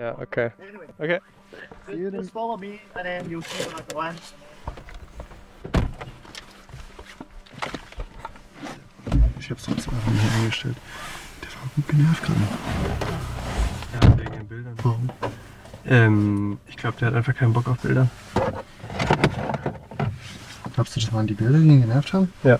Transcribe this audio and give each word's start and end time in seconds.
Ja, 0.00 0.18
okay. 0.18 0.50
Okay. 0.98 1.20
Just 1.86 2.30
follow 2.30 2.56
me 2.56 2.78
and 2.94 3.04
then 3.04 3.28
you'll 3.28 3.42
see 3.42 3.64
when 3.66 3.76
I 3.76 3.82
go 3.92 4.00
in. 4.00 4.14
Ich 9.38 9.50
hab's 9.50 9.64
trotzdem 9.64 9.92
einfach 9.92 10.12
nicht 10.12 10.24
eingestellt. 10.38 10.76
Der 11.42 11.48
war 11.50 11.68
gut 11.76 11.88
genervt 11.88 12.22
gerade. 12.22 12.40
Ja, 13.92 14.18
wegen 14.18 14.32
den 14.32 14.48
Bildern. 14.48 14.74
Warum? 14.82 15.10
Ähm, 15.84 16.58
ich 16.66 16.78
glaube, 16.78 16.96
der 16.98 17.08
hat 17.08 17.14
einfach 17.16 17.34
keinen 17.34 17.52
Bock 17.52 17.68
auf 17.68 17.80
Bilder. 17.80 18.08
Glaubst 20.74 20.96
du, 20.96 21.00
das 21.00 21.12
waren 21.12 21.26
die 21.26 21.34
Bilder, 21.34 21.58
die 21.58 21.66
ihn 21.66 21.82
genervt 21.82 22.14
haben? 22.14 22.32
Ja. 22.42 22.58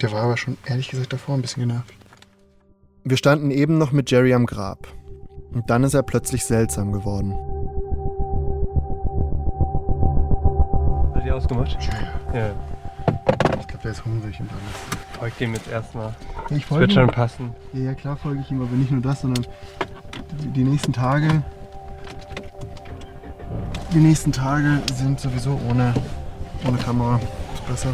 Der 0.00 0.10
war 0.10 0.24
aber 0.24 0.36
schon 0.36 0.58
ehrlich 0.66 0.88
gesagt 0.88 1.12
davor 1.12 1.36
ein 1.36 1.42
bisschen 1.42 1.68
genervt. 1.68 1.94
Wir 3.04 3.16
standen 3.16 3.52
eben 3.52 3.78
noch 3.78 3.92
mit 3.92 4.10
Jerry 4.10 4.34
am 4.34 4.44
Grab. 4.44 4.97
Und 5.58 5.68
dann 5.68 5.82
ist 5.82 5.92
er 5.92 6.04
plötzlich 6.04 6.44
seltsam 6.44 6.92
geworden. 6.92 7.32
Hat 11.16 11.24
die 11.24 11.32
ausgemacht? 11.32 11.76
Ja, 12.32 12.38
Ja. 12.38 12.50
Ich 13.58 13.66
glaube, 13.66 13.82
der 13.82 13.90
ist 13.90 14.04
hungrig 14.04 14.38
und 14.38 14.48
alles. 14.52 15.18
Folgt 15.18 15.40
dem 15.40 15.54
jetzt 15.54 15.68
erstmal. 15.68 16.14
Ich 16.50 16.68
Das 16.68 16.78
wird 16.78 16.92
schon 16.92 17.08
passen. 17.08 17.56
Ja, 17.72 17.86
ja, 17.86 17.94
klar 17.94 18.16
folge 18.16 18.40
ich 18.40 18.52
ihm, 18.52 18.62
aber 18.62 18.70
nicht 18.70 18.92
nur 18.92 19.00
das, 19.00 19.22
sondern 19.22 19.44
die, 20.40 20.46
die 20.50 20.62
nächsten 20.62 20.92
Tage. 20.92 21.42
Die 23.92 23.98
nächsten 23.98 24.30
Tage 24.30 24.80
sind 24.94 25.18
sowieso 25.18 25.58
ohne, 25.68 25.92
ohne 26.68 26.78
Kamera. 26.78 27.18
Ist 27.52 27.66
besser. 27.66 27.90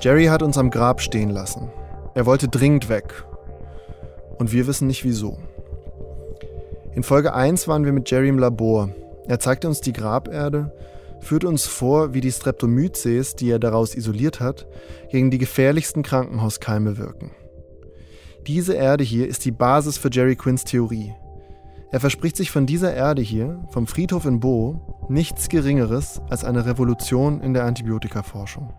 Jerry 0.00 0.24
hat 0.24 0.42
uns 0.42 0.58
am 0.58 0.68
Grab 0.68 1.00
stehen 1.00 1.30
lassen. 1.30 1.70
Er 2.14 2.26
wollte 2.26 2.48
dringend 2.48 2.88
weg. 2.88 3.22
Und 4.36 4.50
wir 4.50 4.66
wissen 4.66 4.88
nicht 4.88 5.04
wieso. 5.04 5.38
In 6.94 7.02
Folge 7.02 7.34
1 7.34 7.66
waren 7.66 7.84
wir 7.84 7.92
mit 7.92 8.08
Jerry 8.08 8.28
im 8.28 8.38
Labor. 8.38 8.88
Er 9.26 9.40
zeigte 9.40 9.66
uns 9.66 9.80
die 9.80 9.92
Graberde, 9.92 10.72
führte 11.18 11.48
uns 11.48 11.66
vor, 11.66 12.14
wie 12.14 12.20
die 12.20 12.30
Streptomyces, 12.30 13.34
die 13.34 13.50
er 13.50 13.58
daraus 13.58 13.96
isoliert 13.96 14.38
hat, 14.38 14.68
gegen 15.10 15.32
die 15.32 15.38
gefährlichsten 15.38 16.04
Krankenhauskeime 16.04 16.96
wirken. 16.96 17.32
Diese 18.46 18.74
Erde 18.74 19.02
hier 19.02 19.26
ist 19.26 19.44
die 19.44 19.50
Basis 19.50 19.98
für 19.98 20.08
Jerry 20.08 20.36
Quinns 20.36 20.62
Theorie. 20.62 21.12
Er 21.90 21.98
verspricht 21.98 22.36
sich 22.36 22.52
von 22.52 22.64
dieser 22.64 22.94
Erde 22.94 23.22
hier, 23.22 23.60
vom 23.70 23.88
Friedhof 23.88 24.24
in 24.24 24.38
Bo, 24.38 25.08
nichts 25.08 25.48
Geringeres 25.48 26.20
als 26.30 26.44
eine 26.44 26.64
Revolution 26.64 27.40
in 27.40 27.54
der 27.54 27.64
Antibiotikaforschung. 27.64 28.72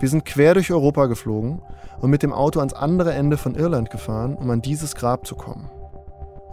Wir 0.00 0.08
sind 0.08 0.24
quer 0.24 0.54
durch 0.54 0.72
Europa 0.72 1.06
geflogen 1.06 1.60
und 2.00 2.08
mit 2.08 2.22
dem 2.22 2.32
Auto 2.32 2.58
ans 2.60 2.72
andere 2.72 3.12
Ende 3.12 3.36
von 3.36 3.54
Irland 3.54 3.90
gefahren, 3.90 4.34
um 4.34 4.48
an 4.48 4.62
dieses 4.62 4.94
Grab 4.94 5.26
zu 5.26 5.34
kommen. 5.34 5.68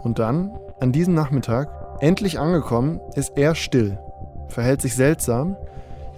Und 0.02 0.18
dann, 0.18 0.50
an 0.80 0.92
diesem 0.92 1.14
Nachmittag, 1.14 1.68
endlich 2.00 2.38
angekommen, 2.38 3.00
ist 3.14 3.36
er 3.36 3.54
still, 3.54 3.98
verhält 4.48 4.80
sich 4.80 4.94
seltsam, 4.96 5.56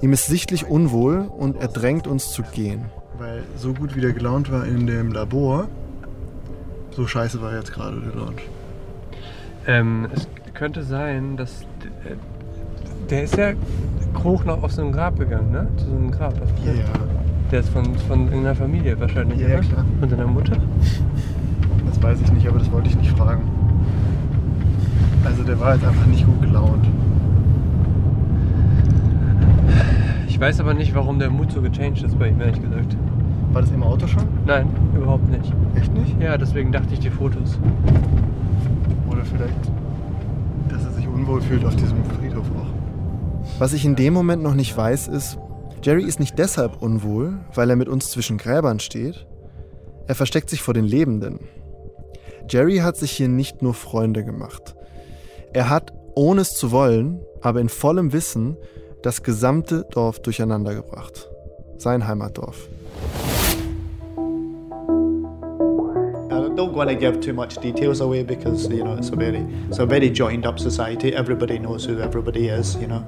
ihm 0.01 0.13
ist 0.13 0.27
sichtlich 0.27 0.67
unwohl 0.69 1.27
und 1.37 1.57
er 1.57 1.69
drängt 1.69 2.07
uns 2.07 2.31
zu 2.31 2.43
gehen. 2.43 2.87
Weil 3.19 3.43
so 3.57 3.73
gut 3.75 3.95
wie 3.97 4.01
der 4.01 4.13
gelaunt 4.13 4.51
war 4.53 4.65
in 4.67 4.87
dem 4.87 5.13
Labor, 5.13 5.69
so 6.91 7.07
scheiße 7.07 7.41
war 7.43 7.51
er 7.53 7.59
jetzt 7.59 7.73
gerade 7.73 8.01
gelaunt. 8.01 8.41
Ähm, 9.67 10.09
es 10.15 10.27
könnte 10.55 10.83
sein, 10.83 11.37
dass. 11.37 11.61
d- 11.83 12.11
äh, 12.11 12.17
Der 13.11 13.23
ist 13.25 13.37
ja 13.37 13.53
hoch 14.25 14.45
noch 14.45 14.63
auf 14.63 14.73
so 14.73 14.83
ein 14.83 14.93
Grab 14.93 15.19
gegangen, 15.19 15.51
ne? 15.53 15.69
Zu 15.77 15.87
so 15.87 15.93
einem 15.97 16.11
Grab. 16.11 16.35
du 16.35 16.45
gesagt? 16.47 16.89
Der 17.51 17.61
ist 17.61 17.69
von, 17.69 17.95
von 18.09 18.25
irgendeiner 18.25 18.55
Familie 18.57 18.99
wahrscheinlich. 18.99 19.39
Ja, 19.41 19.49
ja, 19.49 19.61
klar. 19.61 19.85
Und 20.01 20.11
seiner 20.11 20.27
Mutter? 20.27 20.57
das 21.87 22.03
weiß 22.03 22.21
ich 22.23 22.33
nicht, 22.33 22.49
aber 22.49 22.59
das 22.59 22.71
wollte 22.73 22.89
ich 22.89 22.97
nicht 22.97 23.17
fragen. 23.17 23.43
Also 25.25 25.43
der 25.45 25.59
war 25.61 25.75
jetzt 25.75 25.85
einfach 25.85 26.07
nicht 26.07 26.27
gut 26.27 26.41
gelaunt. 26.41 26.87
Ich 30.29 30.41
weiß 30.41 30.61
aber 30.61 30.75
nicht, 30.75 30.95
warum 30.95 31.19
der 31.19 31.31
Mut 31.31 31.53
so 31.53 31.63
gechanged 31.63 32.03
ist 32.03 32.19
bei 32.19 32.29
ihm, 32.29 32.41
ehrlich 32.41 32.61
gesagt. 32.61 32.97
War 33.53 33.63
das 33.63 33.71
im 33.71 33.83
Auto 33.83 34.07
schon? 34.07 34.25
Nein, 34.47 34.69
überhaupt 34.97 35.29
nicht. 35.29 35.53
Echt 35.75 35.93
nicht? 35.93 36.21
Ja, 36.21 36.39
deswegen 36.39 36.73
dachte 36.73 36.95
ich 36.95 37.01
die 37.01 37.11
Fotos. 37.11 37.59
Oder 39.11 39.25
vielleicht, 39.25 39.71
dass 40.69 40.85
er 40.85 40.91
sich 40.93 41.07
unwohl 41.07 41.41
fühlt 41.43 41.65
auf 41.65 41.77
diesem 41.77 42.03
Friedhof 42.19 42.47
auch. 42.59 42.73
Was 43.59 43.73
ich 43.75 43.85
in 43.85 43.95
dem 43.95 44.15
Moment 44.15 44.43
noch 44.43 44.55
nicht 44.55 44.77
weiß, 44.77 45.09
ist, 45.09 45.39
Jerry 45.83 46.05
ist 46.05 46.19
nicht 46.19 46.39
deshalb 46.39 46.81
unwohl, 46.81 47.41
weil 47.55 47.69
er 47.69 47.77
mit 47.77 47.89
uns 47.89 48.11
zwischen 48.11 48.39
Gräbern 48.39 48.81
steht. 48.81 49.27
Er 50.07 50.15
versteckt 50.15 50.49
sich 50.49 50.63
vor 50.63 50.75
den 50.75 50.85
Lebenden. 50.85 51.41
Jerry 52.49 52.79
hat 52.79 52.97
sich 52.97 53.13
hier 53.13 53.29
nicht 53.29 53.63
nur 53.63 53.75
Freunde 53.75 54.25
gemacht. 54.25 54.75
Er 55.55 55.69
hat, 55.69 55.93
ohne 56.15 56.41
es 56.41 56.55
zu 56.55 56.73
wollen, 56.73 57.21
aber 57.43 57.61
in 57.61 57.69
vollem 57.69 58.15
Wissen, 58.15 58.57
das 59.03 59.23
gesamte 59.23 59.85
Dorf 59.91 60.21
durcheinandergebracht. 60.21 61.29
Sein 61.77 62.07
Heimatdorf. 62.07 62.69
Don't 66.55 66.75
want 66.75 66.91
to 66.91 66.97
give 66.97 67.19
too 67.21 67.33
much 67.33 67.57
details 67.57 68.03
away 68.03 68.23
because 68.23 68.69
you 68.69 68.85
know 68.85 68.95
it's 68.95 69.11
a 69.11 69.17
very 69.17 69.45
it's 69.69 69.79
a 69.79 69.87
very 69.87 70.13
joined 70.13 70.47
up 70.47 70.61
society. 70.61 71.13
Everybody 71.15 71.59
knows 71.59 71.87
who 71.87 71.99
everybody 71.99 72.49
is, 72.49 72.77
you 72.79 72.87
know. 72.87 73.03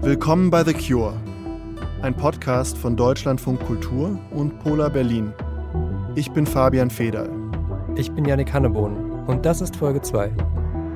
Willkommen 0.00 0.50
bei 0.50 0.64
The 0.64 0.72
Cure, 0.72 1.12
ein 2.00 2.14
Podcast 2.14 2.78
von 2.78 2.96
Deutschlandfunk 2.96 3.60
Kultur 3.60 4.18
und 4.30 4.58
Polar 4.60 4.88
Berlin. 4.88 5.34
Ich 6.16 6.30
bin 6.32 6.46
Fabian 6.46 6.88
Federl. 6.88 7.41
Ich 7.94 8.10
bin 8.10 8.24
Janik 8.24 8.52
Hannebohn 8.52 9.26
und 9.26 9.44
das 9.44 9.60
ist 9.60 9.76
Folge 9.76 10.00
2. 10.00 10.30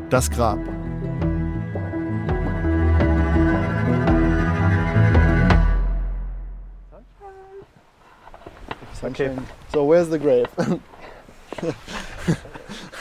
Das 0.08 0.30
Grab. 0.30 0.58
Okay. 9.02 9.30
So 9.72 9.86
where's 9.88 10.10
the 10.10 10.18
grave? 10.18 10.48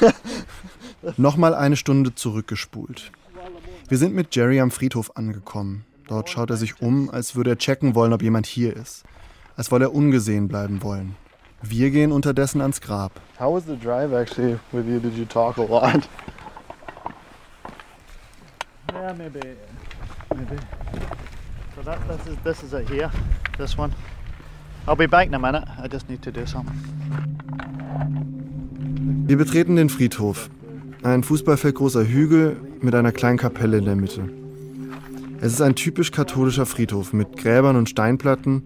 Nochmal 1.17 1.55
eine 1.55 1.77
Stunde 1.77 2.13
zurückgespult. 2.13 3.11
Wir 3.87 3.97
sind 3.97 4.13
mit 4.13 4.35
Jerry 4.35 4.59
am 4.59 4.71
Friedhof 4.71 5.15
angekommen. 5.15 5.85
Dort 6.07 6.29
schaut 6.29 6.49
er 6.49 6.57
sich 6.57 6.81
um, 6.81 7.09
als 7.09 7.35
würde 7.35 7.51
er 7.51 7.57
checken 7.57 7.95
wollen, 7.95 8.13
ob 8.13 8.21
jemand 8.21 8.45
hier 8.45 8.75
ist. 8.75 9.03
Als 9.55 9.71
wolle 9.71 9.85
er 9.85 9.95
ungesehen 9.95 10.47
bleiben 10.47 10.83
wollen. 10.83 11.15
Wir 11.61 11.89
gehen 11.89 12.11
unterdessen 12.11 12.61
ans 12.61 12.81
Grab. 12.81 13.11
How 13.39 13.53
was 13.53 13.65
the 13.65 13.75
drive 13.75 14.13
actually 14.13 14.59
with 14.71 14.85
you? 14.87 14.99
Did 14.99 15.17
you 15.17 15.25
talk 15.25 15.57
a 15.57 15.63
lot? 15.63 16.07
Yeah, 18.93 19.13
maybe, 19.13 19.39
maybe. 20.35 20.57
So 21.75 21.81
that 21.83 21.99
this 22.07 22.27
is 22.27 22.37
this 22.43 22.63
is 22.63 22.73
it 22.73 22.89
here. 22.89 23.09
This 23.57 23.77
one. 23.77 23.93
I'll 24.87 24.95
be 24.95 25.07
back 25.07 25.27
in 25.27 25.33
a 25.33 25.39
minute. 25.39 25.63
I 25.81 25.87
just 25.87 26.09
need 26.09 26.21
to 26.21 26.31
do 26.31 26.45
something. 26.45 26.75
Wir 29.27 29.37
betreten 29.37 29.75
den 29.75 29.89
Friedhof. 29.89 30.49
Ein 31.03 31.23
fußballfeldgroßer 31.23 32.05
Hügel 32.05 32.57
mit 32.81 32.93
einer 32.93 33.11
kleinen 33.11 33.37
Kapelle 33.37 33.77
in 33.77 33.85
der 33.85 33.95
Mitte. 33.95 34.29
Es 35.41 35.53
ist 35.53 35.61
ein 35.61 35.75
typisch 35.75 36.11
katholischer 36.11 36.65
Friedhof 36.65 37.11
mit 37.13 37.37
Gräbern 37.37 37.75
und 37.75 37.89
Steinplatten. 37.89 38.63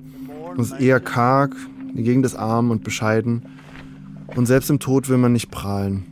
Es 0.58 0.72
ist 0.72 0.80
eher 0.80 1.00
karg, 1.00 1.56
die 1.94 2.04
Gegend 2.04 2.26
ist 2.26 2.36
arm 2.36 2.72
und 2.72 2.84
bescheiden. 2.84 3.44
Und 4.36 4.46
selbst 4.46 4.70
im 4.70 4.80
Tod 4.80 5.10
will 5.10 5.18
man 5.18 5.34
nicht 5.34 5.52
prahlen. 5.52 6.06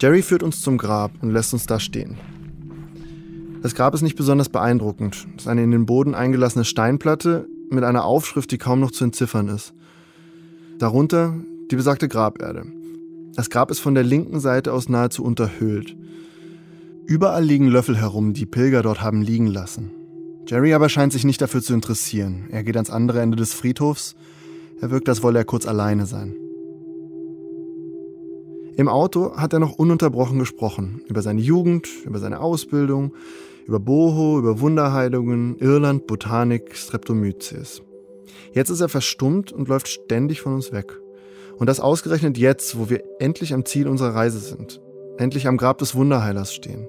Jerry 0.00 0.22
führt 0.22 0.42
uns 0.42 0.60
zum 0.60 0.78
Grab 0.78 1.12
und 1.20 1.30
lässt 1.30 1.52
uns 1.52 1.66
da 1.66 1.80
stehen. 1.80 2.16
Das 3.62 3.74
Grab 3.74 3.94
ist 3.94 4.02
nicht 4.02 4.16
besonders 4.16 4.48
beeindruckend. 4.48 5.26
Es 5.36 5.42
ist 5.42 5.48
eine 5.48 5.62
in 5.62 5.70
den 5.70 5.86
Boden 5.86 6.14
eingelassene 6.14 6.64
Steinplatte 6.64 7.46
mit 7.70 7.84
einer 7.84 8.04
Aufschrift, 8.04 8.50
die 8.52 8.58
kaum 8.58 8.80
noch 8.80 8.92
zu 8.92 9.04
entziffern 9.04 9.48
ist. 9.48 9.74
Darunter 10.78 11.34
die 11.70 11.76
besagte 11.76 12.08
Graberde. 12.08 12.64
Das 13.34 13.50
Grab 13.50 13.70
ist 13.70 13.80
von 13.80 13.94
der 13.94 14.04
linken 14.04 14.40
Seite 14.40 14.72
aus 14.72 14.88
nahezu 14.88 15.22
unterhöhlt. 15.22 15.96
Überall 17.06 17.44
liegen 17.44 17.68
Löffel 17.68 17.96
herum, 17.96 18.32
die 18.34 18.46
Pilger 18.46 18.82
dort 18.82 19.02
haben 19.02 19.22
liegen 19.22 19.46
lassen. 19.46 19.90
Jerry 20.46 20.72
aber 20.72 20.88
scheint 20.88 21.12
sich 21.12 21.24
nicht 21.24 21.40
dafür 21.40 21.62
zu 21.62 21.74
interessieren. 21.74 22.46
Er 22.50 22.64
geht 22.64 22.76
ans 22.76 22.90
andere 22.90 23.20
Ende 23.20 23.36
des 23.36 23.52
Friedhofs. 23.52 24.14
Er 24.80 24.90
wirkt, 24.90 25.08
als 25.08 25.22
wolle 25.22 25.38
er 25.38 25.44
kurz 25.44 25.66
alleine 25.66 26.06
sein. 26.06 26.36
Im 28.76 28.86
Auto 28.86 29.36
hat 29.36 29.52
er 29.52 29.58
noch 29.58 29.72
ununterbrochen 29.72 30.38
gesprochen. 30.38 31.02
Über 31.08 31.20
seine 31.20 31.40
Jugend, 31.40 31.88
über 32.04 32.20
seine 32.20 32.38
Ausbildung, 32.38 33.12
über 33.66 33.80
Boho, 33.80 34.38
über 34.38 34.60
Wunderheilungen, 34.60 35.56
Irland, 35.58 36.06
Botanik, 36.06 36.76
Streptomyces. 36.76 37.82
Jetzt 38.52 38.70
ist 38.70 38.80
er 38.80 38.88
verstummt 38.88 39.50
und 39.50 39.66
läuft 39.66 39.88
ständig 39.88 40.42
von 40.42 40.54
uns 40.54 40.70
weg. 40.70 40.96
Und 41.56 41.66
das 41.66 41.80
ausgerechnet 41.80 42.38
jetzt, 42.38 42.78
wo 42.78 42.88
wir 42.88 43.02
endlich 43.18 43.52
am 43.52 43.64
Ziel 43.64 43.88
unserer 43.88 44.14
Reise 44.14 44.38
sind. 44.38 44.80
Endlich 45.16 45.48
am 45.48 45.56
Grab 45.56 45.78
des 45.78 45.96
Wunderheilers 45.96 46.54
stehen. 46.54 46.86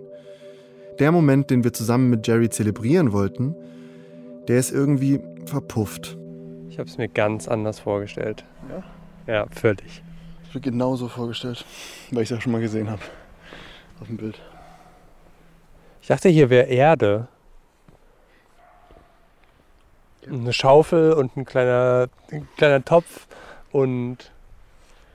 Der 1.00 1.12
Moment, 1.12 1.50
den 1.50 1.64
wir 1.64 1.74
zusammen 1.74 2.12
mit 2.12 2.28
Jerry 2.28 2.50
zelebrieren 2.50 3.14
wollten, 3.14 3.56
der 4.48 4.60
ist 4.60 4.72
irgendwie 4.72 5.22
verpufft. 5.46 6.19
Ich 6.80 6.82
habe 6.82 6.92
es 6.92 6.98
mir 6.98 7.10
ganz 7.10 7.50
anders 7.50 7.82
vorgestellt. 7.82 8.46
Ja? 8.70 9.34
Ja, 9.34 9.48
völlig. 9.52 10.02
Ich 10.48 10.54
wird 10.54 10.64
genau 10.64 10.96
so 10.96 11.10
vorgestellt, 11.10 11.66
weil 12.12 12.24
ich 12.24 12.32
es 12.32 12.38
ja 12.38 12.42
schon 12.42 12.54
mal 12.54 12.62
gesehen 12.62 12.90
habe. 12.90 13.02
Auf 14.00 14.08
dem 14.08 14.16
Bild. 14.16 14.40
Ich 16.02 16.08
dachte, 16.08 16.30
hier 16.30 16.50
wäre 16.50 16.68
Erde. 16.68 17.28
Eine 20.26 20.54
Schaufel 20.54 21.12
und 21.12 21.36
ein 21.36 21.44
kleiner, 21.44 22.08
ein 22.32 22.48
kleiner 22.56 22.86
Topf 22.86 23.28
und. 23.74 24.32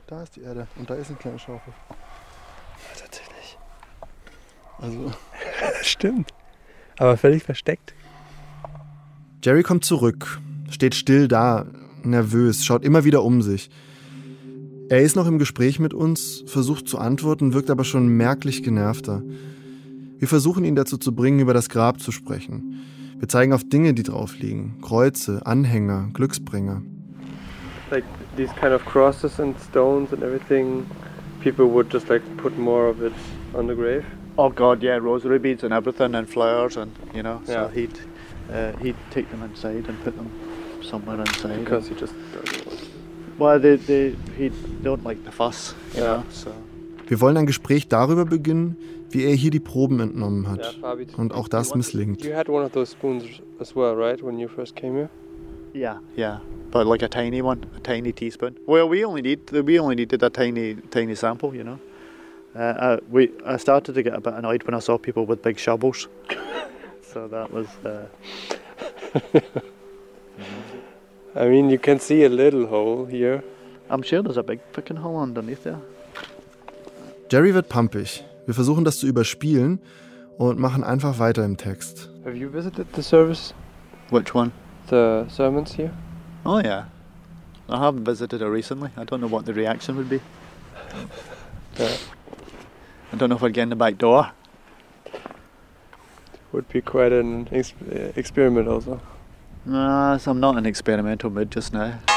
Da 0.06 0.22
ist 0.22 0.36
die 0.36 0.42
Erde 0.42 0.68
und 0.76 0.90
da 0.90 0.96
ist 0.96 1.08
eine 1.08 1.16
kleine 1.16 1.38
Schaufel. 1.38 1.72
Tatsächlich. 2.90 3.56
Also. 4.82 5.12
Stimmt. 5.80 6.34
Aber 6.98 7.16
völlig 7.16 7.42
versteckt. 7.42 7.94
Jerry 9.42 9.62
kommt 9.62 9.86
zurück, 9.86 10.38
steht 10.74 10.94
still 10.94 11.28
da, 11.28 11.66
nervös, 12.02 12.64
schaut 12.64 12.84
immer 12.84 13.04
wieder 13.04 13.22
um 13.22 13.40
sich. 13.42 13.70
Er 14.90 15.00
ist 15.00 15.16
noch 15.16 15.26
im 15.26 15.38
Gespräch 15.38 15.78
mit 15.80 15.94
uns, 15.94 16.44
versucht 16.46 16.86
zu 16.88 16.98
antworten, 16.98 17.54
wirkt 17.54 17.70
aber 17.70 17.84
schon 17.84 18.08
merklich 18.08 18.62
genervter. 18.62 19.22
Wir 20.18 20.28
versuchen 20.28 20.64
ihn 20.64 20.76
dazu 20.76 20.98
zu 20.98 21.14
bringen, 21.14 21.40
über 21.40 21.54
das 21.54 21.68
Grab 21.70 22.00
zu 22.00 22.12
sprechen. 22.12 22.80
Wir 23.18 23.28
zeigen 23.28 23.52
auf 23.52 23.64
Dinge, 23.64 23.94
die 23.94 24.02
drauf 24.02 24.38
liegen. 24.38 24.76
Kreuze, 24.82 25.46
Anhänger, 25.46 26.10
Glücksbringer. 26.12 26.82
Like 27.90 28.04
these 28.36 28.52
kind 28.60 28.74
of 28.74 28.84
crosses 28.84 29.40
and 29.40 29.54
stones 29.60 30.12
and 30.12 30.22
everything, 30.22 30.84
people 31.40 31.66
would 31.66 31.92
just 31.92 32.08
like 32.08 32.22
put 32.36 32.58
more 32.58 32.88
of 32.90 33.00
it 33.02 33.12
on 33.54 33.66
the 33.68 33.74
grave. 33.74 34.04
Oh 34.36 34.50
God, 34.50 34.82
yeah, 34.82 34.98
rosary 34.98 35.38
beads 35.38 35.62
and 35.62 35.72
everything, 35.72 36.14
and 36.14 36.28
flowers, 36.28 36.76
and 36.76 36.90
you 37.14 37.22
know. 37.22 37.40
So 37.46 37.52
Yeah. 37.52 37.70
he'd 37.72 37.98
uh, 38.52 38.72
he'd 38.82 38.96
take 39.10 39.30
them 39.30 39.42
inside 39.42 39.88
and 39.88 39.96
put 40.02 40.16
them 40.16 40.28
somewhere 40.84 41.18
inside. 41.20 41.58
Because 41.60 41.88
he 41.88 41.94
just 41.94 42.14
doesn't 42.32 42.66
want 42.66 42.80
well, 43.38 43.58
they 43.60 43.76
they 43.76 44.14
he 44.38 44.50
don't 44.82 45.04
like 45.04 45.24
the 45.24 45.32
fuss, 45.32 45.74
you 45.94 46.00
Yeah. 46.00 46.16
know. 46.18 46.24
So 46.30 46.50
Wir 47.06 47.20
wollen 47.20 47.36
ein 47.36 47.46
Gespräch 47.46 47.88
darüber 47.88 48.24
beginnen, 48.24 48.76
wie 49.10 49.24
er 49.24 49.34
hier 49.34 49.50
die 49.50 49.60
Proben 49.60 50.00
entnommen 50.00 50.48
hat. 50.48 50.78
Und 51.16 51.34
auch 51.34 51.48
das 51.48 51.74
misslingt. 51.74 52.24
You 52.24 52.34
had 52.34 52.48
one 52.48 52.64
of 52.64 52.72
those 52.72 52.92
spoons 52.92 53.24
as 53.60 53.74
well, 53.76 53.94
right, 53.94 54.22
when 54.22 54.38
you 54.38 54.48
first 54.48 54.74
came 54.76 54.94
here? 54.94 55.10
yeah, 55.74 55.98
yeah, 56.16 56.40
but 56.70 56.86
like 56.86 57.02
a 57.04 57.08
tiny 57.08 57.42
one, 57.42 57.66
a 57.76 57.80
tiny 57.80 58.12
teaspoon. 58.12 58.56
Well, 58.66 58.88
we 58.88 59.04
only 59.04 59.22
need 59.22 59.50
we 59.50 59.78
only 59.80 59.96
needed 59.96 60.22
a 60.22 60.30
tiny 60.30 60.76
tiny 60.90 61.14
sample, 61.16 61.52
you 61.54 61.64
know. 61.64 61.78
Uh, 62.54 62.60
uh, 62.60 62.96
we 63.10 63.32
I 63.44 63.58
started 63.58 63.94
to 63.94 64.02
get 64.02 64.14
a 64.14 64.20
bit 64.20 64.34
annoyed 64.34 64.62
when 64.64 64.74
I 64.74 64.80
saw 64.80 64.96
people 64.96 65.26
with 65.26 65.42
big 65.42 65.58
shovels. 65.58 66.08
so 67.02 67.26
that 67.28 67.52
was. 67.52 67.66
Uh, 67.84 68.06
I 71.36 71.48
mean, 71.48 71.68
you 71.70 71.78
can 71.78 71.98
see 71.98 72.24
a 72.24 72.28
little 72.28 72.66
hole 72.66 73.06
here. 73.06 73.42
I'm 73.90 74.02
sure 74.02 74.22
there's 74.22 74.36
a 74.36 74.42
big 74.42 74.60
fucking 74.72 74.96
hole 74.96 75.18
underneath 75.20 75.64
there. 75.64 75.80
Jerry 77.28 77.52
wird 77.52 77.68
pampig. 77.68 78.22
Wir 78.46 78.54
versuchen 78.54 78.84
das 78.84 78.98
zu 78.98 79.06
überspielen 79.06 79.80
und 80.38 80.58
machen 80.58 80.84
einfach 80.84 81.18
weiter 81.18 81.44
im 81.44 81.56
Text. 81.56 82.08
Have 82.24 82.36
you 82.36 82.48
visited 82.50 82.86
the 82.94 83.02
service, 83.02 83.52
Which 84.10 84.34
one? 84.34 84.52
the 84.88 85.26
sermons 85.28 85.72
here? 85.74 85.90
Oh 86.44 86.58
yeah. 86.58 86.84
I 87.68 87.78
haven't 87.78 88.04
visited 88.04 88.40
her 88.42 88.50
recently. 88.50 88.90
I 88.96 89.04
don't 89.04 89.20
know 89.20 89.26
what 89.28 89.46
the 89.46 89.54
reaction 89.54 89.96
would 89.96 90.10
be. 90.10 90.20
Yeah. 91.78 91.96
I 93.12 93.16
don't 93.16 93.30
know 93.30 93.36
if 93.36 93.42
I'd 93.42 93.54
get 93.54 93.62
in 93.62 93.70
the 93.70 93.76
back 93.76 93.96
door. 93.98 94.30
Would 96.52 96.68
be 96.68 96.80
quite 96.82 97.12
an 97.12 97.48
uh, 97.50 98.12
experiment, 98.16 98.68
also. 98.68 99.00
Nah, 99.66 100.18
so 100.18 100.30
I'm 100.30 100.40
not 100.40 100.58
in 100.58 100.66
experimental 100.66 101.30
mood 101.30 101.50
just 101.50 101.72
now. 101.72 101.94
That 101.98 102.12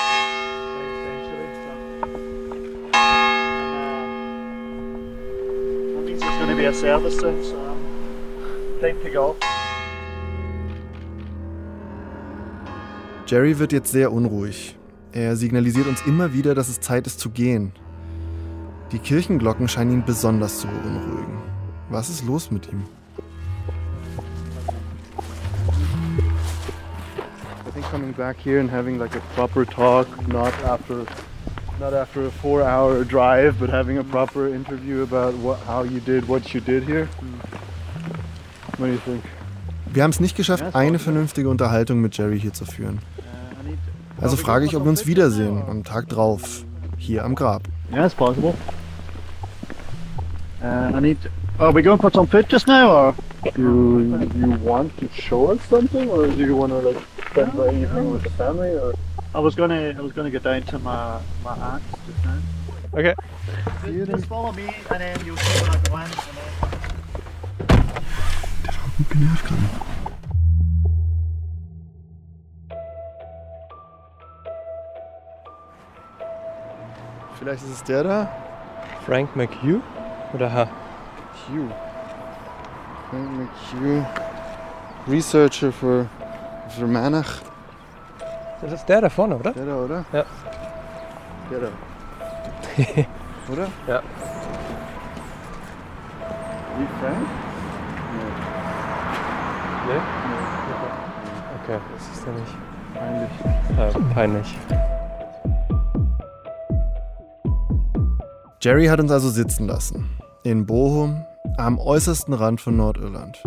means 6.06 6.20
there's 6.20 6.38
going 6.40 6.50
to 6.50 6.56
be 6.58 6.66
a 6.66 6.74
service 6.74 7.18
soon, 7.18 7.42
so 7.42 7.56
time 8.82 9.02
to 9.02 9.10
go. 9.10 9.38
Jerry 13.26 13.58
wird 13.58 13.72
jetzt 13.72 13.94
sehr 13.94 14.12
unruhig. 14.12 14.76
Er 15.14 15.38
signalisiert 15.38 15.88
uns 15.88 16.06
immer 16.06 16.34
wieder, 16.34 16.54
dass 16.54 16.68
es 16.68 16.82
Zeit 16.82 17.08
ist 17.08 17.22
zu 17.22 17.30
gehen. 17.30 17.72
Die 18.92 19.00
Kirchenglocken 19.00 19.70
scheinen 19.70 19.94
ihn 19.94 20.06
besonders 20.06 20.60
zu 20.60 20.68
beunruhigen. 20.68 21.38
Was 21.90 22.10
ist 22.10 22.26
los 22.26 22.52
mit 22.52 22.70
ihm? 22.72 22.84
Coming 27.88 28.12
back 28.12 28.38
here 28.38 28.60
and 28.60 28.70
having 28.70 29.00
like 29.00 29.16
a 29.16 29.22
proper 29.34 29.66
talk, 29.66 30.08
not 30.28 30.54
after 30.64 31.06
not 31.80 31.94
after 31.94 32.26
a 32.26 32.32
four-hour 32.32 33.04
drive, 33.04 33.60
but 33.60 33.70
having 33.70 33.98
a 34.00 34.04
proper 34.04 34.48
interview 34.48 35.04
about 35.04 35.34
what, 35.36 35.60
how 35.60 35.84
you 35.84 36.00
did 36.00 36.28
what 36.28 36.54
you 36.54 36.60
did 36.60 36.84
here. 36.84 37.08
What 38.78 38.88
do 38.88 38.92
you 38.92 39.00
think? 39.00 39.24
Wir 39.94 40.04
haben 40.04 40.12
es 40.12 40.20
nicht 40.20 40.36
geschafft, 40.36 40.76
eine 40.76 41.00
vernünftige 41.00 41.50
Unterhaltung 41.50 42.02
mit 42.02 42.18
Jerry 42.18 42.40
hier 42.40 42.54
zu 42.54 42.66
führen. 42.66 43.00
Also 44.20 44.36
frage 44.36 44.66
ich, 44.66 44.76
ob 44.76 44.84
wir 44.84 44.90
uns 44.90 45.08
wiedersehen 45.08 45.64
am 45.68 45.84
Tag 45.84 46.10
drauf, 46.10 46.66
hier 46.98 47.24
am 47.24 47.36
Grab. 47.36 47.64
Yeah, 47.92 48.06
it's 48.06 48.16
possible. 48.16 48.54
Uh, 50.62 50.92
I 50.94 51.00
need. 51.00 51.18
Are 51.60 51.74
we 51.74 51.82
going 51.82 51.98
to 51.98 52.02
put 52.02 52.14
some 52.14 52.28
just 52.50 52.68
now, 52.68 52.92
or? 52.92 53.16
You 53.56 54.28
you 54.36 54.58
want 54.64 54.92
to 55.00 55.08
show 55.14 55.52
us 55.52 55.60
something, 55.70 56.10
or 56.10 56.28
do 56.28 56.44
you 56.44 56.56
want 56.56 56.72
to 56.72 56.80
like 56.80 56.98
spend 57.38 57.54
the 57.54 57.70
evening 57.72 58.12
with 58.12 58.24
the 58.24 58.32
family, 58.32 58.72
or? 58.72 58.94
I 59.36 59.40
was 59.40 59.54
gonna, 59.54 59.94
I 59.96 60.02
was 60.02 60.12
gonna 60.12 60.32
go 60.32 60.40
down 60.40 60.64
to 60.64 60.80
my 60.80 61.22
my 61.44 61.54
aunt's 61.54 61.86
just 62.08 62.26
now. 62.26 62.40
Okay. 62.96 63.14
Just, 63.86 64.12
just 64.12 64.26
follow 64.26 64.52
me, 64.54 64.74
and 64.90 65.02
then 65.02 65.24
you'll 65.24 65.38
see 65.38 65.62
where 65.62 65.72
I 65.72 65.78
go 65.84 65.98
in. 65.98 66.02
And 66.02 66.12
then... 66.12 66.48
Gut 68.98 69.10
genervt 69.12 69.46
gerade. 69.46 69.62
Vielleicht 77.38 77.64
ist 77.64 77.72
es 77.72 77.84
der 77.84 78.04
da? 78.04 78.32
Frank 79.06 79.36
McHugh? 79.36 79.84
Oder 80.34 80.52
H? 80.52 80.68
Hugh. 81.48 81.72
Frank 83.12 83.30
McHugh. 83.38 84.06
Researcher 85.08 85.72
für, 85.72 86.08
für. 86.70 86.88
Das 88.62 88.74
ist 88.74 88.86
der 88.88 89.02
da 89.02 89.10
vorne, 89.10 89.38
oder? 89.38 89.52
Der 89.52 89.66
da, 89.66 89.76
oder? 89.76 90.06
Ja. 90.12 90.26
Der 91.52 91.60
da. 91.60 91.68
oder? 93.52 93.68
Ja. 93.88 94.02
Wie 96.78 96.88
Frank? 97.00 97.28
Nee? 99.88 100.02
Okay, 101.64 101.80
das 101.94 102.18
ist 102.18 102.26
ja 102.26 102.32
nicht. 102.34 102.56
Peinlich. 102.94 103.32
Äh, 103.78 104.14
peinlich. 104.14 104.58
Jerry 108.62 108.88
hat 108.88 109.00
uns 109.00 109.12
also 109.12 109.30
sitzen 109.30 109.68
lassen. 109.68 110.10
In 110.44 110.66
Bochum, 110.66 111.26
am 111.58 111.78
äußersten 111.80 112.34
Rand 112.34 112.60
von 112.60 112.76
Nordirland. 112.76 113.42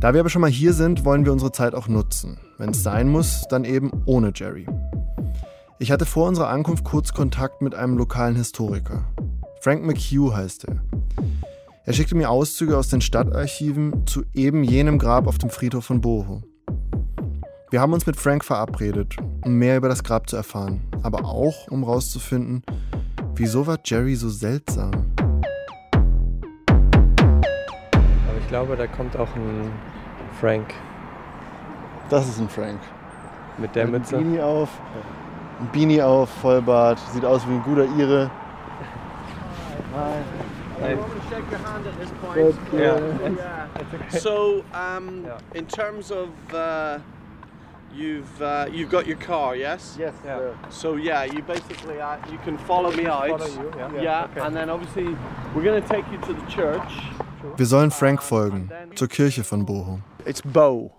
Da 0.00 0.14
wir 0.14 0.20
aber 0.20 0.30
schon 0.30 0.40
mal 0.40 0.50
hier 0.50 0.72
sind, 0.72 1.04
wollen 1.04 1.26
wir 1.26 1.32
unsere 1.32 1.52
Zeit 1.52 1.74
auch 1.74 1.86
nutzen. 1.86 2.38
Wenn 2.56 2.70
es 2.70 2.82
sein 2.82 3.08
muss, 3.08 3.44
dann 3.50 3.66
eben 3.66 3.90
ohne 4.06 4.32
Jerry. 4.34 4.66
Ich 5.78 5.92
hatte 5.92 6.06
vor 6.06 6.26
unserer 6.26 6.48
Ankunft 6.48 6.84
kurz 6.84 7.12
Kontakt 7.12 7.60
mit 7.60 7.74
einem 7.74 7.98
lokalen 7.98 8.34
Historiker. 8.34 9.04
Frank 9.60 9.84
McHugh 9.84 10.34
heißt 10.34 10.64
er. 10.64 10.82
Er 11.84 11.92
schickte 11.92 12.14
mir 12.14 12.30
Auszüge 12.30 12.78
aus 12.78 12.88
den 12.88 13.02
Stadtarchiven 13.02 14.06
zu 14.06 14.22
eben 14.32 14.64
jenem 14.64 14.98
Grab 14.98 15.26
auf 15.26 15.36
dem 15.36 15.50
Friedhof 15.50 15.84
von 15.84 16.00
Bochum. 16.00 16.44
Wir 17.70 17.82
haben 17.82 17.92
uns 17.92 18.06
mit 18.06 18.16
Frank 18.16 18.42
verabredet, 18.42 19.16
um 19.44 19.54
mehr 19.58 19.76
über 19.76 19.90
das 19.90 20.02
Grab 20.02 20.30
zu 20.30 20.36
erfahren, 20.36 20.80
aber 21.02 21.26
auch 21.26 21.68
um 21.68 21.84
herauszufinden, 21.84 22.64
Wieso 23.42 23.66
war 23.66 23.78
Jerry 23.82 24.16
so 24.16 24.28
seltsam? 24.28 24.90
Glaube, 28.50 28.76
da 28.76 28.86
kommt 28.86 29.16
auch 29.16 29.34
ein 29.36 29.72
Frank 30.40 30.74
Das 32.10 32.28
ist 32.28 32.40
ein 32.40 32.48
Frank. 32.48 32.80
mit 33.58 33.74
der 33.76 33.84
Ein 33.84 33.92
Mütze. 33.92 34.16
Beanie 34.16 34.40
auf, 34.40 34.68
ein 35.60 35.68
Beanie 35.72 36.02
auf, 36.02 36.28
Vollbart, 36.42 36.98
sieht 37.12 37.24
aus 37.24 37.46
wie 37.48 37.52
ein 37.54 37.62
guter 37.62 37.84
Ire. 37.96 38.30
Hi. 39.94 40.96
shake 41.28 41.44
your 41.50 41.58
hand 41.58 41.86
at 41.86 41.98
this 42.00 42.10
point. 42.22 42.56
Yeah. 42.72 44.18
So, 44.18 44.64
um, 44.72 45.24
Yeah. 45.26 45.38
in 45.54 45.66
terms 45.66 46.10
of 46.10 46.28
uh, 46.54 46.98
you've 47.94 48.40
uh, 48.40 48.66
you've 48.72 48.90
got 48.90 49.06
your 49.06 49.18
car, 49.18 49.54
yes? 49.56 49.96
Yes. 49.98 50.14
Yeah. 50.24 50.38
So 50.70 50.96
yeah, 50.96 51.24
you 51.24 51.42
basically 51.42 52.00
uh, 52.00 52.16
you 52.32 52.38
can 52.44 52.56
follow 52.58 52.90
me 52.92 53.06
out. 53.06 53.28
Follow 53.28 53.46
you, 53.46 53.70
yeah. 53.76 54.02
Yeah, 54.02 54.24
Okay. 54.30 54.40
and 54.40 54.56
then 54.56 54.70
obviously 54.70 55.14
we're 55.54 55.62
going 55.64 55.82
to 55.82 55.88
take 55.88 56.04
you 56.10 56.18
to 56.18 56.32
the 56.32 56.46
church. 56.50 56.92
Wir 57.56 57.66
sollen 57.66 57.90
Frank 57.90 58.22
folgen, 58.22 58.70
zur 58.94 59.08
Kirche 59.08 59.44
von 59.44 59.64
Bochum. 59.66 60.02
It's 60.26 60.42
Bo, 60.42 60.92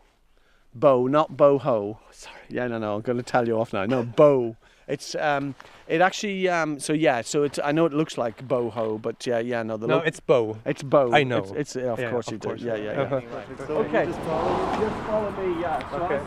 Bo, 0.74 1.08
not 1.08 1.30
boho. 1.38 1.98
Sorry. 2.12 2.36
Yeah, 2.50 2.68
no, 2.68 2.80
no. 2.80 2.96
I'm 2.96 3.02
going 3.04 3.18
to 3.18 3.24
tell 3.24 3.48
you 3.48 3.58
off 3.60 3.74
now. 3.74 3.86
No, 3.86 4.04
Bo. 4.04 4.56
It's 4.88 5.16
um, 5.16 5.54
it 5.88 6.02
actually 6.02 6.50
um, 6.50 6.78
so 6.80 6.92
yeah. 6.92 7.22
So 7.24 7.44
it's 7.44 7.60
I 7.64 7.72
know 7.72 7.86
it 7.86 7.94
looks 7.94 8.18
like 8.18 8.46
boho, 8.48 9.02
but 9.02 9.26
yeah, 9.26 9.40
yeah. 9.40 9.64
No, 9.64 9.78
the 9.78 9.88
No, 9.88 10.00
it's 10.00 10.20
bow. 10.20 10.58
it's 10.66 10.84
bow. 10.84 11.14
I 11.14 11.24
know. 11.24 11.38
It's, 11.38 11.52
it's 11.52 11.76
yeah, 11.76 11.94
of 11.94 12.00
Yeah, 12.00 12.10
course 12.10 12.28
of 12.28 12.34
you 12.34 12.40
course. 12.40 12.60
do. 12.62 12.68
Yeah, 12.68 12.76
yeah, 12.76 12.92
yeah. 12.94 13.02
Uh-huh. 13.02 13.74
okay. 13.74 14.06
Just 14.06 14.20
follow, 14.20 14.80
just 14.82 14.96
follow 15.08 15.32
me. 15.32 15.62
Yeah. 15.62 15.80
So 15.90 15.98
Okay. 15.98 16.20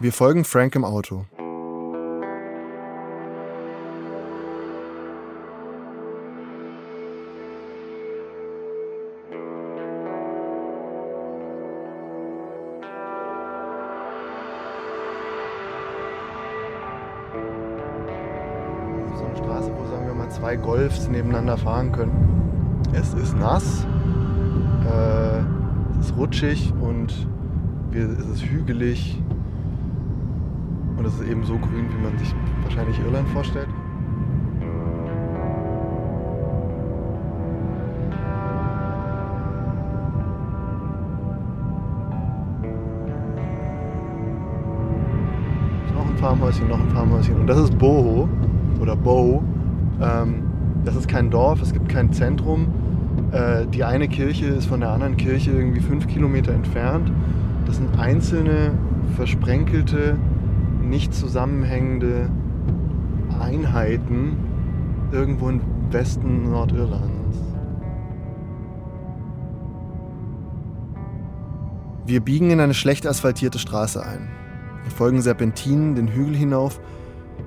Wir 0.00 0.12
folgen 0.12 0.44
Frank 0.44 0.74
im 0.74 0.84
Auto. 0.84 1.26
Zwei 20.52 20.56
Golfs 20.56 21.08
nebeneinander 21.08 21.56
fahren 21.56 21.92
können. 21.92 22.82
Es 22.92 23.14
ist 23.14 23.34
nass, 23.38 23.86
äh, 24.84 25.38
es 25.98 26.06
ist 26.06 26.16
rutschig 26.16 26.74
und 26.78 27.26
wir, 27.90 28.10
es 28.10 28.26
ist 28.26 28.44
hügelig. 28.44 29.18
Und 30.98 31.06
es 31.06 31.14
ist 31.14 31.26
eben 31.26 31.42
so 31.44 31.54
grün, 31.54 31.86
wie 31.90 32.02
man 32.02 32.18
sich 32.18 32.34
wahrscheinlich 32.64 32.98
Irland 33.00 33.26
vorstellt. 33.30 33.68
Noch 45.94 46.06
ein 46.06 46.16
Farmhäuschen, 46.18 46.68
noch 46.68 46.78
ein 46.78 46.90
Farmhäuschen. 46.90 47.40
Und 47.40 47.46
das 47.46 47.58
ist 47.58 47.78
Boho 47.78 48.28
oder 48.80 48.94
Bow. 48.94 49.42
Ähm, 50.00 50.44
das 50.84 50.96
ist 50.96 51.08
kein 51.08 51.30
Dorf, 51.30 51.62
es 51.62 51.72
gibt 51.72 51.88
kein 51.88 52.12
Zentrum. 52.12 52.68
Äh, 53.32 53.66
die 53.66 53.84
eine 53.84 54.08
Kirche 54.08 54.46
ist 54.46 54.66
von 54.66 54.80
der 54.80 54.90
anderen 54.90 55.16
Kirche 55.16 55.50
irgendwie 55.50 55.80
fünf 55.80 56.06
Kilometer 56.06 56.52
entfernt. 56.52 57.10
Das 57.66 57.76
sind 57.76 57.98
einzelne, 57.98 58.72
versprenkelte, 59.16 60.16
nicht 60.82 61.14
zusammenhängende 61.14 62.28
Einheiten 63.40 64.36
irgendwo 65.12 65.48
im 65.48 65.60
Westen 65.90 66.50
Nordirlands. 66.50 67.38
Wir 72.04 72.20
biegen 72.20 72.50
in 72.50 72.60
eine 72.60 72.74
schlecht 72.74 73.06
asphaltierte 73.06 73.58
Straße 73.58 74.04
ein. 74.04 74.28
Wir 74.82 74.90
folgen 74.90 75.22
Serpentinen 75.22 75.94
den 75.94 76.08
Hügel 76.08 76.34
hinauf, 76.34 76.80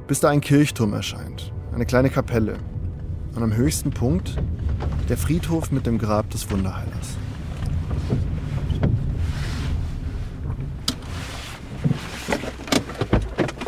bis 0.08 0.22
da 0.22 0.30
ein 0.30 0.42
Kirchturm 0.42 0.94
erscheint. 0.94 1.52
Eine 1.75 1.86
kleine 1.86 2.10
Kapelle. 2.10 2.58
Und 3.36 3.44
am 3.44 3.53
höchsten 3.53 3.91
Punkt 3.91 4.38
der 5.10 5.17
Friedhof 5.17 5.72
mit 5.72 5.86
dem 5.86 5.98
Grab 5.98 6.29
des 6.29 6.50
Wunderheilers. 6.50 7.17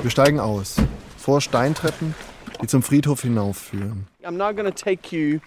Wir 0.02 0.10
steigen 0.10 0.40
aus. 0.40 0.78
Vor 1.18 1.42
Steintreppen, 1.42 2.16
die 2.62 2.68
zum 2.68 2.82
Friedhof 2.82 3.24
hinaufführen. 3.24 4.08
I'm 4.24 4.38
now 4.38 4.54
going 4.54 4.64
to 4.64 4.72
take 4.72 5.14
you 5.14 5.42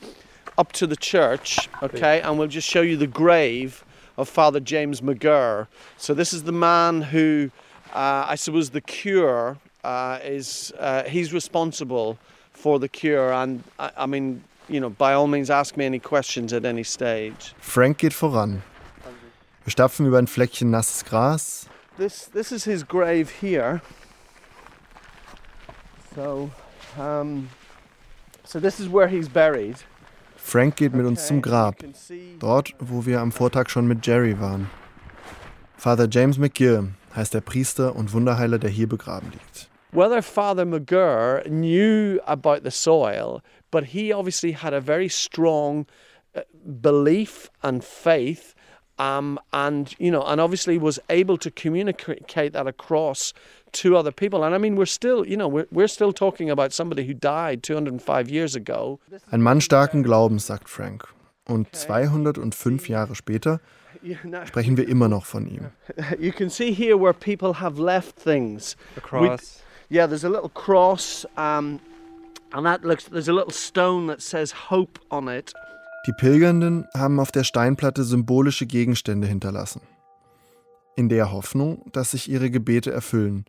up 0.59 0.75
to 0.75 0.87
the 0.87 0.97
church, 0.97 1.67
okay, 1.81 2.21
and 2.21 2.39
we'll 2.39 2.47
just 2.47 2.69
show 2.69 2.83
you 2.83 2.99
the 2.99 3.09
grave 3.09 3.87
of 4.19 4.29
Father 4.29 4.61
James 4.61 5.01
McGurr. 5.01 5.67
So 5.97 6.15
this 6.15 6.35
is 6.35 6.43
the 6.43 6.53
man 6.53 7.01
who, 7.11 7.53
uh, 7.95 8.27
I 8.29 8.35
suppose, 8.37 8.73
the 8.73 8.83
cure 8.83 9.57
uh, 9.83 10.19
is. 10.23 10.75
Uh, 10.79 11.05
he's 11.05 11.33
responsible 11.33 12.19
for 12.61 12.79
the 12.79 12.89
cure, 12.89 13.33
and 13.33 13.63
I, 13.79 13.91
I 13.97 14.07
mean, 14.07 14.43
you 14.69 14.81
know, 14.81 14.91
by 14.91 15.15
all 15.15 15.27
means, 15.27 15.51
ask 15.51 15.77
me 15.77 15.87
any 15.87 15.99
questions 15.99 16.53
at 16.53 16.65
any 16.65 16.85
stage. 16.85 17.55
Frank 17.61 17.99
geht 17.99 18.13
voran. 18.13 18.63
Wir 19.65 19.73
stapfen 19.73 20.07
über 20.07 20.19
ein 20.19 20.27
Fleckchen 20.27 20.71
nasses 20.71 21.05
Gras. 21.05 21.67
This 21.99 22.31
this 22.33 22.53
is 22.53 22.65
his 22.65 22.83
grave 22.87 23.31
here. 23.41 23.83
So, 26.15 26.51
um, 26.99 27.49
so 28.45 28.59
this 28.59 28.81
is 28.81 28.89
where 28.89 29.09
he's 29.09 29.29
buried. 29.29 29.77
Frank 30.37 30.77
geht 30.77 30.95
mit 30.95 31.07
uns 31.07 31.27
zum 31.27 31.43
Grab. 31.43 31.77
Dort, 32.39 32.75
wo 32.79 33.05
wir 33.05 33.21
am 33.21 33.31
Vortag 33.31 33.69
schon 33.69 33.87
mit 33.87 34.07
Jerry 34.07 34.41
waren. 34.41 34.71
Father 35.77 36.09
James 36.11 36.39
McGill 36.39 36.89
heißt 37.15 37.35
der 37.35 37.41
Priester 37.41 37.95
und 37.95 38.13
Wunderheiler, 38.13 38.59
der 38.59 38.71
hier 38.71 38.89
begraben 38.89 39.31
liegt. 39.31 39.70
Whether 39.93 40.23
Father 40.23 40.65
McGurr 40.65 41.49
knew 41.49 42.21
about 42.27 42.63
the 42.63 42.71
soil, 42.71 43.43
but 43.71 43.87
he 43.87 44.13
obviously 44.13 44.53
had 44.53 44.73
a 44.73 44.81
very 44.81 45.09
strong 45.09 45.87
uh, 46.35 46.43
belief 46.81 47.51
and 47.63 47.83
faith, 47.83 48.55
um, 48.99 49.39
and 49.53 49.95
you 49.99 50.11
know, 50.11 50.23
and 50.23 50.41
obviously 50.41 50.79
was 50.79 50.99
able 51.09 51.39
to 51.39 51.51
communicate 51.51 52.53
that 52.53 52.67
across 52.67 53.33
to 53.73 53.97
other 53.97 54.13
people. 54.13 54.45
And 54.45 54.55
I 54.55 54.59
mean, 54.59 54.77
we're 54.77 54.87
still, 54.87 55.27
you 55.27 55.37
know, 55.37 55.49
we're, 55.49 55.67
we're 55.71 55.89
still 55.89 56.13
talking 56.13 56.51
about 56.51 56.73
somebody 56.73 57.07
who 57.07 57.15
died 57.15 57.63
205 57.63 58.29
years 58.29 58.55
ago. 58.55 59.01
Ein 59.33 59.43
Mann 59.43 59.61
starken 59.61 60.03
Glaubens, 60.03 60.47
sagt 60.47 60.69
Frank. 60.69 61.09
Und 61.47 61.75
205 61.75 62.89
Jahre 62.89 63.15
später 63.15 63.61
sprechen 64.47 64.77
wir 64.77 64.89
immer 64.89 65.09
noch 65.09 65.25
von 65.25 65.47
ihm. 65.47 65.71
you 66.19 66.33
can 66.33 66.49
see 66.49 66.73
here 66.73 66.97
where 66.97 67.13
people 67.13 67.55
have 67.55 67.79
left 67.79 68.17
things. 68.17 68.77
Across. 68.97 69.63
Yeah, 69.91 70.07
there's 70.07 70.25
a 70.25 70.29
little 70.29 70.49
cross, 70.51 71.27
um, 71.37 71.81
and 72.53 72.65
that 72.65 72.85
looks. 72.85 73.07
There's 73.07 73.29
a 73.29 73.33
little 73.33 73.53
stone 73.53 74.07
that 74.07 74.23
says 74.23 74.53
hope 74.71 75.01
on 75.11 75.29
it. 75.29 75.53
Die 76.07 76.13
Pilgernden 76.13 76.87
haben 76.97 77.19
auf 77.19 77.33
der 77.33 77.43
Steinplatte 77.43 78.05
symbolische 78.05 78.67
Gegenstände 78.67 79.27
hinterlassen. 79.27 79.83
In 80.97 81.09
der 81.09 81.33
Hoffnung, 81.33 81.91
dass 81.93 82.13
sich 82.13 82.31
ihre 82.31 82.51
Gebete 82.51 82.93
erfüllen. 82.93 83.45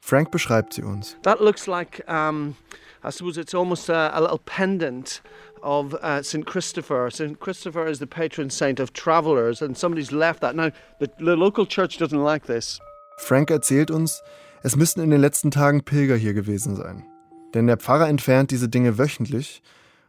Frank 0.00 0.30
beschreibt 0.30 0.72
sie 0.72 0.82
uns. 0.82 1.16
That 1.22 1.40
looks 1.40 1.66
like, 1.66 2.02
um, 2.08 2.56
I 3.04 3.10
suppose 3.10 3.38
it's 3.38 3.54
almost 3.54 3.90
a, 3.90 4.10
a 4.14 4.20
little 4.20 4.38
pendant 4.38 5.20
of 5.62 5.94
uh, 6.02 6.22
St. 6.22 6.46
Christopher. 6.46 7.10
St. 7.10 7.38
Christopher 7.38 7.86
is 7.86 7.98
the 7.98 8.06
patron 8.06 8.48
saint 8.48 8.80
of 8.80 8.94
travelers, 8.94 9.60
and 9.60 9.76
somebody's 9.76 10.10
left 10.10 10.40
that. 10.40 10.56
Now, 10.56 10.72
the, 11.00 11.10
the 11.18 11.36
local 11.36 11.66
church 11.66 11.98
doesn't 11.98 12.22
like 12.22 12.46
this. 12.46 12.80
Frank 13.18 13.50
erzählt 13.50 13.90
uns, 13.90 14.22
es 14.62 14.76
müssten 14.76 15.00
in 15.00 15.10
den 15.10 15.20
letzten 15.20 15.50
Tagen 15.50 15.84
Pilger 15.84 16.16
hier 16.16 16.34
gewesen 16.34 16.76
sein. 16.76 17.06
Denn 17.54 17.66
der 17.66 17.78
Pfarrer 17.78 18.08
entfernt 18.08 18.50
diese 18.50 18.68
Dinge 18.68 18.98
wöchentlich, 18.98 19.62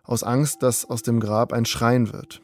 aus 0.03 0.23
Angst, 0.23 0.61
dass 0.61 0.89
aus 0.89 1.03
dem 1.03 1.19
Grab 1.19 1.53
ein 1.53 1.65
Schrein 1.65 2.11
wird. 2.11 2.41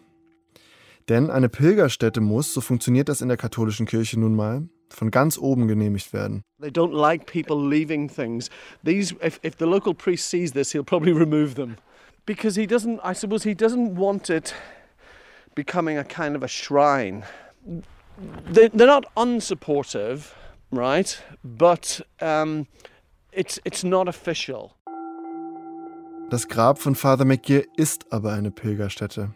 Denn 1.09 1.29
eine 1.29 1.49
Pilgerstätte 1.49 2.21
muss, 2.21 2.53
so 2.53 2.61
funktioniert 2.61 3.09
das 3.09 3.21
in 3.21 3.27
der 3.27 3.37
katholischen 3.37 3.85
Kirche 3.85 4.19
nun 4.19 4.35
mal, 4.35 4.67
von 4.89 5.11
ganz 5.11 5.37
oben 5.37 5.67
genehmigt 5.67 6.13
werden. 6.13 6.43
They 6.61 6.69
don't 6.69 6.93
like 6.93 7.25
people 7.25 7.57
leaving 7.57 8.09
things. 8.09 8.49
These, 8.83 9.15
if, 9.23 9.39
if 9.43 9.57
the 9.57 9.65
local 9.65 9.93
priest 9.93 10.29
sees 10.29 10.51
this, 10.51 10.71
he'll 10.71 10.83
probably 10.83 11.11
remove 11.17 11.55
them. 11.55 11.77
Because 12.25 12.59
he 12.59 12.67
doesn't, 12.67 12.99
I 13.03 13.13
suppose, 13.13 13.43
he 13.43 13.55
doesn't 13.55 13.95
want 13.95 14.29
it 14.29 14.53
becoming 15.55 15.97
a 15.97 16.03
kind 16.03 16.35
of 16.35 16.43
a 16.43 16.47
shrine. 16.47 17.23
They, 18.49 18.69
they're 18.69 18.87
not 18.87 19.05
unsupportive, 19.15 20.33
right? 20.71 21.21
But 21.43 22.05
um, 22.21 22.67
it's, 23.31 23.59
it's 23.63 23.83
not 23.83 24.07
official. 24.07 24.73
Das 26.29 26.47
Grab 26.47 26.79
von 26.79 26.95
Father 26.95 27.23
McGear 27.23 27.63
ist 27.77 28.11
aber 28.11 28.33
eine 28.33 28.51
Pilgerstätte. 28.51 29.31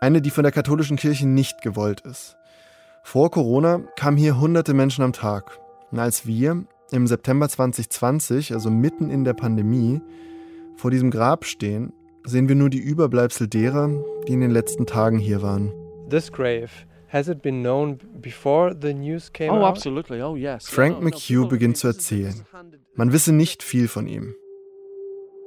Eine, 0.00 0.20
die 0.20 0.30
von 0.30 0.42
der 0.42 0.52
katholischen 0.52 0.98
Kirche 0.98 1.26
nicht 1.26 1.62
gewollt 1.62 2.02
ist. 2.02 2.36
Vor 3.02 3.30
Corona 3.30 3.78
kamen 3.96 4.18
hier 4.18 4.38
hunderte 4.38 4.74
Menschen 4.74 5.02
am 5.04 5.14
Tag. 5.14 5.58
Und 5.90 5.98
als 5.98 6.26
wir 6.26 6.66
im 6.90 7.06
September 7.06 7.48
2020, 7.48 8.52
also 8.52 8.70
mitten 8.70 9.10
in 9.10 9.24
der 9.24 9.32
Pandemie, 9.32 10.02
vor 10.76 10.90
diesem 10.90 11.10
Grab 11.10 11.46
stehen, 11.46 11.92
sehen 12.24 12.48
wir 12.48 12.56
nur 12.56 12.68
die 12.68 12.78
Überbleibsel 12.78 13.48
derer, 13.48 13.88
die 14.28 14.34
in 14.34 14.40
den 14.40 14.50
letzten 14.50 14.84
Tagen 14.84 15.18
hier 15.18 15.40
waren. 15.40 15.72
This 16.10 16.30
grave, 16.30 16.70
has 17.08 17.28
it 17.28 17.40
been 17.42 17.62
known 17.62 17.98
before 18.20 18.74
the 18.74 18.92
news 18.92 19.30
came 19.32 19.52
Oh, 19.52 19.64
out? 19.64 19.76
absolutely. 19.76 20.20
Oh, 20.20 20.34
yes. 20.34 20.68
Frank 20.68 20.98
McHugh 21.02 21.48
beginnt 21.48 21.76
zu 21.76 21.86
erzählen. 21.88 22.44
Man 22.94 23.12
wisse 23.12 23.32
nicht 23.32 23.62
viel 23.62 23.88
von 23.88 24.06
ihm. 24.08 24.34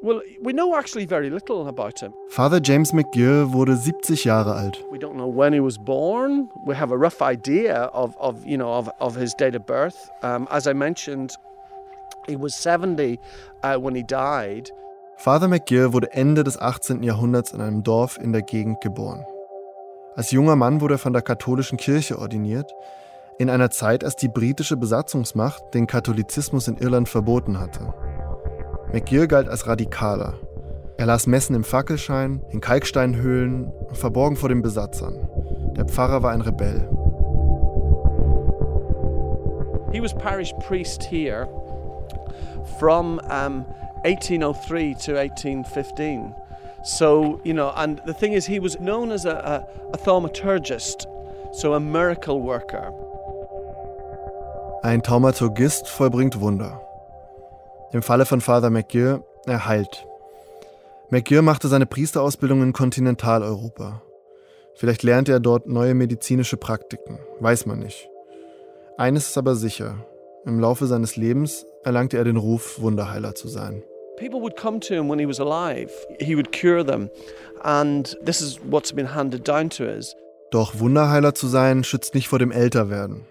Well, 0.02 0.22
we 0.42 0.54
know 0.54 0.76
actually 0.78 1.06
very 1.06 1.30
little 1.30 1.68
about 1.68 2.00
him. 2.00 2.14
Father 2.30 2.62
James 2.62 2.94
McGill 2.94 3.52
wurde 3.52 3.76
70 3.76 4.24
Jahre 4.24 4.56
alt. 4.56 4.82
We 4.90 4.98
don't 4.98 5.16
know 5.18 5.28
when 5.28 5.52
he 5.52 5.60
was 5.60 5.78
born. 5.78 6.48
We 6.66 6.74
have 6.76 6.94
a 6.94 6.98
rough 6.98 7.22
idea 7.22 7.90
of, 7.94 8.16
of 8.18 8.46
you 8.46 8.58
know, 8.58 8.70
of, 8.72 8.90
of 9.02 9.18
his 9.18 9.34
date 9.36 9.58
of 9.58 9.66
birth. 9.66 9.98
Um, 10.24 10.48
as 10.50 10.68
I 10.68 10.74
mentioned, 10.74 11.32
he 12.28 12.38
was 12.38 12.56
70 12.56 13.20
uh, 13.64 13.76
when 13.78 13.94
he 13.94 14.04
died. 14.04 14.70
Father 15.18 15.50
McGill 15.50 15.92
wurde 15.92 16.08
Ende 16.14 16.46
des 16.46 16.56
18. 16.58 17.04
Jahrhunderts 17.04 17.52
in 17.52 17.60
einem 17.60 17.84
Dorf 17.84 18.18
in 18.18 18.32
der 18.32 18.42
Gegend 18.44 18.80
geboren. 18.80 19.26
Als 20.20 20.32
junger 20.32 20.58
Mann 20.58 20.82
wurde 20.82 20.96
er 20.96 20.98
von 20.98 21.14
der 21.14 21.22
katholischen 21.22 21.78
Kirche 21.78 22.20
ordiniert, 22.20 22.76
in 23.38 23.50
einer 23.50 23.70
Zeit, 23.70 24.04
als 24.04 24.18
die 24.18 24.28
britische 24.28 24.76
Besatzungsmacht 24.76 25.74
den 25.74 25.88
Katholizismus 25.88 26.68
in 26.68 26.76
Irland 26.76 27.08
verboten 27.08 27.58
hatte. 27.58 27.94
McGill 28.92 29.30
galt 29.30 29.48
als 29.48 29.66
Radikaler. 29.66 30.34
Er 30.98 31.06
las 31.06 31.26
Messen 31.26 31.56
im 31.56 31.64
Fackelschein, 31.64 32.42
in 32.50 32.60
Kalksteinhöhlen, 32.60 33.72
verborgen 33.94 34.36
vor 34.36 34.50
den 34.50 34.62
Besatzern. 34.62 35.26
Der 35.78 35.86
Pfarrer 35.86 36.22
war 36.22 36.32
ein 36.32 36.42
Rebell. 36.42 36.90
He 39.94 40.02
was 40.02 40.14
parish 40.14 40.52
priest 40.68 41.02
here 41.02 41.48
from 42.78 43.22
um, 43.30 43.64
1803 44.04 44.96
to 44.96 45.18
1815. 45.18 46.36
So, 46.84 47.40
you 47.44 47.54
know, 47.54 47.72
and 47.76 48.02
the 48.06 48.14
thing 48.14 48.34
is, 48.34 48.46
he 48.46 48.60
was 48.60 48.80
known 48.80 49.12
as 49.12 49.26
a, 49.26 49.32
a, 49.32 49.68
a 49.94 49.98
thaumaturgist, 49.98 51.08
so 51.54 51.74
a 51.74 51.80
miracle 51.80 52.42
worker. 52.42 52.94
Ein 54.82 55.04
Thaumaturgist 55.04 55.88
vollbringt 55.90 56.40
Wunder. 56.40 56.82
Im 57.92 58.02
Falle 58.02 58.26
von 58.26 58.40
Father 58.40 58.70
McGill, 58.70 59.24
er 59.46 59.66
heilt. 59.66 60.06
McGill 61.10 61.42
machte 61.42 61.68
seine 61.68 61.86
Priesterausbildung 61.86 62.62
in 62.62 62.72
Kontinentaleuropa. 62.72 64.02
Vielleicht 64.76 65.04
lernte 65.04 65.34
er 65.34 65.40
dort 65.42 65.68
neue 65.68 65.96
medizinische 65.96 66.56
Praktiken, 66.56 67.20
weiß 67.42 67.66
man 67.66 67.80
nicht. 67.80 68.10
Eines 68.98 69.28
ist 69.28 69.38
aber 69.38 69.56
sicher, 69.56 70.06
im 70.46 70.60
Laufe 70.60 70.88
seines 70.88 71.18
Lebens 71.18 71.66
erlangte 71.84 72.18
er 72.18 72.24
den 72.24 72.38
Ruf, 72.38 72.80
Wunderheiler 72.80 73.36
zu 73.36 73.50
sein. 73.50 73.84
People 74.20 74.42
would 74.42 74.58
come 74.58 74.80
to 74.82 74.94
him 74.94 75.08
when 75.08 75.20
he 75.20 75.26
was 75.26 75.40
alive. 75.40 75.92
He 76.20 76.36
would 76.36 76.52
cure 76.52 76.84
them. 76.84 77.10
And 77.64 78.16
this 78.22 78.42
is 78.42 78.60
what's 78.70 78.92
been 78.92 79.16
handed 79.16 79.48
down 79.48 79.70
to 79.72 79.86
us. 79.86 80.16
Doch 80.52 80.80
Wunderheiler 80.80 81.36
zu 81.36 81.48
sein 81.48 81.84
schützt 81.84 82.16
nicht 82.16 82.28
vor 82.28 82.40
dem 82.40 82.52
Älterwerden. 82.52 83.26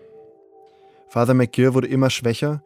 Father 1.08 1.34
McGill 1.34 1.74
wurde 1.74 1.88
immer 1.88 2.10
schwächer. 2.10 2.62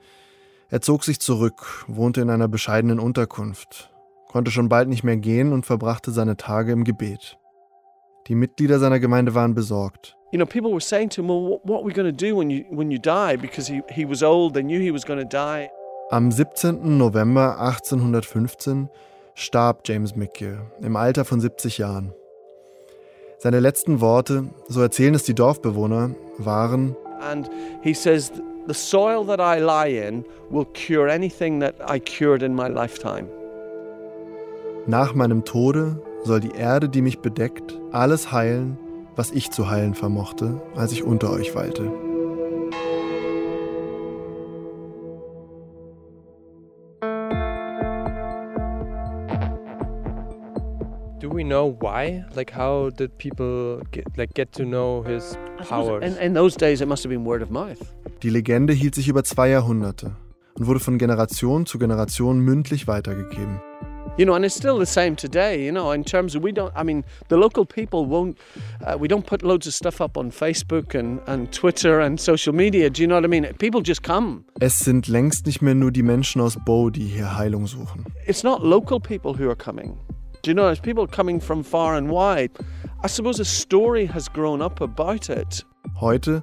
Er 0.68 0.80
zog 0.80 1.04
sich 1.04 1.20
zurück, 1.20 1.84
wohnte 1.86 2.20
in 2.20 2.30
einer 2.30 2.48
bescheidenen 2.48 2.98
Unterkunft, 2.98 3.90
konnte 4.28 4.50
schon 4.50 4.68
bald 4.68 4.88
nicht 4.88 5.04
mehr 5.04 5.16
gehen 5.16 5.52
und 5.52 5.66
verbrachte 5.66 6.12
seine 6.12 6.36
Tage 6.36 6.72
im 6.72 6.84
Gebet. 6.84 7.38
Die 8.28 8.34
Mitglieder 8.34 8.78
seiner 8.78 9.00
Gemeinde 9.00 9.34
waren 9.34 9.54
besorgt. 9.54 10.16
You 10.32 10.38
know, 10.38 10.46
people 10.46 10.70
were 10.70 10.80
saying 10.80 11.10
to 11.10 11.22
him, 11.22 11.28
well, 11.28 11.60
what 11.64 11.80
are 11.80 11.86
we 11.86 11.92
going 11.92 12.06
to 12.06 12.12
do 12.12 12.36
when 12.36 12.48
you, 12.48 12.64
when 12.70 12.90
you 12.90 12.98
die? 12.98 13.36
Because 13.36 13.70
he, 13.70 13.82
he 13.90 14.06
was 14.08 14.22
old, 14.22 14.54
they 14.54 14.62
knew 14.62 14.80
he 14.80 14.92
was 14.92 15.04
going 15.04 15.18
to 15.18 15.26
die. 15.26 15.68
Am 16.12 16.30
17. 16.30 16.98
November 16.98 17.58
1815 17.58 18.90
starb 19.34 19.80
James 19.86 20.14
McGill 20.14 20.60
im 20.82 20.94
Alter 20.94 21.24
von 21.24 21.40
70 21.40 21.78
Jahren. 21.78 22.12
Seine 23.38 23.60
letzten 23.60 24.02
Worte, 24.02 24.44
so 24.68 24.82
erzählen 24.82 25.14
es 25.14 25.22
die 25.22 25.32
Dorfbewohner, 25.34 26.10
waren 26.36 26.94
And 27.26 27.48
he 27.82 27.94
says, 27.94 28.30
the 28.68 28.74
soil 28.74 29.24
that 29.24 29.40
I 29.40 29.58
lie 29.58 30.06
in 30.06 30.26
will 30.50 30.66
cure 30.74 31.10
anything 31.10 31.58
that 31.60 31.76
I 31.90 31.98
cured 31.98 32.42
in 32.42 32.54
my 32.54 32.68
lifetime. 32.68 33.26
Nach 34.86 35.14
meinem 35.14 35.46
Tode 35.46 35.98
soll 36.24 36.40
die 36.40 36.54
Erde, 36.54 36.90
die 36.90 37.00
mich 37.00 37.20
bedeckt, 37.20 37.80
alles 37.90 38.30
heilen, 38.32 38.76
was 39.16 39.30
ich 39.30 39.50
zu 39.50 39.70
heilen 39.70 39.94
vermochte, 39.94 40.60
als 40.76 40.92
ich 40.92 41.04
unter 41.04 41.30
euch 41.30 41.54
weilte. 41.54 41.90
Know 51.52 51.76
why? 51.80 52.24
Like, 52.34 52.50
how 52.50 52.90
did 52.90 53.16
people 53.18 53.82
get 53.90 54.06
like 54.16 54.34
get 54.34 54.52
to 54.52 54.64
know 54.64 55.02
his 55.02 55.36
powers? 55.68 56.02
In, 56.02 56.16
in 56.18 56.34
those 56.34 56.56
days, 56.56 56.80
it 56.80 56.88
must 56.88 57.04
have 57.04 57.10
been 57.10 57.24
word 57.24 57.42
of 57.42 57.50
mouth. 57.50 57.78
Die 58.22 58.30
Legende 58.30 58.72
hielt 58.72 58.94
sich 58.94 59.08
über 59.08 59.24
zwei 59.24 59.50
Jahrhunderte 59.50 60.12
und 60.54 60.66
wurde 60.66 60.80
von 60.80 60.98
Generation 60.98 61.66
zu 61.66 61.78
Generation 61.78 62.40
mündlich 62.40 62.86
weitergegeben. 62.86 63.60
You 64.18 64.26
know, 64.26 64.34
and 64.34 64.44
it's 64.44 64.54
still 64.54 64.78
the 64.78 64.86
same 64.86 65.16
today. 65.16 65.64
You 65.64 65.72
know, 65.72 65.90
in 65.92 66.04
terms 66.04 66.34
of 66.34 66.42
we 66.42 66.52
don't. 66.52 66.70
I 66.76 66.82
mean, 66.84 67.02
the 67.28 67.36
local 67.36 67.64
people 67.64 68.04
won't. 68.04 68.36
Uh, 68.84 68.98
we 68.98 69.08
don't 69.08 69.24
put 69.24 69.42
loads 69.42 69.66
of 69.66 69.72
stuff 69.72 70.02
up 70.02 70.18
on 70.18 70.30
Facebook 70.30 70.94
and 70.94 71.20
and 71.26 71.50
Twitter 71.50 72.00
and 72.00 72.20
social 72.20 72.54
media. 72.54 72.90
Do 72.90 73.00
you 73.00 73.08
know 73.08 73.14
what 73.14 73.24
I 73.24 73.28
mean? 73.28 73.44
People 73.58 73.80
just 73.82 74.02
come. 74.02 74.44
Es 74.60 74.80
sind 74.80 75.08
längst 75.08 75.46
nicht 75.46 75.62
mehr 75.62 75.74
nur 75.74 75.92
die 75.92 76.02
Menschen 76.02 76.42
aus 76.42 76.58
Bow, 76.62 76.90
die 76.90 77.06
hier 77.06 77.38
Heilung 77.38 77.66
suchen. 77.66 78.04
It's 78.26 78.42
not 78.42 78.62
local 78.62 79.00
people 79.00 79.32
who 79.32 79.48
are 79.48 79.56
coming. 79.56 79.96
Do 80.42 80.50
you 80.50 80.56
know? 80.56 80.68
It's 80.70 80.80
people 80.80 81.06
coming 81.06 81.40
from 81.40 81.62
far 81.62 81.94
and 81.94 82.10
wide. 82.10 82.50
I 83.04 83.06
suppose 83.06 83.38
a 83.38 83.44
story 83.44 84.06
has 84.06 84.28
grown 84.28 84.60
up 84.60 84.80
about 84.80 85.30
it. 85.30 85.64
Heute 86.00 86.42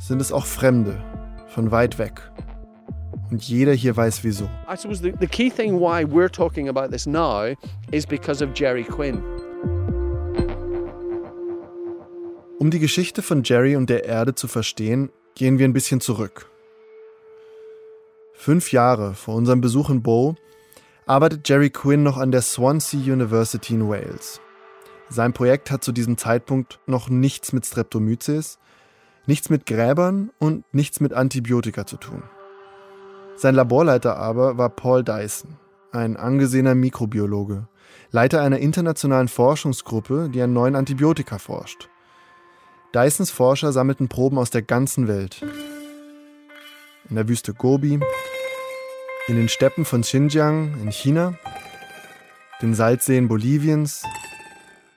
sind 0.00 0.20
es 0.20 0.32
auch 0.32 0.44
Fremde 0.44 1.00
von 1.54 1.70
weit 1.70 1.96
weg. 1.96 2.20
Und 3.30 3.44
jeder 3.44 3.72
hier 3.72 3.96
weiß 3.96 4.24
wieso. 4.24 4.46
I 4.68 4.76
suppose 4.76 5.00
the, 5.00 5.12
the 5.20 5.28
key 5.28 5.48
thing 5.48 5.78
why 5.78 6.02
we're 6.04 6.28
talking 6.28 6.68
about 6.68 6.90
this 6.90 7.06
now 7.06 7.54
is 7.92 8.04
because 8.04 8.42
of 8.42 8.52
Jerry 8.52 8.82
Quinn. 8.82 9.22
Um 12.58 12.70
die 12.72 12.80
Geschichte 12.80 13.22
von 13.22 13.44
Jerry 13.44 13.76
und 13.76 13.88
der 13.88 14.06
Erde 14.06 14.34
zu 14.34 14.48
verstehen, 14.48 15.10
gehen 15.36 15.60
wir 15.60 15.68
ein 15.68 15.72
bisschen 15.72 16.00
zurück. 16.00 16.50
Fünf 18.32 18.72
Jahre 18.72 19.14
vor 19.14 19.36
unserem 19.36 19.60
Besuch 19.60 19.88
in 19.88 20.02
Bow 20.02 20.34
arbeitet 21.06 21.48
Jerry 21.48 21.70
Quinn 21.70 22.02
noch 22.02 22.16
an 22.16 22.32
der 22.32 22.42
Swansea 22.42 23.00
University 23.00 23.74
in 23.74 23.88
Wales. 23.88 24.40
Sein 25.08 25.32
Projekt 25.32 25.70
hat 25.70 25.84
zu 25.84 25.92
diesem 25.92 26.18
Zeitpunkt 26.18 26.80
noch 26.86 27.08
nichts 27.08 27.52
mit 27.52 27.64
Streptomyces, 27.64 28.58
nichts 29.26 29.48
mit 29.48 29.66
Gräbern 29.66 30.30
und 30.40 30.64
nichts 30.74 30.98
mit 30.98 31.12
Antibiotika 31.12 31.86
zu 31.86 31.96
tun. 31.96 32.24
Sein 33.36 33.54
Laborleiter 33.54 34.16
aber 34.16 34.58
war 34.58 34.68
Paul 34.68 35.04
Dyson, 35.04 35.56
ein 35.92 36.16
angesehener 36.16 36.74
Mikrobiologe, 36.74 37.68
Leiter 38.10 38.42
einer 38.42 38.58
internationalen 38.58 39.28
Forschungsgruppe, 39.28 40.28
die 40.32 40.42
an 40.42 40.52
neuen 40.52 40.74
Antibiotika 40.74 41.38
forscht. 41.38 41.88
Dysons 42.94 43.30
Forscher 43.30 43.72
sammelten 43.72 44.08
Proben 44.08 44.38
aus 44.38 44.50
der 44.50 44.62
ganzen 44.62 45.06
Welt. 45.06 45.44
In 47.08 47.14
der 47.14 47.28
Wüste 47.28 47.54
Gobi, 47.54 48.00
in 49.28 49.34
den 49.34 49.48
Steppen 49.48 49.84
von 49.84 50.02
Xinjiang 50.02 50.80
in 50.80 50.92
China, 50.92 51.34
den 52.62 52.74
Salzseen 52.74 53.26
Boliviens, 53.26 54.04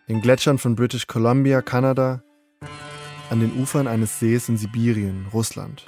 den 0.08 0.22
Gletschern 0.22 0.60
von 0.60 0.76
British 0.76 1.08
Columbia, 1.08 1.64
Kanada, 1.64 2.22
an 3.32 3.40
den 3.40 3.60
Ufern 3.60 3.88
eines 3.88 4.20
Sees 4.20 4.48
in 4.48 4.58
Sibirien, 4.58 5.26
Russland. 5.34 5.84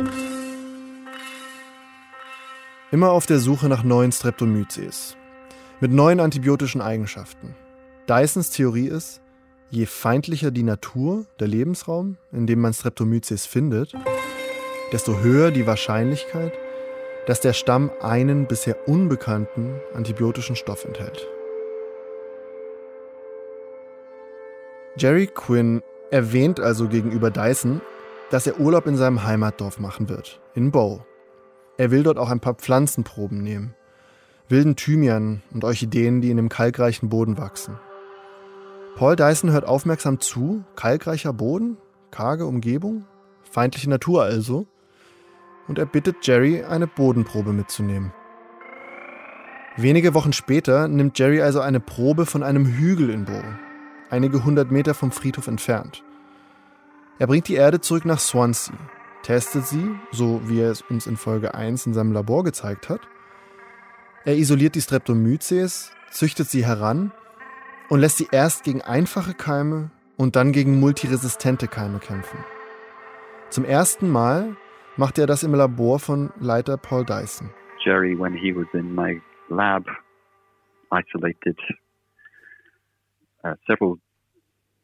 Immer 2.91 3.11
auf 3.11 3.27
der 3.27 3.39
Suche 3.39 3.69
nach 3.69 3.83
neuen 3.83 4.11
Streptomyces. 4.11 5.15
Mit 5.79 5.91
neuen 5.91 6.19
antibiotischen 6.19 6.81
Eigenschaften. 6.81 7.55
Dysons 8.09 8.49
Theorie 8.49 8.87
ist, 8.87 9.21
je 9.69 9.85
feindlicher 9.85 10.49
die 10.49 10.63
Natur, 10.63 11.25
der 11.39 11.47
Lebensraum, 11.47 12.17
in 12.31 12.47
dem 12.47 12.59
man 12.59 12.73
Streptomyces 12.73 13.45
findet, 13.45 13.93
desto 14.91 15.19
höher 15.19 15.51
die 15.51 15.67
Wahrscheinlichkeit, 15.67 16.53
dass 17.25 17.39
der 17.39 17.53
Stamm 17.53 17.91
einen 18.01 18.47
bisher 18.47 18.87
unbekannten 18.87 19.79
antibiotischen 19.93 20.55
Stoff 20.55 20.85
enthält. 20.85 21.27
Jerry 24.97 25.27
Quinn 25.27 25.81
erwähnt 26.09 26.59
also 26.59 26.87
gegenüber 26.87 27.31
Dyson, 27.31 27.81
dass 28.29 28.47
er 28.47 28.59
Urlaub 28.59 28.87
in 28.87 28.97
seinem 28.97 29.23
Heimatdorf 29.23 29.79
machen 29.79 30.09
wird, 30.09 30.41
in 30.53 30.71
Bow. 30.71 31.05
Er 31.77 31.91
will 31.91 32.03
dort 32.03 32.17
auch 32.17 32.29
ein 32.29 32.39
paar 32.39 32.55
Pflanzenproben 32.55 33.41
nehmen. 33.41 33.75
Wilden 34.49 34.75
Thymian 34.75 35.41
und 35.53 35.63
Orchideen, 35.63 36.21
die 36.21 36.29
in 36.29 36.37
dem 36.37 36.49
kalkreichen 36.49 37.09
Boden 37.09 37.37
wachsen. 37.37 37.79
Paul 38.95 39.15
Dyson 39.15 39.51
hört 39.51 39.65
aufmerksam 39.65 40.19
zu, 40.19 40.63
kalkreicher 40.75 41.31
Boden, 41.31 41.77
karge 42.11 42.45
Umgebung, 42.45 43.05
feindliche 43.49 43.89
Natur 43.89 44.23
also, 44.23 44.67
und 45.67 45.79
er 45.79 45.85
bittet 45.85 46.25
Jerry, 46.25 46.63
eine 46.63 46.87
Bodenprobe 46.87 47.53
mitzunehmen. 47.53 48.13
Wenige 49.77 50.13
Wochen 50.13 50.33
später 50.33 50.87
nimmt 50.87 51.17
Jerry 51.17 51.41
also 51.41 51.61
eine 51.61 51.79
Probe 51.79 52.25
von 52.25 52.43
einem 52.43 52.65
Hügel 52.65 53.09
in 53.09 53.25
Bow, 53.25 53.43
einige 54.09 54.43
hundert 54.43 54.71
Meter 54.71 54.93
vom 54.93 55.11
Friedhof 55.11 55.47
entfernt. 55.47 56.03
Er 57.19 57.27
bringt 57.27 57.47
die 57.47 57.55
Erde 57.55 57.79
zurück 57.79 58.03
nach 58.03 58.19
Swansea, 58.19 58.75
testet 59.23 59.65
sie, 59.67 59.91
so 60.11 60.41
wie 60.45 60.59
er 60.59 60.71
es 60.71 60.81
uns 60.81 61.07
in 61.07 61.15
Folge 61.15 61.53
1 61.53 61.85
in 61.85 61.93
seinem 61.93 62.11
Labor 62.11 62.43
gezeigt 62.43 62.89
hat. 62.89 63.01
Er 64.25 64.35
isoliert 64.35 64.75
die 64.75 64.81
Streptomyces, 64.81 65.91
züchtet 66.11 66.49
sie 66.49 66.65
heran 66.65 67.11
und 67.89 67.99
lässt 67.99 68.17
sie 68.17 68.27
erst 68.31 68.63
gegen 68.63 68.81
einfache 68.81 69.33
Keime 69.33 69.89
und 70.17 70.35
dann 70.35 70.51
gegen 70.51 70.79
multiresistente 70.79 71.67
Keime 71.67 71.99
kämpfen. 71.99 72.39
Zum 73.49 73.65
ersten 73.65 74.09
Mal 74.09 74.55
macht 74.97 75.17
er 75.17 75.27
das 75.27 75.43
im 75.43 75.53
Labor 75.53 75.99
von 75.99 76.31
Leiter 76.39 76.77
Paul 76.77 77.05
Dyson. 77.05 77.49
Jerry, 77.83 78.15
when 78.17 78.33
he 78.33 78.53
was 78.53 78.67
in 78.73 78.93
my 78.93 79.19
lab, 79.49 79.85
isolated 80.91 81.57
uh, 83.43 83.55
several 83.67 83.97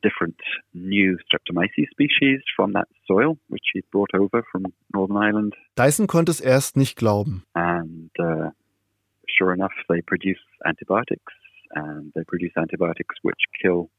different 0.03 0.39
new 0.73 1.17
Streptomyces 1.25 1.89
species 1.91 2.41
from 2.55 2.73
that 2.73 2.87
soil, 3.07 3.37
which 3.49 3.63
he'd 3.73 3.89
brought 3.91 4.13
over 4.13 4.43
from 4.51 4.65
Northern 4.93 5.17
Ireland. 5.17 5.55
Dyson 5.75 6.07
konnte 6.07 6.31
es 6.31 6.39
erst 6.39 6.77
nicht 6.77 6.97
glauben. 6.97 7.43
And 7.53 8.11
uh, 8.19 8.51
sure 9.27 9.53
enough, 9.53 9.73
they 9.89 10.01
produce 10.01 10.39
antibiotics, 10.65 11.33
and 11.71 12.11
they 12.15 12.23
produce 12.23 12.51
antibiotics 12.55 13.15
which 13.21 13.39
kill 13.61 13.89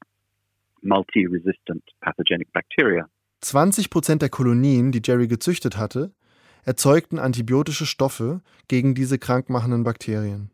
multi-resistant 0.81 1.83
pathogenic 2.01 2.51
bacteria. 2.53 3.07
20 3.41 3.89
Prozent 3.89 4.21
der 4.21 4.29
Kolonien, 4.29 4.91
die 4.91 5.01
Jerry 5.03 5.27
gezüchtet 5.27 5.77
hatte, 5.77 6.11
erzeugten 6.65 7.19
antibiotische 7.19 7.85
Stoffe 7.85 8.41
gegen 8.67 8.95
diese 8.95 9.17
krankmachenden 9.17 9.83
Bakterien. 9.83 10.51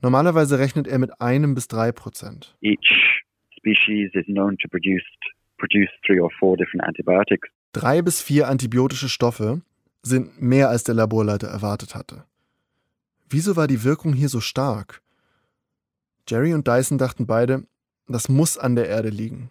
Normalerweise 0.00 0.58
rechnet 0.58 0.86
er 0.86 0.98
mit 0.98 1.20
einem 1.20 1.54
bis 1.54 1.68
drei 1.68 1.90
Prozent. 1.92 2.56
Each 2.60 3.22
species 3.56 4.10
is 4.14 4.26
known 4.26 4.56
to 4.58 4.68
produce, 4.68 5.02
produce 5.58 5.88
three 6.06 6.20
or 6.20 6.30
four 6.38 6.56
different 6.56 6.84
antibiotics. 6.84 7.48
Drei 7.72 8.02
bis 8.02 8.22
vier 8.22 8.48
antibiotische 8.48 9.08
Stoffe 9.08 9.62
sind 10.02 10.40
mehr 10.40 10.68
als 10.68 10.84
der 10.84 10.94
Laborleiter 10.94 11.48
erwartet 11.48 11.94
hatte. 11.94 12.24
Wieso 13.28 13.56
war 13.56 13.66
die 13.66 13.82
Wirkung 13.82 14.12
hier 14.12 14.28
so 14.28 14.40
stark? 14.40 15.02
Jerry 16.28 16.54
und 16.54 16.68
Dyson 16.68 16.98
dachten 16.98 17.26
beide, 17.26 17.66
das 18.06 18.28
muss 18.28 18.58
an 18.58 18.76
der 18.76 18.88
Erde 18.88 19.08
liegen. 19.08 19.50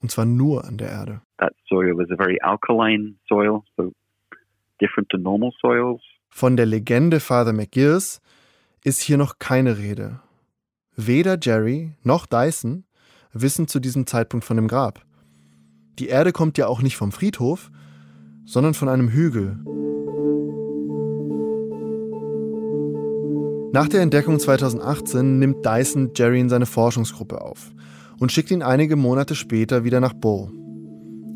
Und 0.00 0.10
zwar 0.10 0.24
nur 0.24 0.64
an 0.64 0.78
der 0.78 0.90
Erde. 0.90 1.20
That 1.38 1.54
soil 1.68 1.96
was 1.96 2.10
a 2.10 2.16
very 2.16 2.38
alkaline 2.40 3.16
soil, 3.28 3.62
so 3.76 3.92
different 4.80 5.08
to 5.10 5.18
normal 5.18 5.52
soils. 5.60 6.00
Von 6.30 6.56
der 6.56 6.66
Legende 6.66 7.20
Father 7.20 7.52
McGills 7.52 8.20
ist 8.84 9.00
hier 9.00 9.16
noch 9.16 9.38
keine 9.38 9.78
Rede. 9.78 10.20
Weder 10.94 11.38
Jerry 11.40 11.94
noch 12.02 12.26
Dyson 12.26 12.84
wissen 13.32 13.66
zu 13.66 13.80
diesem 13.80 14.06
Zeitpunkt 14.06 14.44
von 14.44 14.56
dem 14.56 14.68
Grab. 14.68 15.04
Die 15.98 16.08
Erde 16.08 16.32
kommt 16.32 16.58
ja 16.58 16.68
auch 16.68 16.80
nicht 16.80 16.96
vom 16.96 17.10
Friedhof, 17.10 17.70
sondern 18.44 18.74
von 18.74 18.88
einem 18.88 19.08
Hügel. 19.08 19.58
Nach 23.72 23.88
der 23.88 24.00
Entdeckung 24.00 24.38
2018 24.38 25.38
nimmt 25.38 25.66
Dyson 25.66 26.12
Jerry 26.14 26.40
in 26.40 26.48
seine 26.48 26.66
Forschungsgruppe 26.66 27.40
auf 27.40 27.72
und 28.18 28.32
schickt 28.32 28.50
ihn 28.50 28.62
einige 28.62 28.96
Monate 28.96 29.34
später 29.34 29.84
wieder 29.84 30.00
nach 30.00 30.14
Bow. 30.14 30.50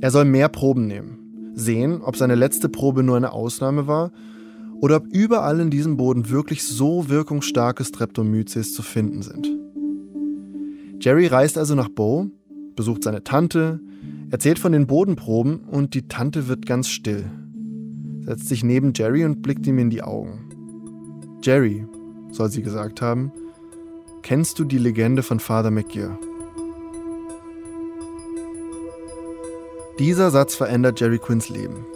Er 0.00 0.10
soll 0.10 0.24
mehr 0.24 0.48
Proben 0.48 0.86
nehmen, 0.86 1.52
sehen, 1.54 2.00
ob 2.02 2.16
seine 2.16 2.34
letzte 2.34 2.68
Probe 2.68 3.02
nur 3.02 3.16
eine 3.16 3.32
Ausnahme 3.32 3.86
war 3.86 4.12
oder 4.80 4.96
ob 4.96 5.06
überall 5.06 5.60
in 5.60 5.70
diesem 5.70 5.96
Boden 5.96 6.28
wirklich 6.28 6.64
so 6.64 7.08
wirkungsstarke 7.08 7.84
Streptomyces 7.84 8.74
zu 8.74 8.82
finden 8.82 9.22
sind. 9.22 9.48
Jerry 11.00 11.26
reist 11.26 11.56
also 11.56 11.74
nach 11.74 11.88
Bow, 11.88 12.30
besucht 12.74 13.04
seine 13.04 13.22
Tante, 13.22 13.80
erzählt 14.30 14.58
von 14.58 14.72
den 14.72 14.86
Bodenproben 14.86 15.60
und 15.60 15.94
die 15.94 16.08
Tante 16.08 16.48
wird 16.48 16.66
ganz 16.66 16.88
still, 16.88 17.24
setzt 18.20 18.48
sich 18.48 18.64
neben 18.64 18.92
Jerry 18.94 19.24
und 19.24 19.42
blickt 19.42 19.66
ihm 19.66 19.78
in 19.78 19.90
die 19.90 20.02
Augen. 20.02 20.48
Jerry, 21.42 21.86
soll 22.30 22.50
sie 22.50 22.62
gesagt 22.62 23.02
haben, 23.02 23.32
kennst 24.22 24.58
du 24.58 24.64
die 24.64 24.78
Legende 24.78 25.22
von 25.22 25.38
Father 25.38 25.70
McGear? 25.70 26.18
Dieser 30.02 30.32
Satz 30.32 30.56
verändert 30.56 30.98
Jerry 30.98 31.20
Quinns 31.20 31.48
Leben. 31.48 31.86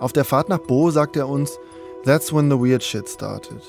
Auf 0.00 0.12
der 0.12 0.24
Fahrt 0.24 0.48
nach 0.48 0.58
Bo 0.58 0.90
sagt 0.90 1.16
er 1.16 1.28
uns, 1.28 1.60
That's 2.04 2.34
when 2.34 2.50
the 2.50 2.58
weird 2.58 2.82
shit 2.82 3.08
started. 3.08 3.62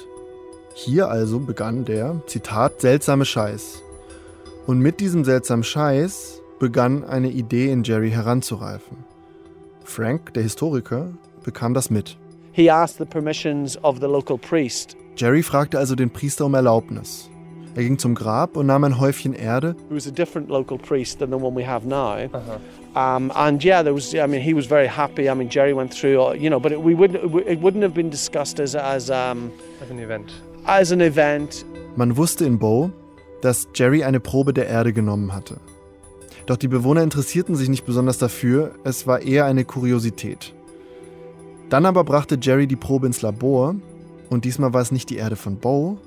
Hier 0.74 1.10
also 1.10 1.38
begann 1.38 1.86
der, 1.86 2.24
Zitat, 2.26 2.82
seltsame 2.82 3.24
Scheiß. 3.24 3.84
Und 4.65 4.80
mit 4.80 5.00
diesem 5.00 5.24
seltsamen 5.24 5.63
Scheiß 5.63 6.41
begann 6.58 7.04
eine 7.04 7.30
Idee 7.30 7.71
in 7.71 7.84
Jerry 7.84 8.10
heranzureifen. 8.10 8.97
Frank, 9.84 10.34
der 10.34 10.41
Historiker, 10.41 11.10
bekam 11.43 11.76
das 11.76 11.91
mit. 11.91 12.17
He 12.54 12.71
asked 12.71 12.97
the 12.97 13.06
permissions 13.06 13.78
of 13.84 13.97
the 13.97 14.08
local 14.08 14.39
priest. 14.39 14.97
Jerry 15.15 15.43
fragte 15.43 15.78
also 15.78 15.93
den 15.93 16.10
Priester 16.10 16.47
um 16.47 16.56
Erlaubnis. 16.56 17.30
Er 17.76 17.84
ging 17.84 17.98
zum 17.98 18.16
Grab 18.16 18.58
und 18.58 18.66
nahm 18.66 18.84
ein 18.84 19.00
Häufchen 19.00 19.34
Erde. 19.34 19.76
Who 19.90 19.96
was 19.96 20.08
a 20.08 20.12
different 20.12 20.50
local 20.50 20.78
priest 20.78 21.20
than 21.20 21.30
the 21.30 21.38
one 21.38 21.56
we 21.56 21.66
have 21.66 21.88
now. 21.88 22.18
Um, 22.96 23.32
and 23.34 23.64
yeah, 23.64 23.82
there 23.82 23.94
was. 23.94 24.14
I 24.14 24.28
mean, 24.28 24.42
he 24.42 24.54
was 24.54 24.66
very 24.66 24.88
happy. 24.88 25.30
I 25.30 25.34
mean, 25.36 25.50
Jerry 25.50 25.74
went 25.74 25.94
through. 25.94 26.36
You 26.36 26.50
know, 26.50 26.60
but 26.60 26.74
it, 26.74 26.84
we 26.84 26.94
wouldn't. 26.94 27.24
It 27.48 27.62
wouldn't 27.62 27.84
have 27.84 27.94
been 27.94 28.10
discussed 28.10 28.60
as 28.60 28.76
as 28.76 29.10
um, 29.10 29.52
As 29.82 29.90
an 29.90 30.00
event. 30.00 30.34
as 30.66 30.92
an 30.92 31.00
event. 31.02 31.66
Man 31.96 32.18
wusste 32.18 32.44
in 32.46 32.60
Bow, 32.60 32.92
dass 33.42 33.68
Jerry 33.74 34.04
eine 34.04 34.20
Probe 34.20 34.54
der 34.54 34.68
Erde 34.68 34.92
genommen 34.92 35.34
hatte. 35.34 35.58
Doch 36.48 36.58
die 36.58 36.68
Bewohner 36.68 37.04
interessierten 37.04 37.56
sich 37.56 37.70
nicht 37.70 37.86
besonders 37.86 38.18
dafür, 38.18 38.72
es 38.84 39.08
war 39.08 39.22
eher 39.22 39.46
eine 39.46 39.64
Kuriosität. 39.64 40.54
Dann 41.70 41.86
aber 41.86 42.04
brachte 42.04 42.38
Jerry 42.42 42.68
die 42.68 42.76
Probe 42.76 43.08
ins 43.08 43.22
Labor 43.22 43.76
und 44.30 44.44
diesmal 44.46 44.74
war 44.74 44.82
es 44.82 44.92
nicht 44.92 45.10
die 45.10 45.18
Erde 45.18 45.36
von 45.38 45.58
Bow, 45.58 45.98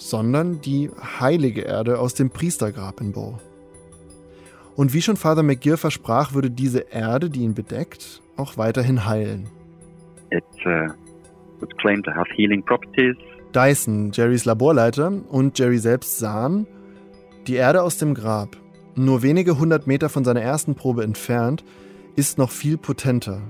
sondern 0.00 0.60
die 0.62 0.90
heilige 1.20 1.60
Erde 1.60 1.98
aus 1.98 2.14
dem 2.14 2.30
Priestergrab 2.30 3.00
in 3.00 3.12
Bow. 3.12 3.38
Und 4.74 4.94
wie 4.94 5.02
schon 5.02 5.16
Father 5.16 5.42
McGill 5.42 5.76
versprach, 5.76 6.32
würde 6.32 6.50
diese 6.50 6.86
Erde, 6.90 7.28
die 7.28 7.40
ihn 7.40 7.54
bedeckt, 7.54 8.22
auch 8.36 8.56
weiterhin 8.56 9.04
heilen. 9.04 9.48
It 10.30 10.44
uh, 10.64 10.92
was 11.60 11.68
claimed 11.78 12.04
to 12.06 12.12
have 12.12 12.30
healing 12.34 12.64
properties. 12.64 13.14
Dyson, 13.52 14.10
Jerrys 14.12 14.46
Laborleiter, 14.46 15.12
und 15.28 15.58
Jerry 15.58 15.78
selbst 15.78 16.18
sahen, 16.18 16.66
die 17.46 17.56
Erde 17.56 17.82
aus 17.82 17.98
dem 17.98 18.14
Grab, 18.14 18.56
nur 18.94 19.22
wenige 19.22 19.58
hundert 19.58 19.86
Meter 19.86 20.08
von 20.08 20.24
seiner 20.24 20.40
ersten 20.40 20.76
Probe 20.76 21.04
entfernt, 21.04 21.62
ist 22.16 22.38
noch 22.38 22.50
viel 22.50 22.78
potenter. 22.78 23.42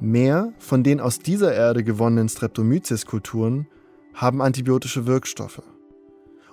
Mehr 0.00 0.52
von 0.58 0.84
den 0.84 1.00
aus 1.00 1.18
dieser 1.18 1.54
Erde 1.54 1.82
gewonnenen 1.82 2.28
Streptomyces-Kulturen 2.28 3.66
haben 4.14 4.42
antibiotische 4.42 5.06
Wirkstoffe. 5.06 5.62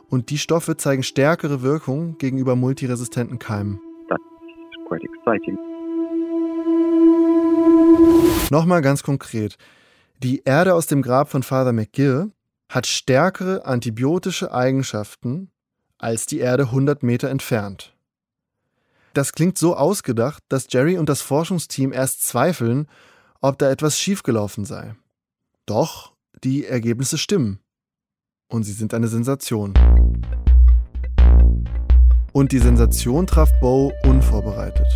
Und 0.08 0.30
die 0.30 0.38
Stoffe 0.38 0.78
zeigen 0.78 1.04
stärkere 1.04 1.62
Wirkung 1.62 2.18
gegenüber 2.18 2.56
multiresistenten 2.56 3.38
Keimen. 3.40 3.80
That's 4.10 4.22
quite 4.88 5.04
exciting. 5.04 5.58
Nochmal 8.50 8.82
ganz 8.82 9.04
konkret. 9.04 9.58
Die 10.18 10.42
Erde 10.44 10.74
aus 10.74 10.88
dem 10.88 11.02
Grab 11.02 11.30
von 11.30 11.44
Father 11.44 11.72
McGill 11.72 12.32
hat 12.68 12.88
stärkere 12.88 13.66
antibiotische 13.66 14.52
Eigenschaften 14.54 15.52
als 15.98 16.26
die 16.26 16.40
Erde 16.40 16.64
100 16.64 17.04
Meter 17.04 17.30
entfernt. 17.30 17.96
Das 19.14 19.34
klingt 19.34 19.58
so 19.58 19.76
ausgedacht, 19.76 20.44
dass 20.50 20.68
Jerry 20.70 20.98
und 20.98 21.10
das 21.10 21.22
Forschungsteam 21.22 21.92
erst 21.92 22.28
zweifeln, 22.28 22.88
ob 23.42 23.58
da 23.58 23.70
etwas 23.70 24.00
schiefgelaufen 24.00 24.66
sei. 24.66 24.96
Doch 25.66 26.14
die 26.44 26.66
Ergebnisse 26.66 27.18
stimmen. 27.18 27.60
Und 28.52 28.64
sie 28.64 28.74
sind 28.74 28.94
eine 28.94 29.08
Sensation. 29.08 29.74
Und 32.32 32.52
die 32.52 32.60
Sensation 32.60 33.28
traf 33.28 33.52
Bo 33.60 33.92
unvorbereitet. 34.04 34.88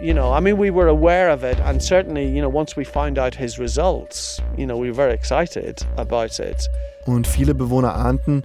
You 0.00 0.12
know, 0.12 0.36
I 0.36 0.40
mean, 0.40 0.58
we 0.58 0.70
were 0.74 0.88
aware 0.88 1.32
of 1.32 1.44
it, 1.44 1.60
and 1.60 1.80
certainly, 1.80 2.26
you 2.26 2.40
know, 2.40 2.48
once 2.48 2.76
we 2.76 2.84
found 2.84 3.20
out 3.20 3.36
his 3.36 3.58
results, 3.58 4.42
you 4.56 4.66
know, 4.66 4.76
we 4.76 4.88
were 4.88 4.96
very 4.96 5.12
excited 5.14 5.86
about 5.96 6.40
it. 6.40 6.68
Und 7.06 7.26
viele 7.26 7.54
Bewohner 7.54 7.94
ahnten, 7.94 8.42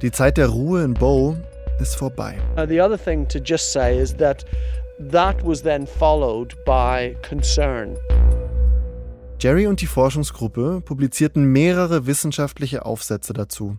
die 0.00 0.10
Zeit 0.10 0.38
der 0.38 0.48
Ruhe 0.48 0.82
in 0.82 0.94
Bo 0.94 1.36
ist 1.78 1.96
vorbei. 1.96 2.38
Uh, 2.56 2.64
the 2.66 2.80
other 2.80 2.96
thing 2.96 3.26
to 3.28 3.38
just 3.38 3.70
say 3.70 3.98
is 3.98 4.14
that 4.16 4.44
that 4.98 5.44
was 5.44 5.62
then 5.62 5.86
followed 5.86 6.54
by 6.64 7.14
concern. 7.22 7.96
Jerry 9.40 9.68
und 9.68 9.80
die 9.80 9.86
Forschungsgruppe 9.86 10.82
publizierten 10.84 11.44
mehrere 11.44 12.06
wissenschaftliche 12.06 12.84
Aufsätze 12.84 13.32
dazu. 13.32 13.76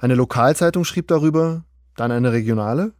Eine 0.00 0.16
Lokalzeitung 0.16 0.84
schrieb 0.84 1.06
darüber, 1.06 1.64
dann 1.94 2.10
eine 2.10 2.32
regionale, 2.32 2.92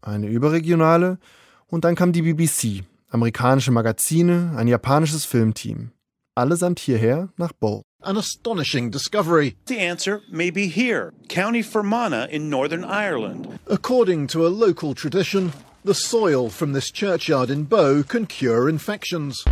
eine 0.00 0.28
überregionale 0.28 1.18
und 1.66 1.84
dann 1.84 1.94
kam 1.94 2.12
die 2.12 2.22
BBC, 2.22 2.84
amerikanische 3.10 3.70
Magazine, 3.70 4.54
ein 4.56 4.66
japanisches 4.66 5.26
Filmteam. 5.26 5.90
Allesamt 6.34 6.78
hierher 6.80 7.28
nach 7.36 7.52
Bow. 7.52 7.82
An 8.02 8.16
astonishing 8.16 8.90
discovery. 8.90 9.56
The 9.66 9.78
answer 9.78 10.20
may 10.30 10.50
be 10.50 10.62
here, 10.68 11.12
County 11.28 11.62
Fermanagh 11.62 12.30
in 12.30 12.48
Northern 12.48 12.84
Ireland. 12.84 13.48
According 13.68 14.28
to 14.28 14.46
a 14.46 14.48
local 14.48 14.94
tradition, 14.94 15.52
the 15.84 15.94
soil 15.94 16.48
from 16.48 16.72
this 16.72 16.90
churchyard 16.90 17.50
in 17.50 17.64
Bow 17.64 18.02
can 18.02 18.26
cure 18.26 18.70
infections. 18.70 19.44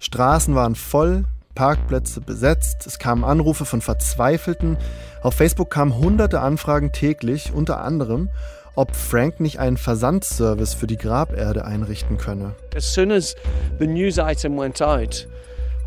Straßen 0.00 0.54
waren 0.54 0.74
voll, 0.74 1.24
Parkplätze 1.54 2.20
besetzt, 2.20 2.86
es 2.86 2.98
kamen 2.98 3.24
Anrufe 3.24 3.64
von 3.64 3.80
Verzweifelten. 3.80 4.76
Auf 5.22 5.34
Facebook 5.34 5.70
kamen 5.70 5.96
hunderte 5.96 6.40
Anfragen 6.40 6.92
täglich, 6.92 7.52
unter 7.52 7.80
anderem, 7.80 8.28
ob 8.76 8.94
Frank 8.94 9.40
nicht 9.40 9.58
einen 9.58 9.76
Versandservice 9.76 10.74
für 10.74 10.86
die 10.86 10.96
Graberde 10.96 11.64
einrichten 11.64 12.16
könne. 12.16 12.54
As 12.76 12.94
soon 12.94 13.10
as 13.10 13.34
the 13.80 13.88
news 13.88 14.18
item 14.18 14.56
went 14.56 14.80
out 14.80 15.26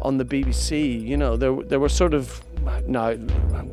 on 0.01 0.19
the 0.19 0.25
BBC, 0.25 0.71
you 0.71 1.15
know, 1.15 1.37
there, 1.37 1.65
there 1.65 1.79
were 1.79 1.89
sort 1.89 2.13
of, 2.13 2.41
now, 2.85 3.11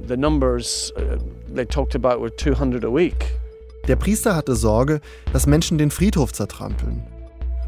the 0.07 0.17
numbers 0.17 0.93
uh, 0.97 1.17
they 1.53 1.67
talked 1.67 1.97
about 1.97 2.21
were 2.21 2.31
200 2.31 2.85
a 2.85 2.95
week. 2.95 3.39
Der 3.89 3.97
Priester 3.97 4.37
hatte 4.37 4.55
Sorge, 4.55 5.01
dass 5.33 5.47
Menschen 5.47 5.79
den 5.79 5.91
Friedhof 5.91 6.33
zertrampeln. 6.33 7.03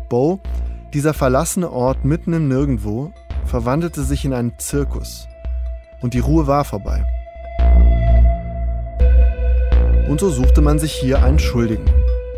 Bo, 0.09 0.41
dieser 0.95 1.15
verlassene 1.15 1.71
Ort 1.71 2.05
mitten 2.05 2.33
im 2.33 2.49
Nirgendwo, 2.49 3.13
verwandelte 3.45 4.03
sich 4.03 4.25
in 4.25 4.33
einen 4.33 4.59
Zirkus. 4.59 5.29
Und 6.01 6.15
die 6.15 6.19
Ruhe 6.19 6.47
war 6.47 6.65
vorbei. 6.65 7.05
Und 10.09 10.19
so 10.19 10.31
suchte 10.31 10.61
man 10.61 10.79
sich 10.79 10.93
hier 10.93 11.23
einen 11.23 11.39
Schuldigen. 11.39 11.85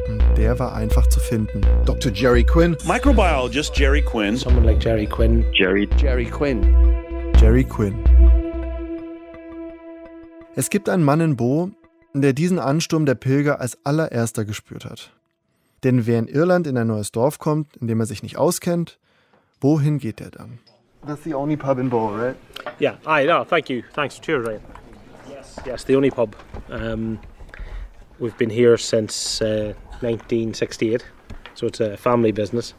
Und 0.08 0.22
der 0.36 0.58
war 0.58 0.74
einfach 0.74 1.06
zu 1.06 1.20
finden. 1.20 1.62
Dr. 1.86 2.12
Jerry 2.12 2.44
Quinn. 2.44 2.76
Microbiologist 2.84 3.76
Jerry 3.78 4.02
Quinn. 4.02 4.36
Someone 4.36 4.66
like 4.66 4.82
Jerry 4.82 5.06
Quinn. 5.06 5.44
Jerry 5.52 5.88
Jerry 5.96 6.26
Quinn. 6.26 6.62
Jerry 7.40 7.64
Quinn. 7.64 7.94
Es 10.54 10.68
gibt 10.68 10.90
einen 10.90 11.02
Mann 11.02 11.20
in 11.20 11.36
Bo, 11.36 11.70
der 12.12 12.34
diesen 12.34 12.58
Ansturm 12.58 13.06
der 13.06 13.14
Pilger 13.14 13.58
als 13.60 13.78
allererster 13.84 14.44
gespürt 14.44 14.84
hat. 14.84 15.12
Denn 15.84 16.06
wer 16.06 16.18
in 16.18 16.28
Irland 16.28 16.66
in 16.66 16.76
ein 16.76 16.86
neues 16.86 17.12
Dorf 17.12 17.38
kommt, 17.38 17.76
in 17.76 17.88
dem 17.88 18.00
er 18.00 18.06
sich 18.06 18.22
nicht 18.22 18.36
auskennt, 18.36 18.98
wohin 19.60 19.98
geht 19.98 20.20
er 20.20 20.30
dann? 20.30 20.58
That's 21.04 21.24
the 21.24 21.34
only 21.34 21.56
pub 21.56 21.78
in 21.78 21.90
Bo, 21.90 22.14
right? 22.14 22.36
Yeah, 22.80 22.96
aye, 23.04 23.26
no, 23.26 23.44
thank 23.44 23.68
you. 23.68 23.82
Thanks. 23.92 24.20
Cheers, 24.20 24.46
Ryan. 24.46 24.60
Yes, 25.28 25.56
yes, 25.66 25.84
the 25.84 25.96
only 25.96 26.10
pub. 26.10 26.36
Um, 26.70 27.18
we've 28.20 28.36
been 28.38 28.50
here 28.50 28.78
since 28.78 29.42
uh, 29.42 29.74
1968, 30.00 31.02
so 31.54 31.66
it's 31.66 31.80
a 31.80 31.96
family 31.96 32.30
business. 32.30 32.74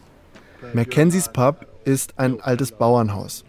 Mackenzies 0.73 1.27
Pub 1.27 1.65
ist 1.83 2.17
ein 2.17 2.39
altes 2.39 2.71
Bauernhaus. 2.71 3.43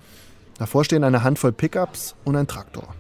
Davor 0.59 0.85
stehen 0.85 1.05
eine 1.05 1.23
Handvoll 1.23 1.53
Pickups 1.53 2.17
und 2.25 2.35
ein 2.35 2.49
Traktor. 2.49 2.95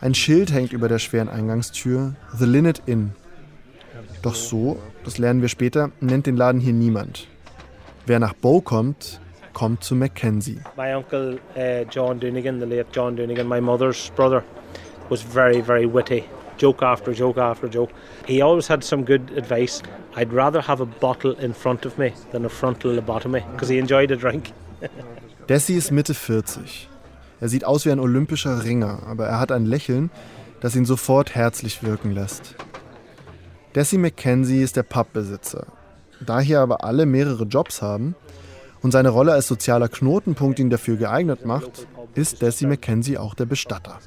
Ein 0.00 0.14
Schild 0.14 0.52
hängt 0.52 0.72
über 0.72 0.88
der 0.88 1.00
schweren 1.00 1.28
Eingangstür, 1.28 2.14
The 2.36 2.44
Linnet 2.44 2.82
Inn. 2.86 3.12
Doch 4.22 4.34
so, 4.34 4.80
das 5.04 5.18
lernen 5.18 5.42
wir 5.42 5.48
später, 5.48 5.90
nennt 6.00 6.26
den 6.26 6.36
Laden 6.36 6.60
hier 6.60 6.72
niemand. 6.72 7.26
Wer 8.06 8.18
nach 8.18 8.34
Bow 8.34 8.60
kommt, 8.60 9.20
kommt 9.52 9.84
zu 9.84 9.94
Mackenzie. 9.94 10.60
My 10.76 10.94
uncle 10.94 11.38
uh, 11.56 11.84
John 11.90 12.20
Doonigan, 12.20 12.60
the 12.60 12.66
late 12.66 12.86
John 12.92 13.16
Doonigan, 13.16 13.44
my 13.44 13.60
mother's 13.60 14.10
brother, 14.16 14.42
was 15.08 15.22
very, 15.22 15.60
very 15.60 15.86
witty. 15.86 16.24
Joke 16.58 16.82
after 16.82 17.12
joke 17.12 17.38
after 17.38 17.68
joke. 17.68 17.90
He 18.26 18.42
always 18.42 18.68
had 18.68 18.84
some 18.84 19.04
good 19.04 19.30
advice. 19.36 19.82
I'd 20.14 20.32
rather 20.32 20.60
have 20.60 20.82
a 20.82 20.86
bottle 20.86 21.32
in 21.38 21.54
front 21.54 21.86
of 21.86 21.96
me 21.98 22.12
than 22.32 22.44
a 22.44 22.48
frontal 22.48 22.92
lobotomy 22.92 23.42
because 23.52 23.72
he 23.72 23.78
enjoyed 23.78 24.10
a 24.10 24.16
drink. 24.16 24.52
Desi 25.48 25.76
ist 25.76 25.90
Mitte 25.90 26.14
40. 26.14 26.88
Er 27.40 27.48
sieht 27.48 27.64
aus 27.64 27.86
wie 27.86 27.90
ein 27.90 27.98
olympischer 27.98 28.62
Ringer, 28.64 29.02
aber 29.06 29.26
er 29.26 29.40
hat 29.40 29.50
ein 29.50 29.64
Lächeln, 29.64 30.10
das 30.60 30.76
ihn 30.76 30.84
sofort 30.84 31.34
herzlich 31.34 31.82
wirken 31.82 32.12
lässt. 32.12 32.54
Desi 33.74 33.98
McKenzie 33.98 34.62
ist 34.62 34.76
der 34.76 34.82
Pubbesitzer. 34.82 35.66
Da 36.20 36.40
hier 36.40 36.60
aber 36.60 36.82
alle 36.84 37.06
mehrere 37.06 37.44
Jobs 37.44 37.82
haben 37.82 38.16
und 38.82 38.90
seine 38.90 39.10
Rolle 39.10 39.32
als 39.32 39.46
sozialer 39.46 39.88
Knotenpunkt 39.88 40.58
ihn 40.58 40.70
dafür 40.70 40.96
geeignet 40.96 41.46
macht, 41.46 41.86
ist 42.14 42.42
Desi 42.42 42.66
McKenzie 42.66 43.18
auch 43.18 43.34
der 43.34 43.46
Bestatter. 43.46 43.98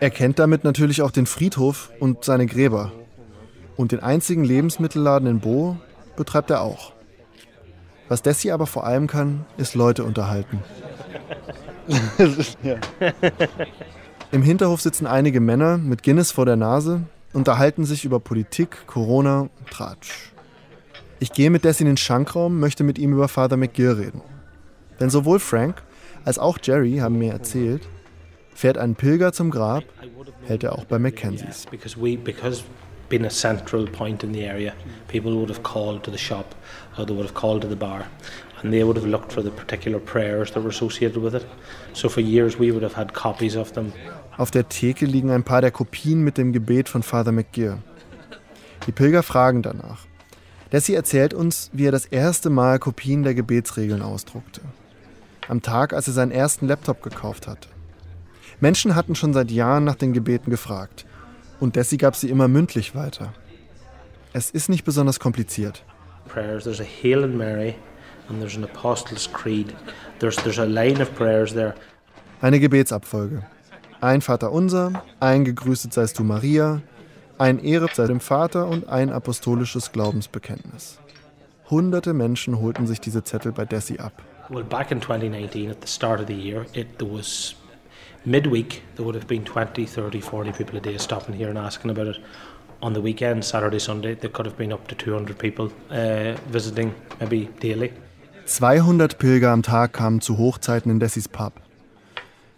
Er 0.00 0.10
kennt 0.10 0.40
damit 0.40 0.64
natürlich 0.64 1.02
auch 1.02 1.12
den 1.12 1.26
Friedhof 1.26 1.92
und 2.00 2.24
seine 2.24 2.46
Gräber. 2.46 2.92
Und 3.76 3.92
den 3.92 4.00
einzigen 4.00 4.42
Lebensmittelladen 4.42 5.28
in 5.28 5.40
Bo 5.40 5.76
betreibt 6.16 6.50
er 6.50 6.62
auch. 6.62 6.92
Was 8.08 8.22
Desi 8.22 8.50
aber 8.50 8.66
vor 8.66 8.84
allem 8.84 9.06
kann, 9.06 9.46
ist 9.56 9.74
Leute 9.74 10.02
unterhalten. 10.02 10.64
Im 14.32 14.42
Hinterhof 14.42 14.80
sitzen 14.80 15.06
einige 15.06 15.40
Männer 15.40 15.78
mit 15.78 16.02
Guinness 16.02 16.32
vor 16.32 16.44
der 16.46 16.56
Nase, 16.56 17.02
unterhalten 17.36 17.84
sich 17.84 18.06
über 18.06 18.18
Politik, 18.18 18.86
Corona 18.86 19.40
und 19.40 19.70
Tratsch. 19.70 20.32
Ich 21.20 21.32
gehe 21.32 21.50
mit 21.50 21.64
Desi 21.64 21.82
in 21.82 21.86
den 21.86 21.96
Schankraum, 21.98 22.58
möchte 22.58 22.82
mit 22.82 22.98
ihm 22.98 23.12
über 23.12 23.28
Father 23.28 23.58
McGill 23.58 23.92
reden. 23.92 24.22
Denn 25.00 25.10
sowohl 25.10 25.38
Frank 25.38 25.82
als 26.24 26.38
auch 26.38 26.58
Jerry 26.62 26.96
haben 26.96 27.18
mir 27.18 27.32
erzählt, 27.32 27.82
fährt 28.54 28.78
ein 28.78 28.94
Pilger 28.94 29.34
zum 29.34 29.50
Grab, 29.50 29.84
hält 30.46 30.64
er 30.64 30.72
auch 30.72 30.86
bei 30.86 30.98
Mackenzies. 30.98 31.66
being 33.08 33.24
a 33.24 33.30
central 33.30 33.86
point 33.86 34.24
in 34.24 34.32
the 34.32 34.44
area, 34.44 34.74
people 35.06 35.36
would 35.36 35.48
have 35.48 35.62
called 35.62 36.02
to 36.02 36.10
the 36.10 36.18
shop 36.18 36.56
or 36.98 37.04
they 37.04 37.14
would 37.14 37.24
have 37.24 37.34
called 37.34 37.62
to 37.62 37.68
the 37.68 37.76
bar, 37.76 38.04
and 38.60 38.72
they 38.72 38.82
would 38.82 38.96
have 38.96 39.06
looked 39.06 39.32
for 39.32 39.42
the 39.42 39.50
particular 39.50 40.00
prayers 40.00 40.50
that 40.50 40.60
were 40.60 40.70
associated 40.70 41.18
with 41.22 41.34
it. 41.34 41.46
So 41.92 42.08
for 42.08 42.20
years 42.20 42.58
we 42.58 42.72
would 42.72 42.82
have 42.82 42.94
had 42.94 43.12
copies 43.12 43.54
of 43.54 43.74
them. 43.74 43.92
Auf 44.36 44.50
der 44.50 44.68
Theke 44.68 45.06
liegen 45.06 45.30
ein 45.30 45.44
paar 45.44 45.62
der 45.62 45.70
Kopien 45.70 46.22
mit 46.22 46.36
dem 46.36 46.52
Gebet 46.52 46.88
von 46.88 47.02
Father 47.02 47.32
McGill. 47.32 47.78
Die 48.86 48.92
Pilger 48.92 49.22
fragen 49.22 49.62
danach. 49.62 50.06
Desi 50.72 50.94
erzählt 50.94 51.32
uns, 51.32 51.70
wie 51.72 51.86
er 51.86 51.92
das 51.92 52.06
erste 52.06 52.50
Mal 52.50 52.78
Kopien 52.78 53.22
der 53.22 53.34
Gebetsregeln 53.34 54.02
ausdruckte. 54.02 54.60
Am 55.48 55.62
Tag, 55.62 55.92
als 55.92 56.08
er 56.08 56.12
seinen 56.12 56.32
ersten 56.32 56.66
Laptop 56.66 57.02
gekauft 57.02 57.46
hatte. 57.46 57.68
Menschen 58.60 58.94
hatten 58.94 59.14
schon 59.14 59.32
seit 59.32 59.50
Jahren 59.50 59.84
nach 59.84 59.94
den 59.94 60.12
Gebeten 60.12 60.50
gefragt. 60.50 61.06
Und 61.60 61.76
Desi 61.76 61.96
gab 61.96 62.16
sie 62.16 62.28
immer 62.28 62.48
mündlich 62.48 62.94
weiter. 62.94 63.32
Es 64.32 64.50
ist 64.50 64.68
nicht 64.68 64.84
besonders 64.84 65.18
kompliziert. 65.18 65.82
Prayers. 66.28 66.64
There's 66.64 66.80
a 66.80 66.84
Hail 66.84 67.26
Mary, 67.28 67.76
and 68.28 68.40
there's 68.40 68.56
an 68.56 68.64
Apostles' 68.64 69.30
Creed. 69.32 69.74
There's 70.18 70.36
there's 70.36 70.58
a 70.58 70.64
line 70.64 71.00
of 71.00 71.14
prayers 71.14 71.54
there. 71.54 71.74
Eine 72.42 72.60
Gebetsabfolge. 72.60 73.42
Ein 74.00 74.20
Vater 74.20 74.52
unser, 74.52 75.02
ein 75.20 75.44
gegrüßet 75.44 75.92
seist 75.92 76.18
du 76.18 76.24
Maria, 76.24 76.82
ein 77.38 77.58
Ehre 77.58 77.88
sei 77.92 78.06
dem 78.06 78.20
Vater 78.20 78.68
und 78.68 78.88
ein 78.88 79.10
apostolisches 79.10 79.92
Glaubensbekenntnis. 79.92 80.98
Hunderte 81.70 82.12
Menschen 82.12 82.60
holten 82.60 82.86
sich 82.86 83.00
diese 83.00 83.24
Zettel 83.24 83.52
bei 83.52 83.64
Desi 83.64 83.98
ab. 83.98 84.22
Well, 84.48 84.64
back 84.64 84.92
in 84.92 85.00
2019, 85.00 85.70
at 85.70 85.78
the 85.80 85.88
start 85.88 86.20
of 86.20 86.26
the 86.28 86.34
year, 86.34 86.66
it 86.72 86.98
there 86.98 87.10
was 87.10 87.56
midweek. 88.24 88.82
There 88.94 89.04
would 89.04 89.16
have 89.16 89.26
been 89.26 89.44
20, 89.44 89.86
30, 89.86 90.20
40 90.20 90.52
people 90.52 90.78
a 90.78 90.80
day 90.80 90.98
stopping 90.98 91.34
here 91.34 91.48
and 91.48 91.58
asking 91.58 91.90
about 91.90 92.06
it. 92.06 92.20
On 92.82 92.94
the 92.94 93.02
weekend, 93.02 93.44
Saturday, 93.44 93.80
Sunday, 93.80 94.14
there 94.14 94.30
could 94.30 94.46
have 94.46 94.56
been 94.56 94.72
up 94.72 94.86
to 94.88 94.94
200 94.94 95.36
people 95.36 95.72
uh, 95.90 96.36
visiting, 96.52 96.94
maybe 97.18 97.48
daily. 97.60 97.92
200 98.46 99.18
Pilger 99.18 99.50
am 99.50 99.62
Tag 99.62 99.92
kamen 99.92 100.20
zu 100.20 100.38
Hochzeiten 100.38 100.90
in 100.90 101.00
Dessis 101.00 101.26
Pub. 101.26 101.52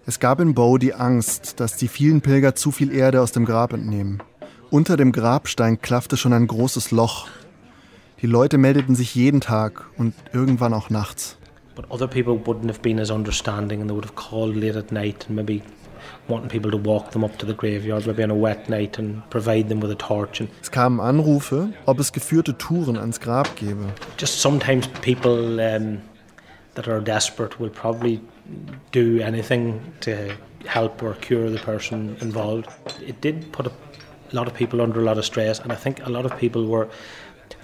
Es 0.08 0.20
gab 0.20 0.40
in 0.40 0.54
Bow 0.54 0.78
die 0.78 0.94
Angst, 0.94 1.60
dass 1.60 1.76
die 1.76 1.86
vielen 1.86 2.22
Pilger 2.22 2.54
zu 2.54 2.70
viel 2.70 2.94
Erde 2.94 3.20
aus 3.20 3.32
dem 3.32 3.44
Grab 3.44 3.74
entnehmen. 3.74 4.22
Unter 4.70 4.96
dem 4.96 5.12
Grabstein 5.12 5.82
klaffte 5.82 6.16
schon 6.16 6.32
ein 6.32 6.46
großes 6.46 6.92
Loch. 6.92 7.28
Die 8.22 8.26
Leute 8.26 8.56
meldeten 8.56 8.94
sich 8.94 9.14
jeden 9.14 9.42
Tag 9.42 9.84
und 9.98 10.14
irgendwann 10.32 10.72
auch 10.72 10.88
nachts. 10.88 11.36
But 11.76 11.90
other 11.90 12.06
people 12.06 12.36
wouldn't 12.36 12.68
have 12.68 12.80
been 12.80 12.98
as 12.98 13.10
understanding 13.10 13.82
and 13.82 13.90
they 13.90 13.94
would 13.94 14.06
have 14.06 14.14
called 14.14 14.56
late 14.56 14.78
at 14.78 14.90
night 14.92 15.26
and 15.28 15.36
maybe 15.36 15.60
wanting 16.26 16.48
people 16.48 16.70
to 16.70 16.82
walk 16.82 17.10
them 17.10 17.22
up 17.22 17.36
to 17.36 17.44
the 17.44 17.52
graveyard, 17.54 18.06
maybe 18.06 18.24
on 18.24 18.30
a 18.30 18.34
wet 18.34 18.70
night 18.70 18.98
and 18.98 19.28
provide 19.28 19.68
them 19.68 19.82
with 19.82 19.90
a 19.90 19.98
torch. 19.98 20.40
And 20.40 20.48
Es 20.62 20.70
kamen 20.70 21.00
Anrufe, 21.00 21.74
ob 21.84 22.00
es 22.00 22.14
geführte 22.14 22.56
Touren 22.56 22.96
ans 22.96 23.20
Grab 23.20 23.56
gebe. 23.56 23.92
just 24.16 24.40
sometimes 24.40 24.88
people 25.02 25.60
um, 25.60 25.98
that 26.76 26.88
are 26.88 27.02
desperate 27.02 27.60
will 27.60 27.68
probably 27.68 28.22
do 28.92 29.20
anything 29.20 29.80
to 30.00 30.36
help 30.66 31.02
or 31.02 31.14
cure 31.14 31.50
the 31.50 31.58
person 31.58 32.16
involved. 32.20 32.68
It 33.06 33.20
did 33.20 33.52
put 33.52 33.66
a 33.66 33.72
lot 34.32 34.46
of 34.46 34.54
people 34.54 34.80
under 34.80 35.00
a 35.00 35.04
lot 35.04 35.18
of 35.18 35.24
stress, 35.24 35.58
and 35.60 35.72
I 35.72 35.76
think 35.76 36.06
a 36.06 36.10
lot 36.10 36.26
of 36.26 36.36
people 36.38 36.66
were 36.66 36.88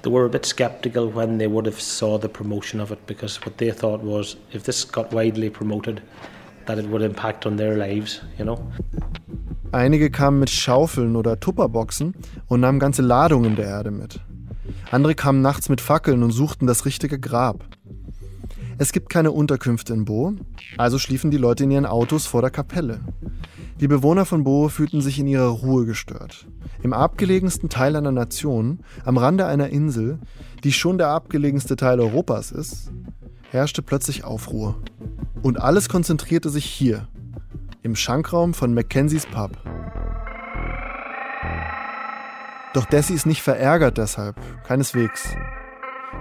they 0.02 0.10
were 0.10 0.26
a 0.26 0.30
bit 0.30 0.44
skeptical 0.46 1.08
when 1.08 1.38
they 1.38 1.46
would 1.46 1.66
have 1.66 1.80
saw 1.80 2.18
the 2.18 2.28
promotion 2.28 2.80
of 2.80 2.90
it 2.90 3.06
because 3.06 3.44
what 3.44 3.56
they 3.58 3.70
thought 3.70 4.02
was 4.02 4.36
if 4.52 4.64
this 4.64 4.84
got 4.84 5.12
widely 5.12 5.50
promoted, 5.50 6.02
that 6.66 6.78
it 6.78 6.86
would 6.88 7.02
impact 7.02 7.46
on 7.46 7.56
their 7.56 7.76
lives, 7.76 8.20
you 8.38 8.44
know. 8.44 8.58
Einige 9.72 10.10
kamen 10.10 10.38
mit 10.38 10.50
Schaufeln 10.50 11.16
oder 11.16 11.40
Tupperboxen 11.40 12.14
und 12.46 12.60
nahmen 12.60 12.78
ganze 12.78 13.02
Ladungen 13.02 13.56
der 13.56 13.66
Erde 13.66 13.90
mit. 13.90 14.20
Andere 14.90 15.14
kamen 15.14 15.42
nachts 15.42 15.68
mit 15.68 15.80
Fackeln 15.80 16.22
und 16.22 16.30
suchten 16.30 16.66
das 16.66 16.86
richtige 16.86 17.18
Grab. 17.18 17.64
Es 18.76 18.92
gibt 18.92 19.08
keine 19.08 19.30
Unterkünfte 19.30 19.92
in 19.92 20.04
Bo, 20.04 20.34
also 20.76 20.98
schliefen 20.98 21.30
die 21.30 21.36
Leute 21.36 21.64
in 21.64 21.70
ihren 21.70 21.86
Autos 21.86 22.26
vor 22.26 22.40
der 22.40 22.50
Kapelle. 22.50 23.00
Die 23.80 23.88
Bewohner 23.88 24.24
von 24.24 24.44
Bo 24.44 24.68
fühlten 24.68 25.00
sich 25.00 25.18
in 25.18 25.26
ihrer 25.26 25.48
Ruhe 25.48 25.86
gestört. 25.86 26.46
Im 26.82 26.92
abgelegensten 26.92 27.68
Teil 27.68 27.96
einer 27.96 28.12
Nation, 28.12 28.80
am 29.04 29.16
Rande 29.16 29.46
einer 29.46 29.68
Insel, 29.68 30.18
die 30.64 30.72
schon 30.72 30.98
der 30.98 31.08
abgelegenste 31.08 31.76
Teil 31.76 32.00
Europas 32.00 32.50
ist, 32.50 32.90
herrschte 33.50 33.82
plötzlich 33.82 34.24
Aufruhr. 34.24 34.76
Und 35.42 35.60
alles 35.60 35.88
konzentrierte 35.88 36.50
sich 36.50 36.64
hier, 36.64 37.08
im 37.82 37.94
Schankraum 37.94 38.54
von 38.54 38.74
Mackenzies 38.74 39.26
Pub. 39.26 39.52
Doch 42.72 42.86
Desi 42.86 43.14
ist 43.14 43.26
nicht 43.26 43.42
verärgert 43.42 43.98
deshalb, 43.98 44.36
keineswegs. 44.64 45.28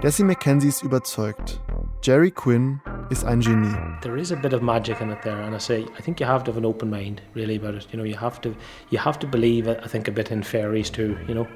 Desi 0.03 0.23
Mackenzie 0.25 0.67
ist 0.67 0.83
überzeugt. 0.83 1.61
Jerry 2.01 2.29
Quinn 2.31 2.81
ist 3.09 3.23
ein 3.23 3.39
Genie. 3.39 3.73
there 4.01 4.17
is 4.19 4.33
a 4.33 4.35
bit 4.35 4.53
of 4.53 4.61
magic 4.61 4.99
in 4.99 5.09
it 5.09 5.21
there 5.23 5.41
and 5.41 5.55
i 5.55 5.59
say 5.59 5.85
i 5.97 6.01
think 6.01 6.19
you 6.19 6.27
have 6.27 6.43
to 6.43 6.51
have 6.51 6.57
an 6.57 6.65
open 6.65 6.89
mind 6.89 7.21
really 7.35 7.55
about 7.57 7.73
it 7.75 7.87
you 7.91 7.97
know 7.97 8.03
you 8.03 8.19
have 8.19 8.41
to 8.41 8.49
you 8.89 8.99
have 8.99 9.17
to 9.19 9.27
believe 9.27 9.69
i 9.69 9.87
think 9.87 10.07
a 10.09 10.11
bit 10.11 10.29
in 10.31 10.43
fairies 10.43 10.89
too 10.91 11.15
you 11.27 11.33
know 11.33 11.47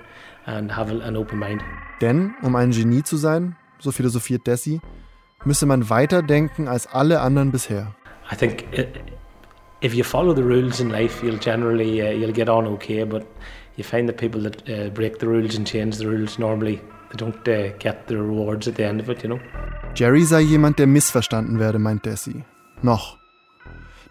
and 0.45 0.71
have 0.71 0.89
an 0.89 1.17
open 1.17 1.37
mind 1.39 1.61
Denn, 1.99 2.35
um 2.41 2.55
ein 2.55 2.71
Genie 2.71 3.03
zu 3.03 3.17
sein, 3.17 3.55
so 3.79 3.91
philosophiert 3.91 4.45
Desi, 4.47 4.79
müsse 5.43 5.65
man 5.65 5.89
weiter 5.89 6.21
denken 6.23 6.67
als 6.69 6.87
alle 6.87 7.19
anderen 7.19 7.51
bisher. 7.51 7.93
i 8.31 8.35
think 8.35 8.63
if 9.81 9.93
you 9.93 10.03
follow 10.05 10.33
the 10.33 10.43
rules 10.43 10.79
in 10.79 10.89
life 10.89 11.21
you'll 11.25 11.39
generally 11.39 12.01
uh, 12.01 12.11
you'll 12.11 12.33
get 12.33 12.47
on 12.47 12.65
okay 12.67 13.03
but 13.03 13.25
you 13.75 13.83
find 13.83 14.07
that 14.07 14.15
people 14.17 14.41
that 14.41 14.63
uh, 14.69 14.89
break 14.91 15.19
the 15.19 15.27
rules 15.27 15.57
and 15.57 15.67
change 15.67 15.97
the 15.97 16.05
rules 16.05 16.39
normally 16.39 16.79
they 17.09 17.17
don't 17.17 17.47
uh, 17.47 17.77
get 17.79 18.07
the 18.07 18.15
rewards 18.15 18.67
at 18.67 18.75
the 18.75 18.83
end 18.83 19.01
of 19.01 19.09
it, 19.09 19.23
you 19.23 19.29
know. 19.29 19.39
Jerry 19.93 20.23
sei 20.23 20.41
jemand, 20.41 20.77
der 20.79 20.87
missverstanden 20.87 21.59
werde, 21.59 21.79
meint 21.79 22.05
Desi. 22.05 22.43
Noch. 22.81 23.17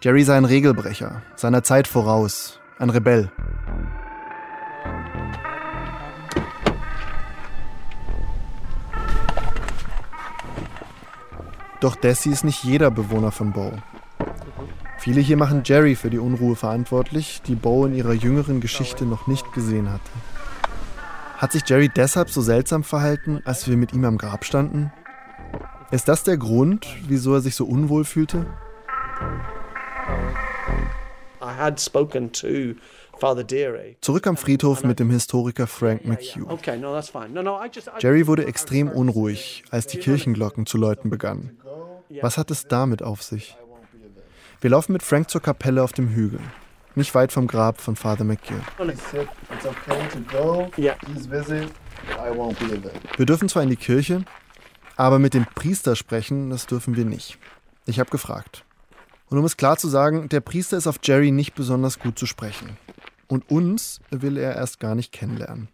Jerry 0.01 0.23
sei 0.23 0.37
ein 0.37 0.45
Regelbrecher, 0.45 1.21
seiner 1.35 1.63
Zeit 1.63 1.87
voraus, 1.87 2.59
ein 2.77 2.89
Rebell. 2.89 3.31
Doch 11.79 11.95
Desi 11.95 12.29
ist 12.29 12.43
nicht 12.43 12.63
jeder 12.63 12.89
Bewohner 12.89 13.31
von 13.31 13.53
Bow. 13.53 13.71
Viele 14.97 15.21
hier 15.21 15.37
machen 15.37 15.61
Jerry 15.63 15.95
für 15.95 16.09
die 16.09 16.17
Unruhe 16.17 16.55
verantwortlich, 16.55 17.41
die 17.45 17.55
Bo 17.55 17.85
in 17.85 17.93
ihrer 17.93 18.13
jüngeren 18.13 18.59
Geschichte 18.59 19.05
noch 19.05 19.27
nicht 19.27 19.53
gesehen 19.53 19.91
hatte. 19.91 20.09
Hat 21.37 21.51
sich 21.51 21.61
Jerry 21.67 21.87
deshalb 21.87 22.31
so 22.31 22.41
seltsam 22.41 22.83
verhalten, 22.83 23.41
als 23.45 23.67
wir 23.67 23.77
mit 23.77 23.93
ihm 23.93 24.05
am 24.05 24.17
Grab 24.17 24.43
standen? 24.43 24.91
Ist 25.91 26.07
das 26.07 26.23
der 26.23 26.35
Grund, 26.35 26.87
wieso 27.07 27.35
er 27.35 27.41
sich 27.41 27.55
so 27.55 27.65
unwohl 27.65 28.05
fühlte? 28.05 28.47
Zurück 34.01 34.27
am 34.27 34.37
Friedhof 34.37 34.83
mit 34.83 34.99
dem 34.99 35.11
Historiker 35.11 35.67
Frank 35.67 36.05
McHugh. 36.05 36.57
Jerry 37.99 38.27
wurde 38.27 38.45
extrem 38.45 38.89
unruhig, 38.89 39.63
als 39.69 39.85
die 39.85 39.99
Kirchenglocken 39.99 40.65
zu 40.65 40.79
läuten 40.79 41.11
begannen. 41.11 41.59
Was 42.21 42.39
hat 42.39 42.49
es 42.49 42.67
damit 42.67 43.03
auf 43.03 43.21
sich? 43.21 43.55
Wir 44.59 44.71
laufen 44.71 44.93
mit 44.93 45.03
Frank 45.03 45.29
zur 45.29 45.41
Kapelle 45.41 45.83
auf 45.83 45.93
dem 45.93 46.09
Hügel, 46.09 46.39
nicht 46.97 47.15
weit 47.15 47.31
vom 47.31 47.47
Grab 47.47 47.79
von 47.79 47.95
Father 47.95 48.23
McGill. 48.25 48.61
Wir 53.17 53.25
dürfen 53.25 53.49
zwar 53.49 53.63
in 53.63 53.69
die 53.69 53.75
Kirche, 53.75 54.25
aber 54.95 55.19
mit 55.19 55.33
dem 55.33 55.45
Priester 55.45 55.95
sprechen, 55.95 56.49
das 56.49 56.65
dürfen 56.65 56.95
wir 56.95 57.05
nicht. 57.05 57.37
Ich 57.85 57.99
habe 57.99 58.09
gefragt. 58.09 58.65
Und 59.29 59.37
um 59.37 59.45
es 59.45 59.57
klar 59.57 59.77
zu 59.77 59.87
sagen, 59.87 60.29
der 60.29 60.39
Priester 60.41 60.77
ist 60.77 60.87
auf 60.87 60.99
Jerry 61.03 61.31
nicht 61.31 61.53
besonders 61.53 61.99
gut 61.99 62.17
zu 62.17 62.25
sprechen. 62.25 62.77
Und 63.27 63.49
uns 63.49 63.99
will 64.09 64.37
er 64.37 64.55
erst 64.55 64.79
gar 64.79 64.95
nicht 64.95 65.11
kennenlernen. 65.11 65.67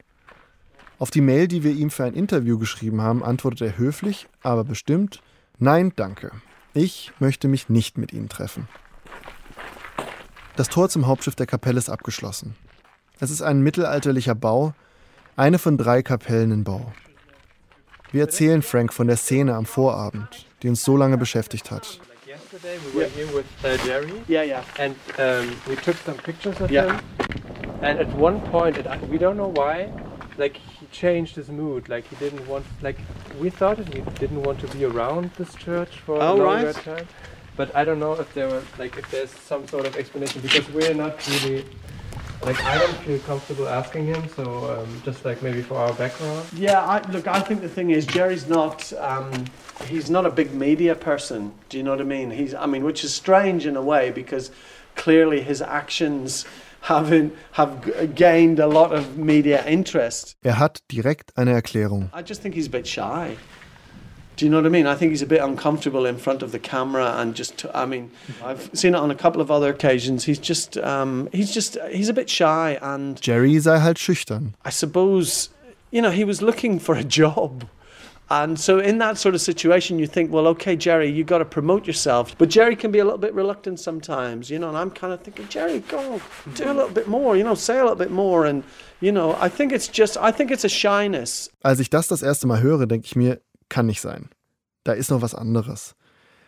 Auf 0.99 1.11
die 1.11 1.21
Mail, 1.21 1.47
die 1.47 1.63
wir 1.63 1.71
ihm 1.71 1.89
für 1.89 2.03
ein 2.03 2.13
Interview 2.13 2.57
geschrieben 2.57 3.01
haben, 3.01 3.23
antwortet 3.23 3.61
er 3.61 3.77
höflich, 3.77 4.27
aber 4.41 4.63
bestimmt, 4.63 5.21
nein, 5.59 5.93
danke. 5.95 6.31
Ich 6.73 7.11
möchte 7.19 7.47
mich 7.47 7.69
nicht 7.69 7.97
mit 7.97 8.13
Ihnen 8.13 8.29
treffen. 8.29 8.67
Das 10.55 10.69
Tor 10.69 10.89
zum 10.89 11.07
Hauptschiff 11.07 11.35
der 11.35 11.47
Kapelle 11.47 11.77
ist 11.79 11.89
abgeschlossen. 11.89 12.55
Es 13.19 13.31
ist 13.31 13.41
ein 13.41 13.61
mittelalterlicher 13.61 14.35
Bau, 14.35 14.73
eine 15.35 15.57
von 15.57 15.77
drei 15.77 16.03
Kapellen 16.03 16.51
in 16.51 16.63
Bau. 16.63 16.91
Wir 18.11 18.21
erzählen 18.21 18.61
Frank 18.61 18.93
von 18.93 19.07
der 19.07 19.17
Szene 19.17 19.55
am 19.55 19.65
Vorabend, 19.65 20.45
die 20.61 20.69
uns 20.69 20.83
so 20.83 20.95
lange 20.97 21.17
beschäftigt 21.17 21.71
hat. 21.71 21.99
And 24.77 24.95
we 25.65 25.75
took 25.75 25.95
some 26.05 26.17
pictures 26.23 26.59
of 26.61 26.69
Yeah. 26.69 26.85
him. 26.93 26.99
And 27.81 27.99
at 27.99 28.13
one 28.15 28.39
point, 28.51 28.77
we 29.09 29.17
don't 29.17 29.35
know 29.35 29.51
why, 29.55 29.89
like 30.37 30.55
he 30.57 30.85
changed 30.91 31.35
his 31.35 31.49
mood. 31.49 31.87
Like 31.89 32.05
he 32.09 32.15
didn't 32.23 32.47
want, 32.47 32.65
like 32.81 32.97
we 33.41 33.49
thought 33.49 33.77
he 33.79 34.01
didn't 34.19 34.41
want 34.45 34.59
to 34.61 34.67
be 34.77 34.85
around 34.85 35.31
this 35.37 35.53
church 35.55 35.99
for 36.05 36.17
a 36.19 36.31
Oh, 36.31 36.35
longer 36.35 36.67
right. 36.67 36.75
time. 36.83 37.07
But 37.55 37.75
I 37.75 37.83
don't 37.83 37.99
know 37.99 38.13
if 38.13 38.33
there 38.33 38.47
were, 38.49 38.63
like, 38.79 38.97
if 38.97 39.09
there's 39.11 39.29
some 39.29 39.67
sort 39.67 39.85
of 39.85 39.95
explanation 39.95 40.41
because 40.41 40.67
we're 40.71 40.93
not 40.93 41.25
really, 41.27 41.65
like, 42.43 42.61
I 42.63 42.77
don't 42.79 42.97
feel 42.97 43.19
comfortable 43.19 43.67
asking 43.67 44.07
him. 44.07 44.27
So 44.35 44.71
um, 44.71 45.01
just 45.05 45.23
like 45.23 45.41
maybe 45.43 45.61
for 45.61 45.75
our 45.75 45.93
background. 45.93 46.45
Yeah, 46.53 46.83
I, 46.83 47.07
look, 47.11 47.27
I 47.27 47.41
think 47.41 47.61
the 47.61 47.69
thing 47.69 47.91
is 47.91 48.05
Jerry's 48.05 48.47
not. 48.47 48.91
Um, 48.93 49.45
he's 49.85 50.09
not 50.09 50.25
a 50.25 50.31
big 50.31 50.53
media 50.53 50.95
person. 50.95 51.53
Do 51.69 51.77
you 51.77 51.83
know 51.83 51.91
what 51.91 52.01
I 52.01 52.05
mean? 52.05 52.31
He's. 52.31 52.53
I 52.55 52.65
mean, 52.65 52.83
which 52.83 53.03
is 53.03 53.13
strange 53.13 53.65
in 53.65 53.75
a 53.75 53.81
way 53.81 54.11
because 54.11 54.51
clearly 54.95 55.41
his 55.41 55.61
actions 55.61 56.45
haven't 56.81 57.33
have 57.53 58.13
gained 58.15 58.59
a 58.59 58.67
lot 58.67 58.91
of 58.91 59.17
media 59.17 59.65
interest. 59.65 60.35
Er 60.43 60.57
hat 60.57 60.81
direkt 60.89 61.31
eine 61.37 61.53
Erklärung. 61.53 62.09
I 62.13 62.21
just 62.21 62.41
think 62.41 62.55
he's 62.55 62.67
a 62.67 62.71
bit 62.71 62.85
shy. 62.87 63.37
Do 64.35 64.45
you 64.45 64.51
know 64.51 64.57
what 64.57 64.65
I 64.65 64.69
mean? 64.69 64.87
I 64.87 64.95
think 64.95 65.11
he's 65.11 65.21
a 65.21 65.27
bit 65.27 65.41
uncomfortable 65.41 66.05
in 66.05 66.17
front 66.17 66.41
of 66.41 66.51
the 66.51 66.59
camera 66.59 67.15
and 67.17 67.35
just. 67.35 67.65
I 67.73 67.85
mean, 67.85 68.11
I've 68.43 68.69
seen 68.73 68.95
it 68.95 68.97
on 68.97 69.11
a 69.11 69.15
couple 69.15 69.41
of 69.41 69.51
other 69.51 69.69
occasions. 69.69 70.25
He's 70.25 70.39
just. 70.39 70.77
Um, 70.77 71.29
he's 71.31 71.53
just. 71.53 71.77
He's 71.91 72.09
a 72.09 72.13
bit 72.13 72.29
shy 72.29 72.77
and. 72.81 73.21
Jerry 73.21 73.59
sei 73.59 73.79
halt 73.79 73.97
schüchtern. 73.97 74.53
I 74.65 74.71
suppose, 74.71 75.49
you 75.91 76.01
know, 76.01 76.11
he 76.11 76.23
was 76.23 76.41
looking 76.41 76.79
for 76.79 76.95
a 76.95 77.03
job. 77.03 77.65
And 78.29 78.59
so, 78.59 78.79
in 78.79 78.97
that 78.97 79.19
sort 79.19 79.35
of 79.35 79.41
situation, 79.41 79.99
you 79.99 80.07
think, 80.07 80.31
well, 80.31 80.47
okay, 80.47 80.75
Jerry, 80.75 81.07
you've 81.09 81.27
got 81.27 81.39
to 81.39 81.45
promote 81.45 81.85
yourself. 81.85 82.35
But 82.37 82.49
Jerry 82.49 82.75
can 82.75 82.91
be 82.91 82.97
a 82.97 83.03
little 83.03 83.19
bit 83.19 83.33
reluctant 83.33 83.79
sometimes, 83.79 84.49
you 84.49 84.57
know. 84.57 84.69
And 84.69 84.77
I'm 84.77 84.89
kind 84.89 85.13
of 85.13 85.21
thinking, 85.21 85.47
Jerry, 85.49 85.81
go 85.81 86.19
do 86.55 86.63
a 86.63 86.73
little 86.73 86.89
bit 86.89 87.07
more, 87.07 87.37
you 87.37 87.43
know, 87.43 87.53
say 87.53 87.77
a 87.77 87.83
little 87.83 87.97
bit 87.97 88.09
more. 88.09 88.45
And, 88.45 88.63
you 89.01 89.11
know, 89.11 89.35
I 89.39 89.49
think 89.49 89.71
it's 89.71 89.87
just, 89.87 90.17
I 90.17 90.31
think 90.31 90.49
it's 90.49 90.63
a 90.63 90.69
shyness. 90.69 91.49
Als 91.61 91.79
ich 91.79 91.89
das 91.91 92.07
das 92.07 92.23
erste 92.23 92.47
Mal 92.47 92.61
höre, 92.61 92.87
denke 92.87 93.05
ich 93.05 93.15
mir, 93.15 93.39
kann 93.73 93.87
nicht 93.87 94.01
sein. 94.01 94.29
Da 94.83 94.93
ist 94.93 95.09
noch 95.09 95.23
was 95.23 95.33
anderes. 95.33 95.95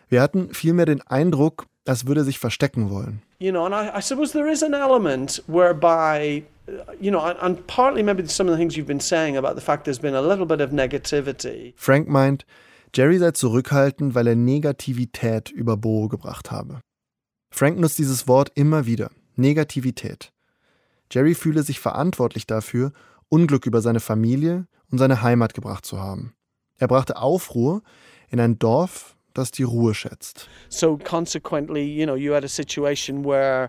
Wir 0.08 0.22
hatten 0.22 0.54
vielmehr 0.54 0.86
den 0.86 1.02
Eindruck, 1.02 1.66
als 1.84 2.06
würde 2.06 2.22
sich 2.22 2.38
verstecken 2.38 2.88
wollen. 2.88 3.20
You 3.40 3.50
know, 3.50 3.66
and 3.66 3.74
I, 3.74 3.98
I 3.98 4.00
suppose 4.00 4.32
there 4.32 4.50
is 4.50 4.62
an 4.62 4.74
element 4.74 5.42
whereby, 5.48 6.44
uh, 6.68 6.92
you 7.00 7.10
know, 7.10 7.20
and, 7.20 7.38
and 7.40 7.66
partly 7.66 8.04
maybe 8.04 8.26
some 8.28 8.48
of 8.48 8.56
the 8.56 8.60
things 8.60 8.76
you've 8.76 8.86
been 8.86 9.00
saying 9.00 9.36
about 9.36 9.56
the 9.56 9.60
fact 9.60 9.84
there's 9.84 9.98
been 9.98 10.14
a 10.14 10.20
little 10.20 10.46
bit 10.46 10.60
of 10.60 10.70
negativity. 10.70 11.74
Frank 11.76 12.08
meint, 12.08 12.46
Jerry 12.94 13.18
sei 13.18 13.32
zurückhaltend, 13.32 14.14
weil 14.14 14.28
er 14.28 14.36
Negativität 14.36 15.50
über 15.50 15.76
Bo 15.76 16.06
gebracht 16.06 16.52
habe. 16.52 16.80
Frank 17.50 17.78
nutzt 17.78 17.98
dieses 17.98 18.28
Wort 18.28 18.52
immer 18.54 18.86
wieder. 18.86 19.10
Negativität. 19.34 20.32
Jerry 21.10 21.34
fühle 21.34 21.64
sich 21.64 21.80
verantwortlich 21.80 22.46
dafür, 22.46 22.92
Unglück 23.28 23.66
über 23.66 23.82
seine 23.82 24.00
Familie 24.00 24.66
und 24.90 24.98
seine 24.98 25.22
Heimat 25.22 25.54
gebracht 25.54 25.84
zu 25.84 25.98
haben. 25.98 26.35
Er 26.78 26.88
brachte 26.88 27.16
Aufruhr 27.16 27.82
in 28.28 28.40
ein 28.40 28.58
Dorf, 28.58 29.16
das 29.34 29.50
die 29.50 29.62
Ruhe 29.62 29.94
schätzt. 29.94 30.48
So 30.68 30.98
consequently, 30.98 31.82
you 31.82 32.06
know, 32.06 32.16
you 32.16 32.34
had 32.34 32.44
a 32.44 32.48
situation 32.48 33.24
where, 33.24 33.68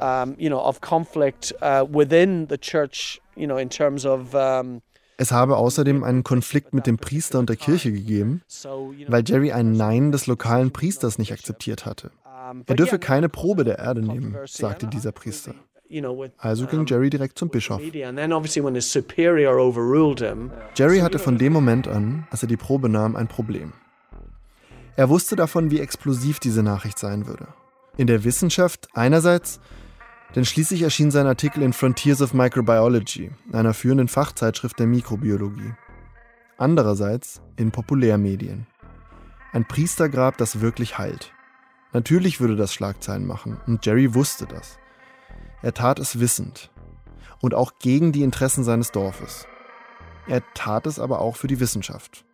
um, 0.00 0.34
you 0.38 0.48
know, 0.48 0.60
of 0.60 0.80
conflict 0.80 1.54
uh, 1.60 1.84
within 1.90 2.46
the 2.48 2.58
church, 2.58 3.20
you 3.36 3.46
know, 3.46 3.58
in 3.58 3.68
terms 3.68 4.06
of. 4.06 4.34
Um, 4.34 4.82
Es 5.20 5.32
habe 5.32 5.56
außerdem 5.56 6.04
einen 6.04 6.22
Konflikt 6.22 6.74
mit 6.74 6.86
dem 6.86 6.96
Priester 6.96 7.40
und 7.40 7.48
der 7.48 7.56
Kirche 7.56 7.90
gegeben, 7.90 8.42
weil 9.08 9.24
Jerry 9.26 9.50
ein 9.50 9.72
Nein 9.72 10.12
des 10.12 10.28
lokalen 10.28 10.72
Priesters 10.72 11.18
nicht 11.18 11.32
akzeptiert 11.32 11.86
hatte. 11.86 12.12
Er 12.66 12.76
dürfe 12.76 13.00
keine 13.00 13.28
Probe 13.28 13.64
der 13.64 13.80
Erde 13.80 14.00
nehmen, 14.00 14.36
sagte 14.46 14.86
dieser 14.86 15.10
Priester. 15.10 15.56
Also 16.38 16.66
ging 16.66 16.86
Jerry 16.86 17.10
direkt 17.10 17.38
zum 17.38 17.48
Bischof. 17.48 17.80
Jerry 20.74 20.98
hatte 20.98 21.18
von 21.18 21.38
dem 21.38 21.52
Moment 21.52 21.88
an, 21.88 22.26
als 22.30 22.42
er 22.42 22.48
die 22.48 22.56
Probe 22.56 22.88
nahm, 22.88 23.16
ein 23.16 23.28
Problem. 23.28 23.72
Er 24.96 25.08
wusste 25.08 25.36
davon, 25.36 25.70
wie 25.70 25.80
explosiv 25.80 26.40
diese 26.40 26.62
Nachricht 26.62 26.98
sein 26.98 27.26
würde. 27.26 27.48
In 27.96 28.06
der 28.06 28.24
Wissenschaft 28.24 28.88
einerseits, 28.94 29.60
denn 30.34 30.44
schließlich 30.44 30.82
erschien 30.82 31.10
sein 31.10 31.26
Artikel 31.26 31.62
in 31.62 31.72
Frontiers 31.72 32.20
of 32.20 32.34
Microbiology, 32.34 33.30
einer 33.52 33.74
führenden 33.74 34.08
Fachzeitschrift 34.08 34.78
der 34.78 34.86
Mikrobiologie. 34.86 35.72
Andererseits 36.58 37.40
in 37.56 37.70
Populärmedien. 37.70 38.66
Ein 39.52 39.66
Priestergrab, 39.66 40.36
das 40.36 40.60
wirklich 40.60 40.98
heilt. 40.98 41.32
Natürlich 41.92 42.40
würde 42.40 42.56
das 42.56 42.74
Schlagzeilen 42.74 43.26
machen, 43.26 43.58
und 43.66 43.86
Jerry 43.86 44.14
wusste 44.14 44.46
das. 44.46 44.78
Er 45.62 45.74
tat 45.74 45.98
es 45.98 46.20
wissend. 46.20 46.70
Und 47.40 47.54
auch 47.54 47.72
gegen 47.78 48.12
die 48.12 48.22
Interessen 48.22 48.64
seines 48.64 48.90
Dorfes. 48.90 49.46
Er 50.26 50.42
tat 50.54 50.86
es 50.86 50.98
aber 50.98 51.20
auch 51.20 51.36
für 51.36 51.46
die 51.46 51.60
Wissenschaft. 51.60 52.24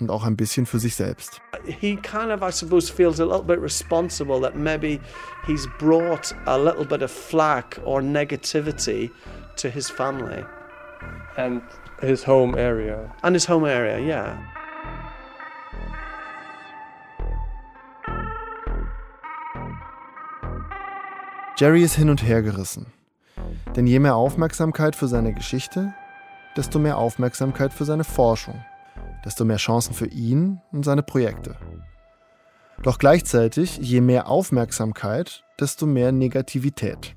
Und 0.00 0.10
auch 0.10 0.24
ein 0.24 0.36
bisschen 0.36 0.64
für 0.66 0.78
sich 0.78 0.94
selbst. 0.94 1.40
he 1.66 1.96
kind 1.96 2.30
of, 2.30 2.40
I 2.40 2.52
suppose, 2.52 2.92
feels 2.92 3.18
a 3.20 3.24
little 3.24 3.42
bit 3.42 3.60
responsible 3.60 4.40
that 4.40 4.54
maybe 4.54 5.00
he's 5.46 5.66
brought 5.78 6.34
a 6.46 6.56
little 6.56 6.84
bit 6.84 7.02
of 7.02 7.10
flack 7.10 7.80
or 7.84 8.00
negativity 8.00 9.10
to 9.56 9.68
his 9.68 9.90
family 9.90 10.44
And 11.36 11.62
his 12.00 12.24
home 12.26 12.56
area. 12.56 13.12
and 13.22 13.34
his 13.34 13.48
home 13.48 13.64
area, 13.64 13.98
yeah. 13.98 14.36
Jerry 21.58 21.82
ist 21.82 21.96
hin 21.96 22.08
und 22.08 22.22
her 22.22 22.40
gerissen. 22.40 22.86
Denn 23.74 23.88
je 23.88 23.98
mehr 23.98 24.14
Aufmerksamkeit 24.14 24.94
für 24.94 25.08
seine 25.08 25.34
Geschichte, 25.34 25.92
desto 26.56 26.78
mehr 26.78 26.98
Aufmerksamkeit 26.98 27.72
für 27.72 27.84
seine 27.84 28.04
Forschung, 28.04 28.54
desto 29.24 29.44
mehr 29.44 29.56
Chancen 29.56 29.92
für 29.92 30.06
ihn 30.06 30.60
und 30.70 30.84
seine 30.84 31.02
Projekte. 31.02 31.56
Doch 32.84 33.00
gleichzeitig, 33.00 33.76
je 33.78 34.00
mehr 34.00 34.28
Aufmerksamkeit, 34.28 35.42
desto 35.58 35.84
mehr 35.84 36.12
Negativität. 36.12 37.16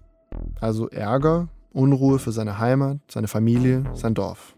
Also 0.60 0.89
Ärger 0.89 1.48
Unruhe 1.72 2.18
für 2.18 2.32
seine 2.32 2.58
Heimat, 2.58 2.98
seine 3.12 3.28
Familie, 3.28 3.84
sein 3.94 4.16
Dorf. 4.16 4.56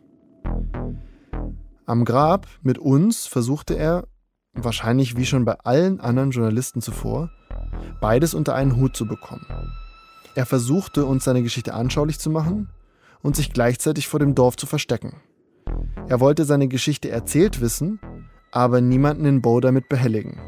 Am 1.86 2.06
Grab 2.06 2.48
mit 2.62 2.78
uns 2.80 3.28
versuchte 3.28 3.74
er, 3.74 4.06
wahrscheinlich 4.54 5.18
wie 5.18 5.26
schon 5.26 5.45
bei 5.45 5.58
allen 5.64 5.99
anderen 5.99 6.32
Journalisten 6.32 6.82
zuvor, 6.82 7.32
beides 8.01 8.34
unter 8.34 8.56
einen 8.56 8.76
Hut 8.76 8.95
zu 8.95 9.08
bekommen. 9.08 9.45
Er 10.36 10.45
versuchte 10.45 11.06
uns 11.06 11.24
seine 11.24 11.43
Geschichte 11.43 11.74
anschaulich 11.74 12.20
zu 12.20 12.30
machen 12.30 12.70
und 13.22 13.36
sich 13.36 13.54
gleichzeitig 13.54 14.08
vor 14.08 14.20
dem 14.20 14.36
Dorf 14.36 14.56
zu 14.56 14.66
verstecken. 14.66 15.22
Er 16.08 16.20
wollte 16.20 16.45
seine 16.45 16.68
Geschichte 16.68 17.10
erzählt 17.10 17.62
wissen, 17.62 17.99
aber 18.51 18.82
niemanden 18.82 19.26
in 19.26 19.41
Bow 19.41 19.60
damit 19.60 19.89
behelligen. 19.89 20.39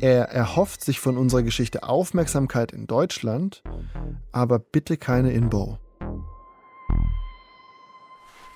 Er 0.00 0.28
erhofft 0.30 0.84
sich 0.84 1.00
von 1.00 1.16
unserer 1.16 1.42
Geschichte 1.42 1.82
Aufmerksamkeit 1.82 2.72
in 2.72 2.86
Deutschland, 2.86 3.62
aber 4.32 4.58
bitte 4.58 4.96
keine 4.96 5.32
in 5.32 5.50
Bow. 5.50 5.78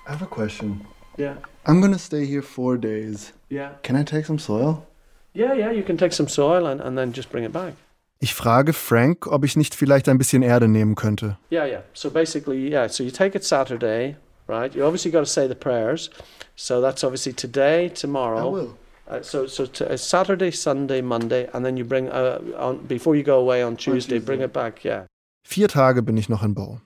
I 0.07 0.11
have 0.11 0.23
a 0.23 0.27
question. 0.27 0.81
Yeah. 1.17 1.35
I'm 1.65 1.81
gonna 1.81 1.99
stay 1.99 2.25
here 2.25 2.41
four 2.41 2.77
days. 2.77 3.33
Yeah. 3.49 3.71
Can 3.83 3.95
I 3.95 4.03
take 4.03 4.25
some 4.25 4.39
soil? 4.39 4.85
Yeah, 5.33 5.53
yeah, 5.53 5.71
you 5.71 5.83
can 5.83 5.97
take 5.97 6.13
some 6.13 6.29
soil 6.29 6.65
and, 6.65 6.79
and 6.81 6.97
then 6.97 7.11
just 7.11 7.29
bring 7.31 7.43
it 7.43 7.51
back. 7.51 7.73
Ich 8.21 8.33
frage 8.33 8.73
Frank, 8.73 9.27
ob 9.27 9.43
ich 9.43 9.57
nicht 9.57 9.75
vielleicht 9.75 10.07
ein 10.07 10.17
bisschen 10.17 10.41
Erde 10.41 10.67
nehmen 10.67 10.95
könnte. 10.95 11.37
Yeah, 11.51 11.65
yeah. 11.65 11.81
So 11.93 12.09
basically, 12.09 12.69
yeah, 12.71 12.87
so 12.87 13.03
you 13.03 13.11
take 13.11 13.35
it 13.35 13.43
Saturday, 13.43 14.15
right? 14.47 14.73
You 14.73 14.85
obviously 14.85 15.11
got 15.11 15.19
to 15.21 15.25
say 15.25 15.47
the 15.47 15.55
prayers. 15.55 16.09
So 16.55 16.79
that's 16.81 17.03
obviously 17.03 17.33
today, 17.33 17.89
tomorrow. 17.89 18.39
I 18.39 18.51
will. 18.51 18.77
Uh, 19.07 19.21
so 19.21 19.45
so 19.45 19.65
uh, 19.85 19.97
Saturday, 19.97 20.51
Sunday, 20.51 21.01
Monday, 21.01 21.47
and 21.53 21.63
then 21.63 21.77
you 21.77 21.83
bring 21.83 22.09
uh, 22.09 22.39
on 22.57 22.85
before 22.87 23.15
you 23.15 23.23
go 23.23 23.39
away 23.39 23.61
on 23.61 23.75
Tuesday, 23.75 24.19
bring 24.19 24.41
it 24.41 24.51
back. 24.53 24.83
Yeah. 24.83 25.05
Vier 25.43 25.67
Tage 25.67 26.01
bin 26.01 26.17
ich 26.17 26.27
noch 26.27 26.43
in 26.43 26.53
Bow. 26.53 26.79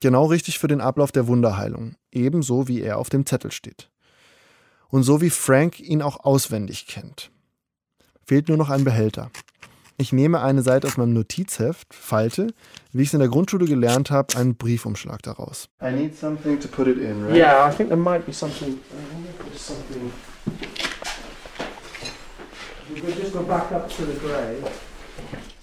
Genau 0.00 0.26
richtig 0.26 0.58
für 0.58 0.68
den 0.68 0.80
Ablauf 0.80 1.10
der 1.10 1.26
Wunderheilung, 1.26 1.96
ebenso 2.12 2.68
wie 2.68 2.82
er 2.82 2.98
auf 2.98 3.08
dem 3.08 3.26
Zettel 3.26 3.50
steht. 3.50 3.90
Und 4.88 5.02
so 5.02 5.20
wie 5.20 5.30
Frank 5.30 5.80
ihn 5.80 6.02
auch 6.02 6.24
auswendig 6.24 6.86
kennt. 6.86 7.30
Fehlt 8.24 8.48
nur 8.48 8.56
noch 8.56 8.70
ein 8.70 8.84
Behälter. 8.84 9.30
Ich 9.96 10.12
nehme 10.12 10.40
eine 10.40 10.62
Seite 10.62 10.86
aus 10.86 10.96
meinem 10.96 11.12
Notizheft, 11.12 11.92
falte, 11.92 12.54
wie 12.92 13.02
ich 13.02 13.08
es 13.08 13.14
in 13.14 13.18
der 13.18 13.28
Grundschule 13.28 13.66
gelernt 13.66 14.12
habe, 14.12 14.36
einen 14.36 14.54
Briefumschlag 14.54 15.20
daraus. 15.22 15.68
I 15.82 15.90
need 15.90 16.16
something 16.16 16.60
to 16.60 16.68
put 16.68 16.86
it 16.86 16.98
in, 16.98 17.24
right? 17.24 17.36
Yeah, 17.36 17.68
I 17.68 17.74
think 17.74 17.88
there 17.88 18.00
might 18.00 18.24
be 18.24 18.32
something. 18.32 18.78
Grave. 24.20 24.70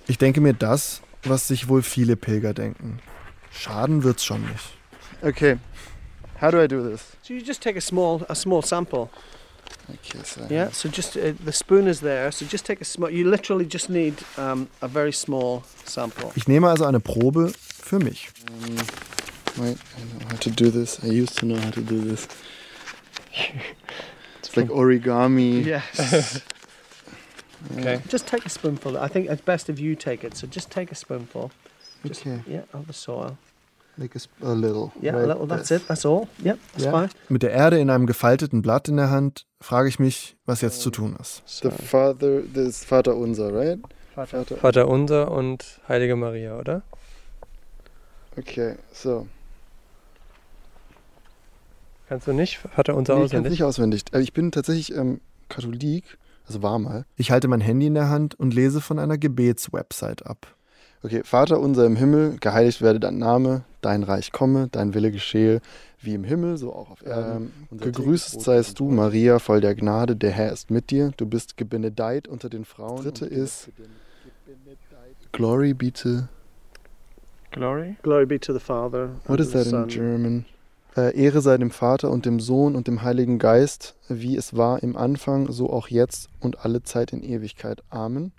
Ich 0.08 0.18
denke 0.18 0.42
mir 0.42 0.54
das, 0.54 1.02
was 1.24 1.48
sich 1.48 1.70
wohl 1.70 1.82
viele 1.82 2.18
Pilger 2.18 2.54
denken. 2.54 3.00
Schaden 3.58 4.04
wird's 4.04 4.24
schon 4.24 4.42
nicht. 4.42 4.74
Okay. 5.24 5.58
How 6.42 6.52
do 6.52 6.62
I 6.62 6.68
do 6.68 6.84
this? 6.84 7.02
So 7.22 7.34
you 7.34 7.42
just 7.42 7.62
take 7.62 7.78
a 7.78 7.82
small 7.82 8.22
a 8.30 8.36
small 8.36 8.62
sample. 8.62 9.10
Okay, 9.90 10.24
so 10.24 10.42
Yeah. 10.50 10.72
So 10.72 10.90
just 10.90 11.16
uh, 11.16 11.34
the 11.44 11.52
spoon 11.52 11.88
is 11.88 12.00
there. 12.02 12.32
So 12.32 12.46
just 12.46 12.66
take 12.66 12.82
a 12.82 12.86
small. 12.86 13.10
You 13.10 13.30
literally 13.30 13.66
just 13.66 13.90
need 13.90 14.16
um, 14.38 14.68
a 14.82 14.88
very 14.88 15.14
small 15.14 15.64
sample. 15.86 16.32
Ich 16.36 16.48
nehme 16.48 16.68
also 16.68 16.86
eine 16.86 17.00
Probe 17.00 17.52
für 17.84 18.00
mich. 18.00 18.30
Um, 18.50 18.76
wait, 19.58 19.78
I 19.98 20.04
know 20.04 20.28
how 20.30 20.38
to 20.38 20.50
do 20.50 20.70
this. 20.70 21.00
I 21.04 21.08
used 21.08 21.38
to 21.40 21.46
know 21.46 21.60
how 21.60 21.72
to 21.72 21.82
do 21.82 22.02
this. 22.02 22.28
It's 24.40 24.56
like 24.58 24.70
origami. 24.70 25.66
Yes. 25.66 26.42
Okay. 27.78 28.00
just 28.08 28.28
take 28.28 28.46
a 28.46 28.50
spoonful. 28.50 28.96
I 28.96 29.08
think 29.08 29.28
it's 29.28 29.42
best 29.42 29.70
if 29.70 29.80
you 29.80 29.96
take 29.96 30.24
it. 30.24 30.38
So 30.38 30.46
just 30.46 30.70
take 30.70 30.92
a 30.92 30.96
spoonful. 30.96 31.52
Just, 32.06 32.22
Okay. 32.22 32.42
Yeah, 32.46 32.62
of 32.74 32.86
the 32.86 32.94
soil. 32.94 33.38
Like 33.98 34.16
a, 34.42 34.52
little. 34.54 34.92
Yeah, 35.02 35.16
right? 35.16 35.48
That's 35.48 35.72
it. 35.72 35.88
That's 35.88 36.06
all. 36.06 36.28
Yep, 36.44 36.60
that's 36.74 36.84
Yeah. 36.84 36.92
fine. 36.92 37.10
Mit 37.30 37.44
der 37.44 37.52
Erde 37.52 37.80
in 37.80 37.90
einem 37.90 38.06
gefalteten 38.08 38.62
Blatt 38.62 38.90
in 38.90 38.98
der 38.98 39.10
Hand 39.10 39.46
frage 39.62 39.88
ich 39.88 40.00
mich, 40.00 40.36
was 40.46 40.60
jetzt 40.62 40.82
zu 40.82 40.90
tun 40.92 41.16
ist. 41.22 41.44
The 41.46 41.70
Father, 41.72 42.42
this 42.54 42.84
Vater 42.84 43.16
unser, 43.16 43.54
right? 43.54 43.80
Vater. 44.14 44.40
Vater. 44.40 44.58
Vater 44.58 44.88
unser 44.90 45.32
und 45.32 45.80
Heilige 45.88 46.16
Maria, 46.18 46.60
oder? 46.60 46.82
Okay, 48.38 48.76
so. 48.92 49.28
Kannst 52.10 52.28
du 52.28 52.34
nicht 52.34 52.58
Vater 52.58 52.96
unser 52.96 53.16
Nee, 53.16 53.22
ich 53.22 53.26
auswendig? 53.26 53.52
nicht 53.52 53.64
auswendig. 53.64 54.04
Äh, 54.14 54.20
Ich 54.22 54.34
bin 54.34 54.52
tatsächlich 54.52 54.94
ähm, 54.96 55.22
Katholik, 55.50 56.18
also 56.48 56.62
war 56.62 56.78
mal. 56.80 57.06
Ich 57.16 57.32
halte 57.32 57.48
mein 57.48 57.62
Handy 57.62 57.88
in 57.88 57.94
der 57.96 58.10
Hand 58.10 58.36
und 58.36 58.54
lese 58.54 58.82
von 58.82 59.00
einer 59.00 59.18
Gebetswebsite 59.18 60.26
ab. 60.26 60.48
Okay, 61.06 61.22
Vater 61.24 61.60
unser 61.60 61.86
im 61.86 61.96
Himmel, 61.96 62.38
geheiligt 62.40 62.82
werde 62.82 63.00
dein 63.00 63.20
Name, 63.20 63.64
dein 63.82 64.02
Reich 64.02 64.32
komme, 64.32 64.70
dein 64.72 64.96
Wille 64.96 65.12
geschehe, 65.12 65.62
wie 66.02 66.16
im 66.16 66.24
Himmel, 66.24 66.58
so 66.58 66.74
auch 66.74 66.90
auf 66.90 67.06
Erden. 67.06 67.54
Ähm, 67.72 67.78
gegrüßt 67.80 68.42
seist 68.42 68.80
du, 68.80 68.90
Maria, 68.90 69.38
voll 69.38 69.62
der 69.62 69.76
Gnade, 69.76 70.16
der 70.16 70.32
Herr 70.32 70.52
ist 70.52 70.72
mit 70.72 70.90
dir, 70.90 71.12
du 71.16 71.28
bist 71.28 71.58
gebenedeit 71.58 72.28
unter 72.28 72.50
den 72.50 72.66
Frauen. 72.66 73.04
Dritte 73.04 73.28
ist 73.28 73.70
Glory 75.32 75.76
be 75.76 75.94
to, 75.94 76.24
Glory? 77.52 77.98
Glory 78.02 78.26
be 78.26 78.40
to 78.40 78.52
the 78.52 78.60
Father. 78.60 79.12
what 79.28 79.40
is 79.40 79.52
that 79.52 79.68
in. 79.68 79.88
German? 79.88 80.46
Äh, 80.98 81.16
Ehre 81.16 81.42
sei 81.42 81.60
dem 81.60 81.70
Vater 81.70 82.10
und 82.10 82.26
dem 82.26 82.40
Sohn 82.40 82.76
und 82.76 82.88
dem 82.88 83.04
Heiligen 83.04 83.38
Geist, 83.38 83.94
wie 84.10 84.36
es 84.36 84.58
war 84.58 84.82
im 84.82 84.98
Anfang, 84.98 85.52
so 85.52 85.70
auch 85.70 85.88
jetzt 85.88 86.30
und 86.40 86.66
alle 86.66 86.82
Zeit 86.82 87.14
in 87.14 87.22
Ewigkeit. 87.22 87.84
Amen. 87.92 88.32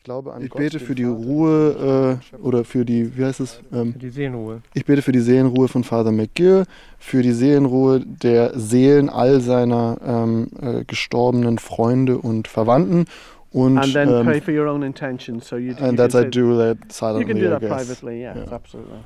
Ich 0.00 0.04
glaube 0.04 0.32
an 0.32 0.42
Ich 0.42 0.48
Gott, 0.48 0.62
bete 0.62 0.80
für 0.80 0.94
die 0.94 1.04
Vater, 1.04 1.14
Ruhe 1.14 2.18
äh, 2.32 2.36
oder 2.38 2.64
für 2.64 2.86
die, 2.86 3.18
wie 3.18 3.22
heißt 3.26 3.40
es? 3.40 3.60
Ähm, 3.70 3.92
Für 3.92 3.98
die 3.98 4.08
Seelenruhe. 4.08 4.62
Ich 4.72 4.86
bete 4.86 5.02
für 5.02 5.12
die 5.12 5.20
Seelenruhe 5.20 5.68
von 5.68 5.84
Father 5.84 6.10
McGill, 6.10 6.64
für 6.98 7.20
die 7.22 7.32
Seelenruhe 7.32 8.00
der 8.00 8.58
Seelen 8.58 9.10
all 9.10 9.42
seiner 9.42 9.98
ähm, 10.02 10.48
äh, 10.58 10.84
gestorbenen 10.86 11.58
Freunde 11.58 12.16
und 12.16 12.48
Verwandten 12.48 13.04
und 13.52 13.76
And 13.76 13.92
then 13.92 14.08
pray 14.24 14.38
ähm, 14.38 14.42
for 14.42 14.54
your 14.54 14.68
own 14.68 14.82
intentions. 14.82 15.46
So 15.46 15.56
you, 15.56 15.72
you 15.72 15.84
and 15.84 15.98
that 15.98 16.14
I 16.14 16.24
do 16.30 16.56
that 16.56 16.78
You 16.78 16.84
silently, 16.88 17.34
can 17.34 17.38
do 17.42 17.50
that 17.50 17.60
privately. 17.60 18.22
Yeah, 18.22 18.36
Yeah. 18.38 18.52
absolutely. 18.52 19.00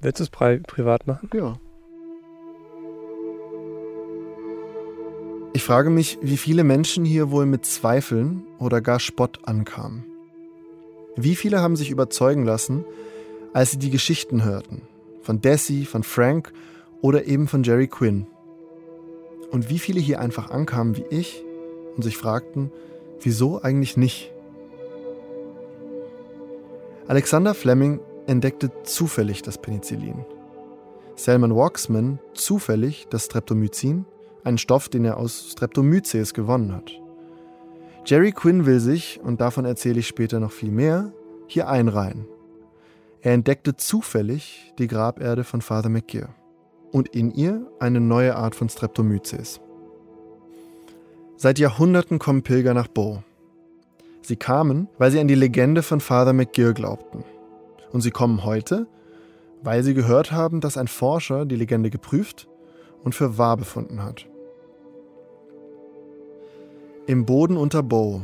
Willst 0.00 0.18
du 0.18 0.24
es 0.24 0.30
pri 0.30 0.58
privat 0.58 1.06
machen? 1.06 1.30
Ja. 1.32 1.56
Ich 5.54 5.64
frage 5.64 5.90
mich, 5.90 6.18
wie 6.20 6.36
viele 6.36 6.62
Menschen 6.62 7.04
hier 7.04 7.30
wohl 7.30 7.46
mit 7.46 7.64
Zweifeln 7.64 8.44
oder 8.58 8.80
gar 8.80 9.00
Spott 9.00 9.40
ankamen. 9.44 10.04
Wie 11.16 11.34
viele 11.34 11.60
haben 11.60 11.74
sich 11.74 11.90
überzeugen 11.90 12.44
lassen, 12.44 12.84
als 13.54 13.70
sie 13.70 13.78
die 13.78 13.90
Geschichten 13.90 14.44
hörten? 14.44 14.82
Von 15.22 15.40
Desi, 15.40 15.84
von 15.84 16.02
Frank 16.02 16.52
oder 17.00 17.26
eben 17.26 17.48
von 17.48 17.62
Jerry 17.62 17.88
Quinn. 17.88 18.26
Und 19.50 19.70
wie 19.70 19.78
viele 19.78 20.00
hier 20.00 20.20
einfach 20.20 20.50
ankamen 20.50 20.96
wie 20.96 21.06
ich 21.10 21.42
und 21.96 22.02
sich 22.02 22.18
fragten, 22.18 22.70
wieso 23.20 23.62
eigentlich 23.62 23.96
nicht? 23.96 24.30
Alexander 27.08 27.54
Fleming 27.54 28.00
entdeckte 28.26 28.70
zufällig 28.84 29.40
das 29.42 29.56
Penicillin. 29.56 30.26
Selman 31.16 31.56
Waxman 31.56 32.18
zufällig 32.34 33.06
das 33.08 33.24
Streptomycin, 33.24 34.04
einen 34.44 34.58
Stoff, 34.58 34.88
den 34.88 35.04
er 35.04 35.16
aus 35.16 35.50
Streptomyces 35.52 36.34
gewonnen 36.34 36.74
hat. 36.74 36.92
Jerry 38.04 38.32
Quinn 38.32 38.64
will 38.64 38.80
sich, 38.80 39.20
und 39.22 39.40
davon 39.40 39.64
erzähle 39.64 40.00
ich 40.00 40.08
später 40.08 40.40
noch 40.40 40.52
viel 40.52 40.70
mehr, 40.70 41.12
hier 41.46 41.68
einreihen. 41.68 42.26
Er 43.20 43.34
entdeckte 43.34 43.76
zufällig 43.76 44.72
die 44.78 44.86
Graberde 44.86 45.44
von 45.44 45.60
Father 45.60 45.88
McGear 45.88 46.34
und 46.92 47.08
in 47.08 47.30
ihr 47.32 47.66
eine 47.80 48.00
neue 48.00 48.36
Art 48.36 48.54
von 48.54 48.68
Streptomyces. 48.68 49.60
Seit 51.36 51.58
Jahrhunderten 51.58 52.18
kommen 52.18 52.42
Pilger 52.42 52.74
nach 52.74 52.88
Bow. 52.88 53.22
Sie 54.22 54.36
kamen, 54.36 54.88
weil 54.98 55.10
sie 55.10 55.20
an 55.20 55.28
die 55.28 55.34
Legende 55.34 55.82
von 55.82 56.00
Father 56.00 56.32
McGear 56.32 56.72
glaubten. 56.72 57.24
Und 57.92 58.00
sie 58.00 58.10
kommen 58.10 58.44
heute, 58.44 58.86
weil 59.62 59.82
sie 59.82 59.94
gehört 59.94 60.32
haben, 60.32 60.60
dass 60.60 60.76
ein 60.76 60.88
Forscher 60.88 61.46
die 61.46 61.56
Legende 61.56 61.90
geprüft 61.90 62.48
und 63.04 63.14
für 63.14 63.38
wahr 63.38 63.56
befunden 63.56 64.02
hat. 64.02 64.26
Im 67.06 67.24
Boden 67.24 67.56
unter 67.56 67.82
Bow, 67.82 68.22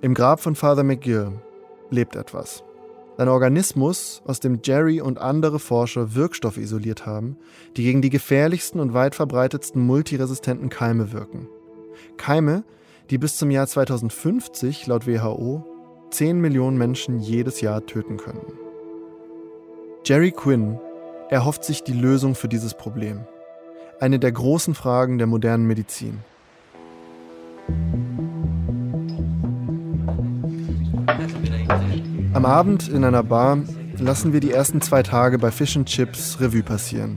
im 0.00 0.14
Grab 0.14 0.40
von 0.40 0.54
Father 0.54 0.82
McGill, 0.82 1.32
lebt 1.90 2.16
etwas. 2.16 2.64
Ein 3.16 3.28
Organismus, 3.28 4.22
aus 4.24 4.40
dem 4.40 4.60
Jerry 4.64 5.00
und 5.00 5.18
andere 5.18 5.60
Forscher 5.60 6.14
Wirkstoffe 6.14 6.56
isoliert 6.56 7.06
haben, 7.06 7.36
die 7.76 7.84
gegen 7.84 8.02
die 8.02 8.10
gefährlichsten 8.10 8.80
und 8.80 8.92
weit 8.92 9.14
verbreitetsten 9.14 9.80
multiresistenten 9.86 10.68
Keime 10.68 11.12
wirken. 11.12 11.48
Keime, 12.16 12.64
die 13.10 13.18
bis 13.18 13.36
zum 13.36 13.50
Jahr 13.50 13.66
2050 13.66 14.86
laut 14.88 15.06
WHO 15.06 15.64
10 16.10 16.40
Millionen 16.40 16.78
Menschen 16.78 17.20
jedes 17.20 17.60
Jahr 17.60 17.86
töten 17.86 18.16
können. 18.16 18.58
Jerry 20.04 20.32
Quinn 20.32 20.78
erhofft 21.30 21.64
sich 21.64 21.82
die 21.82 21.92
Lösung 21.92 22.34
für 22.34 22.48
dieses 22.48 22.74
Problem. 22.74 23.26
Eine 24.00 24.18
der 24.18 24.32
großen 24.32 24.74
Fragen 24.74 25.18
der 25.18 25.26
modernen 25.26 25.66
Medizin. 25.66 26.18
Am 32.32 32.44
Abend 32.44 32.88
in 32.88 33.04
einer 33.04 33.22
Bar 33.22 33.58
lassen 33.98 34.32
wir 34.32 34.40
die 34.40 34.50
ersten 34.50 34.80
zwei 34.80 35.02
Tage 35.02 35.38
bei 35.38 35.50
Fish 35.50 35.76
and 35.76 35.88
Chips 35.88 36.40
Revue 36.40 36.62
passieren. 36.62 37.16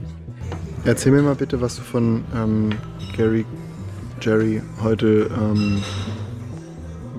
Erzähl 0.84 1.12
mir 1.12 1.22
mal 1.22 1.34
bitte, 1.34 1.60
was 1.60 1.76
du 1.76 1.82
von 1.82 2.24
ähm, 2.34 2.70
Gary, 3.16 3.44
Jerry 4.20 4.62
heute 4.82 5.28
ähm, 5.36 5.82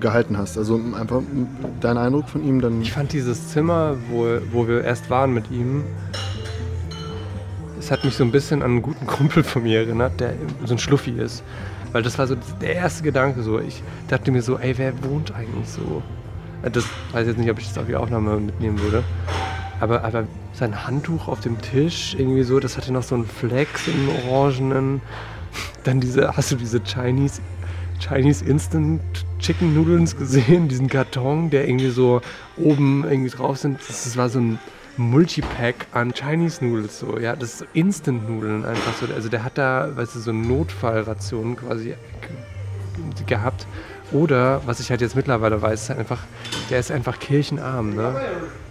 gehalten 0.00 0.38
hast. 0.38 0.56
Also 0.56 0.80
einfach 0.98 1.20
dein 1.80 1.98
Eindruck 1.98 2.28
von 2.28 2.42
ihm 2.42 2.60
dann. 2.60 2.80
Ich 2.80 2.92
fand 2.92 3.12
dieses 3.12 3.48
Zimmer, 3.48 3.96
wo, 4.10 4.26
wo 4.50 4.66
wir 4.66 4.82
erst 4.82 5.10
waren 5.10 5.34
mit 5.34 5.50
ihm, 5.50 5.84
es 7.90 7.96
hat 7.98 8.04
mich 8.04 8.14
so 8.14 8.22
ein 8.22 8.30
bisschen 8.30 8.62
an 8.62 8.70
einen 8.70 8.82
guten 8.82 9.04
Kumpel 9.04 9.42
von 9.42 9.64
mir 9.64 9.80
erinnert, 9.80 10.20
der 10.20 10.34
so 10.64 10.74
ein 10.74 10.78
Schluffi 10.78 11.10
ist. 11.10 11.42
Weil 11.90 12.04
das 12.04 12.18
war 12.18 12.28
so 12.28 12.36
der 12.60 12.76
erste 12.76 13.02
Gedanke 13.02 13.42
so. 13.42 13.58
Ich 13.58 13.82
dachte 14.06 14.30
mir 14.30 14.42
so, 14.42 14.58
ey, 14.58 14.78
wer 14.78 14.92
wohnt 15.02 15.34
eigentlich 15.34 15.68
so? 15.68 16.00
Das 16.62 16.84
weiß 17.10 17.26
jetzt 17.26 17.38
nicht, 17.38 17.50
ob 17.50 17.58
ich 17.58 17.66
das 17.66 17.78
auf 17.78 17.86
die 17.86 17.96
Aufnahme 17.96 18.38
mitnehmen 18.38 18.80
würde. 18.80 19.02
Aber, 19.80 20.04
aber 20.04 20.28
sein 20.52 20.86
Handtuch 20.86 21.26
auf 21.26 21.40
dem 21.40 21.60
Tisch, 21.60 22.14
irgendwie 22.16 22.44
so, 22.44 22.60
das 22.60 22.76
hatte 22.76 22.92
noch 22.92 23.02
so 23.02 23.16
einen 23.16 23.26
Flex 23.26 23.88
im 23.88 24.08
Orangenen. 24.30 25.00
Dann 25.82 25.98
diese, 25.98 26.36
hast 26.36 26.52
du 26.52 26.54
diese 26.54 26.80
Chinese, 26.84 27.40
Chinese 27.98 28.44
Instant 28.44 29.00
Chicken 29.40 29.74
Noodles 29.74 30.16
gesehen? 30.16 30.68
Diesen 30.68 30.86
Karton, 30.86 31.50
der 31.50 31.66
irgendwie 31.66 31.90
so 31.90 32.20
oben 32.56 33.04
irgendwie 33.10 33.30
drauf 33.30 33.56
sind. 33.56 33.80
Das 33.88 34.16
war 34.16 34.28
so 34.28 34.38
ein 34.38 34.60
Multipack 34.96 35.86
an 35.92 36.12
Chinese 36.12 36.64
Noodles, 36.64 36.98
so, 36.98 37.18
ja, 37.18 37.36
das 37.36 37.60
ist 37.60 37.66
Instant-Nudeln 37.72 38.64
einfach 38.64 38.94
so. 38.94 39.06
Also 39.14 39.28
der 39.28 39.44
hat 39.44 39.56
da, 39.56 39.96
weißt 39.96 40.16
du, 40.16 40.20
so 40.20 40.32
Notfallrationen 40.32 41.56
quasi 41.56 41.94
gehabt. 43.26 43.66
Oder, 44.12 44.62
was 44.66 44.80
ich 44.80 44.90
halt 44.90 45.00
jetzt 45.00 45.14
mittlerweile 45.14 45.62
weiß, 45.62 45.82
ist 45.82 45.88
halt 45.90 46.00
einfach, 46.00 46.24
der 46.68 46.80
ist 46.80 46.90
einfach 46.90 47.18
kirchenarm, 47.18 47.94
ne? 47.94 48.20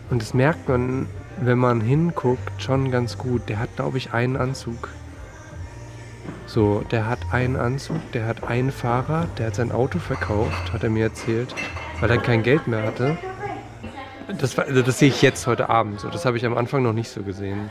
Und 0.09 0.21
das 0.21 0.33
merkt 0.33 0.67
man, 0.67 1.07
wenn 1.41 1.57
man 1.57 1.81
hinguckt, 1.81 2.61
schon 2.61 2.91
ganz 2.91 3.17
gut. 3.17 3.47
Der 3.47 3.59
hat, 3.59 3.75
glaube 3.75 3.97
ich, 3.97 4.11
einen 4.11 4.35
Anzug. 4.35 4.89
So, 6.45 6.83
der 6.91 7.07
hat 7.07 7.19
einen 7.31 7.55
Anzug, 7.55 7.97
der 8.11 8.25
hat 8.25 8.43
ein 8.43 8.71
Fahrrad, 8.71 9.27
der 9.39 9.47
hat 9.47 9.55
sein 9.55 9.71
Auto 9.71 9.99
verkauft, 9.99 10.73
hat 10.73 10.83
er 10.83 10.89
mir 10.89 11.05
erzählt, 11.05 11.55
weil 11.99 12.09
er 12.09 12.17
kein 12.17 12.43
Geld 12.43 12.67
mehr 12.67 12.83
hatte. 12.83 13.17
Das, 14.37 14.57
also 14.59 14.81
das 14.81 14.99
sehe 14.99 15.09
ich 15.09 15.21
jetzt 15.21 15.47
heute 15.47 15.69
Abend 15.69 15.99
so. 15.99 16.09
Das 16.09 16.25
habe 16.25 16.37
ich 16.37 16.45
am 16.45 16.57
Anfang 16.57 16.83
noch 16.83 16.93
nicht 16.93 17.09
so 17.09 17.23
gesehen. 17.23 17.69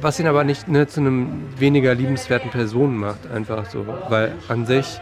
Was 0.00 0.20
ihn 0.20 0.26
aber 0.26 0.44
nicht 0.44 0.68
ne, 0.68 0.86
zu 0.86 1.00
einem 1.00 1.42
weniger 1.58 1.94
liebenswerten 1.94 2.50
Person 2.50 2.96
macht, 2.96 3.30
einfach 3.30 3.66
so. 3.66 3.86
Weil 4.08 4.32
an 4.48 4.66
sich 4.66 5.00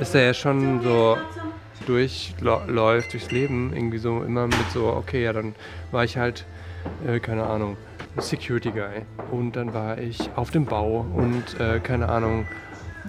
ist 0.00 0.14
er 0.14 0.22
ja 0.22 0.34
schon 0.34 0.82
so 0.82 1.16
durchläuft 1.86 3.12
durchs 3.12 3.30
Leben, 3.30 3.72
irgendwie 3.74 3.98
so 3.98 4.22
immer 4.22 4.46
mit 4.46 4.70
so, 4.72 4.86
okay, 4.86 5.24
ja, 5.24 5.32
dann 5.32 5.54
war 5.90 6.04
ich 6.04 6.16
halt, 6.16 6.44
äh, 7.06 7.18
keine 7.18 7.44
Ahnung, 7.44 7.76
Security 8.18 8.70
Guy. 8.70 9.02
Und 9.30 9.56
dann 9.56 9.74
war 9.74 9.98
ich 9.98 10.30
auf 10.36 10.50
dem 10.50 10.66
Bau 10.66 11.04
und 11.14 11.58
äh, 11.58 11.80
keine 11.80 12.08
Ahnung, 12.08 12.46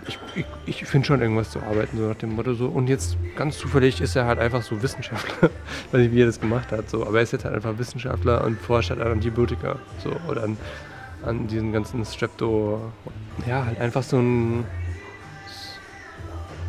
ich, 0.07 0.45
ich, 0.65 0.85
finde 0.85 1.07
schon 1.07 1.21
irgendwas 1.21 1.51
zu 1.51 1.59
arbeiten, 1.61 1.97
so 1.97 2.07
nach 2.07 2.15
dem 2.15 2.35
Motto 2.35 2.53
so. 2.53 2.67
Und 2.67 2.87
jetzt 2.87 3.17
ganz 3.35 3.57
zufällig 3.57 4.01
ist 4.01 4.15
er 4.15 4.25
halt 4.25 4.39
einfach 4.39 4.61
so 4.61 4.81
Wissenschaftler. 4.81 5.49
Weiß 5.91 6.01
nicht, 6.01 6.13
wie 6.13 6.21
er 6.21 6.25
das 6.25 6.39
gemacht 6.39 6.71
hat, 6.71 6.89
so. 6.89 7.05
Aber 7.05 7.17
er 7.17 7.23
ist 7.23 7.33
jetzt 7.33 7.45
halt 7.45 7.55
einfach 7.55 7.77
Wissenschaftler 7.77 8.43
und 8.43 8.59
forscht 8.59 8.89
halt 8.89 9.01
an 9.01 9.11
Antibiotika, 9.11 9.77
so. 10.03 10.11
Oder 10.27 10.43
an, 10.43 10.57
an 11.23 11.47
diesen 11.47 11.71
ganzen 11.71 12.03
Strepto. 12.05 12.91
Ja, 13.47 13.65
halt 13.65 13.79
einfach 13.79 14.03
so 14.03 14.17
ein. 14.17 14.65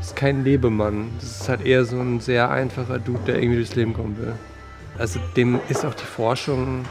Ist 0.00 0.16
kein 0.16 0.44
Lebemann. 0.44 1.10
Das 1.20 1.40
ist 1.40 1.48
halt 1.48 1.64
eher 1.64 1.84
so 1.84 1.98
ein 1.98 2.20
sehr 2.20 2.50
einfacher 2.50 2.98
Dude, 2.98 3.20
der 3.26 3.36
irgendwie 3.36 3.56
durchs 3.56 3.74
Leben 3.74 3.94
kommen 3.94 4.18
will. 4.18 4.34
Also 4.98 5.20
dem 5.36 5.58
ist 5.68 5.86
auch 5.86 5.94
die 5.94 6.04
Forschung, 6.04 6.84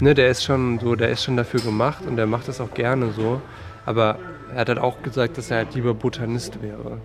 ne, 0.00 0.14
der 0.14 0.30
ist 0.30 0.42
schon 0.42 0.78
so, 0.78 0.96
der 0.96 1.10
ist 1.10 1.22
schon 1.22 1.36
dafür 1.36 1.60
gemacht 1.60 2.04
und 2.06 2.16
der 2.16 2.26
macht 2.26 2.48
das 2.48 2.60
auch 2.60 2.74
gerne 2.74 3.12
so. 3.12 3.40
Aber 3.86 4.18
er 4.52 4.60
hat 4.60 4.68
halt 4.68 4.78
auch 4.78 5.02
gesagt, 5.02 5.38
dass 5.38 5.50
er 5.50 5.58
halt 5.58 5.74
lieber 5.74 5.94
Botanist 5.94 6.62
wäre. 6.62 6.98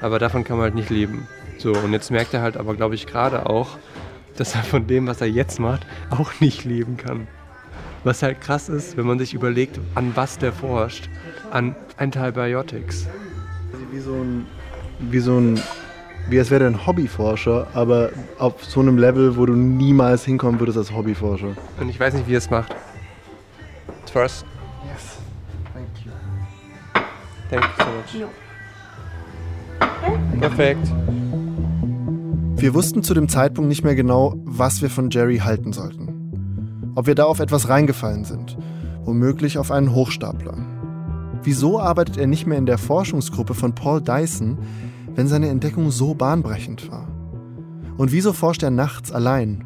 Aber 0.00 0.18
davon 0.18 0.44
kann 0.44 0.56
man 0.56 0.64
halt 0.64 0.74
nicht 0.74 0.90
leben. 0.90 1.26
So, 1.58 1.72
und 1.72 1.92
jetzt 1.92 2.10
merkt 2.10 2.34
er 2.34 2.42
halt 2.42 2.56
aber, 2.56 2.74
glaube 2.74 2.94
ich, 2.94 3.06
gerade 3.06 3.46
auch, 3.46 3.78
dass 4.36 4.54
er 4.54 4.62
von 4.62 4.86
dem, 4.86 5.06
was 5.06 5.20
er 5.20 5.28
jetzt 5.28 5.60
macht, 5.60 5.86
auch 6.10 6.40
nicht 6.40 6.64
leben 6.64 6.96
kann. 6.96 7.26
Was 8.02 8.22
halt 8.22 8.40
krass 8.40 8.68
ist, 8.68 8.96
wenn 8.96 9.06
man 9.06 9.18
sich 9.18 9.32
überlegt, 9.32 9.78
an 9.94 10.12
was 10.14 10.36
der 10.36 10.52
forscht. 10.52 11.08
An 11.50 11.74
Antibiotics. 11.96 13.06
Wie 13.92 14.00
so 14.00 14.12
ein, 14.12 14.46
wie 14.98 15.20
so 15.20 15.38
ein, 15.38 15.60
wie 16.28 16.38
als 16.38 16.50
wäre 16.50 16.60
der 16.60 16.68
ein 16.68 16.86
Hobbyforscher, 16.86 17.68
aber 17.72 18.10
auf 18.38 18.64
so 18.64 18.80
einem 18.80 18.98
Level, 18.98 19.36
wo 19.36 19.46
du 19.46 19.54
niemals 19.54 20.24
hinkommen 20.24 20.60
würdest 20.60 20.76
als 20.76 20.92
Hobbyforscher. 20.92 21.56
Und 21.80 21.88
ich 21.88 21.98
weiß 21.98 22.14
nicht, 22.14 22.28
wie 22.28 22.34
er 22.34 22.38
es 22.38 22.50
macht. 22.50 22.74
First, 24.12 24.44
Thank 27.50 27.62
you 27.62 27.70
so 27.78 27.90
much. 27.90 28.14
No. 28.20 28.28
Perfekt. 30.40 30.86
Wir 32.56 32.74
wussten 32.74 33.02
zu 33.02 33.14
dem 33.14 33.28
Zeitpunkt 33.28 33.68
nicht 33.68 33.84
mehr 33.84 33.94
genau, 33.94 34.34
was 34.44 34.80
wir 34.80 34.90
von 34.90 35.10
Jerry 35.10 35.38
halten 35.38 35.72
sollten. 35.72 36.92
Ob 36.94 37.06
wir 37.06 37.14
da 37.14 37.24
auf 37.24 37.40
etwas 37.40 37.68
reingefallen 37.68 38.24
sind. 38.24 38.56
Womöglich 39.04 39.58
auf 39.58 39.70
einen 39.70 39.94
Hochstapler. 39.94 40.56
Wieso 41.42 41.78
arbeitet 41.78 42.16
er 42.16 42.26
nicht 42.26 42.46
mehr 42.46 42.56
in 42.56 42.66
der 42.66 42.78
Forschungsgruppe 42.78 43.54
von 43.54 43.74
Paul 43.74 44.00
Dyson, 44.00 44.58
wenn 45.14 45.28
seine 45.28 45.48
Entdeckung 45.48 45.90
so 45.90 46.14
bahnbrechend 46.14 46.90
war? 46.90 47.06
Und 47.98 48.12
wieso 48.12 48.32
forscht 48.32 48.62
er 48.62 48.70
nachts 48.70 49.12
allein? 49.12 49.64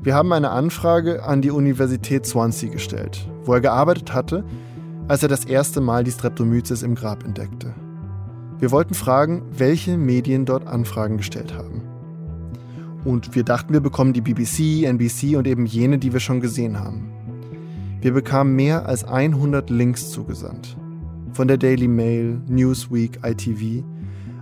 Wir 0.00 0.14
haben 0.14 0.32
eine 0.32 0.50
Anfrage 0.50 1.24
an 1.24 1.42
die 1.42 1.50
Universität 1.50 2.24
Swansea 2.24 2.70
gestellt, 2.70 3.28
wo 3.44 3.52
er 3.52 3.60
gearbeitet 3.60 4.14
hatte, 4.14 4.44
als 5.08 5.22
er 5.22 5.28
das 5.28 5.46
erste 5.46 5.80
Mal 5.80 6.04
die 6.04 6.10
Streptomyces 6.10 6.82
im 6.82 6.94
Grab 6.94 7.24
entdeckte. 7.24 7.74
Wir 8.58 8.70
wollten 8.70 8.94
fragen, 8.94 9.42
welche 9.56 9.96
Medien 9.96 10.44
dort 10.44 10.66
Anfragen 10.66 11.16
gestellt 11.16 11.54
haben. 11.54 11.82
Und 13.04 13.34
wir 13.34 13.42
dachten, 13.42 13.72
wir 13.72 13.80
bekommen 13.80 14.12
die 14.12 14.20
BBC, 14.20 14.84
NBC 14.84 15.36
und 15.36 15.46
eben 15.46 15.64
jene, 15.64 15.98
die 15.98 16.12
wir 16.12 16.20
schon 16.20 16.40
gesehen 16.40 16.78
haben. 16.78 17.10
Wir 18.00 18.12
bekamen 18.12 18.54
mehr 18.54 18.86
als 18.86 19.04
100 19.04 19.70
Links 19.70 20.10
zugesandt. 20.10 20.76
Von 21.32 21.48
der 21.48 21.56
Daily 21.56 21.88
Mail, 21.88 22.40
Newsweek, 22.46 23.20
ITV 23.24 23.84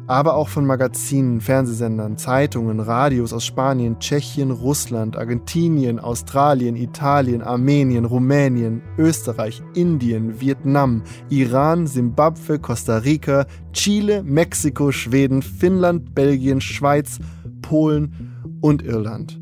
aber 0.07 0.35
auch 0.35 0.49
von 0.49 0.67
Magazinen, 0.67 1.41
Fernsehsendern, 1.41 2.17
Zeitungen, 2.17 2.81
Radios 2.81 3.33
aus 3.33 3.45
Spanien, 3.45 3.99
Tschechien, 3.99 4.51
Russland, 4.51 5.17
Argentinien, 5.17 5.99
Australien, 5.99 6.77
Italien, 6.77 7.43
Armenien, 7.43 8.05
Rumänien, 8.05 8.83
Österreich, 8.99 9.63
Indien, 9.75 10.41
Vietnam, 10.41 11.03
Iran, 11.29 11.87
Simbabwe, 11.87 12.59
Costa 12.59 12.99
Rica, 12.99 13.47
Chile, 13.73 14.23
Mexiko, 14.23 14.93
Schweden, 14.93 15.43
Finnland, 15.43 16.15
Belgien, 16.15 16.61
Schweiz, 16.61 17.19
Polen 17.63 18.37
und 18.61 18.83
Irland. 18.83 19.41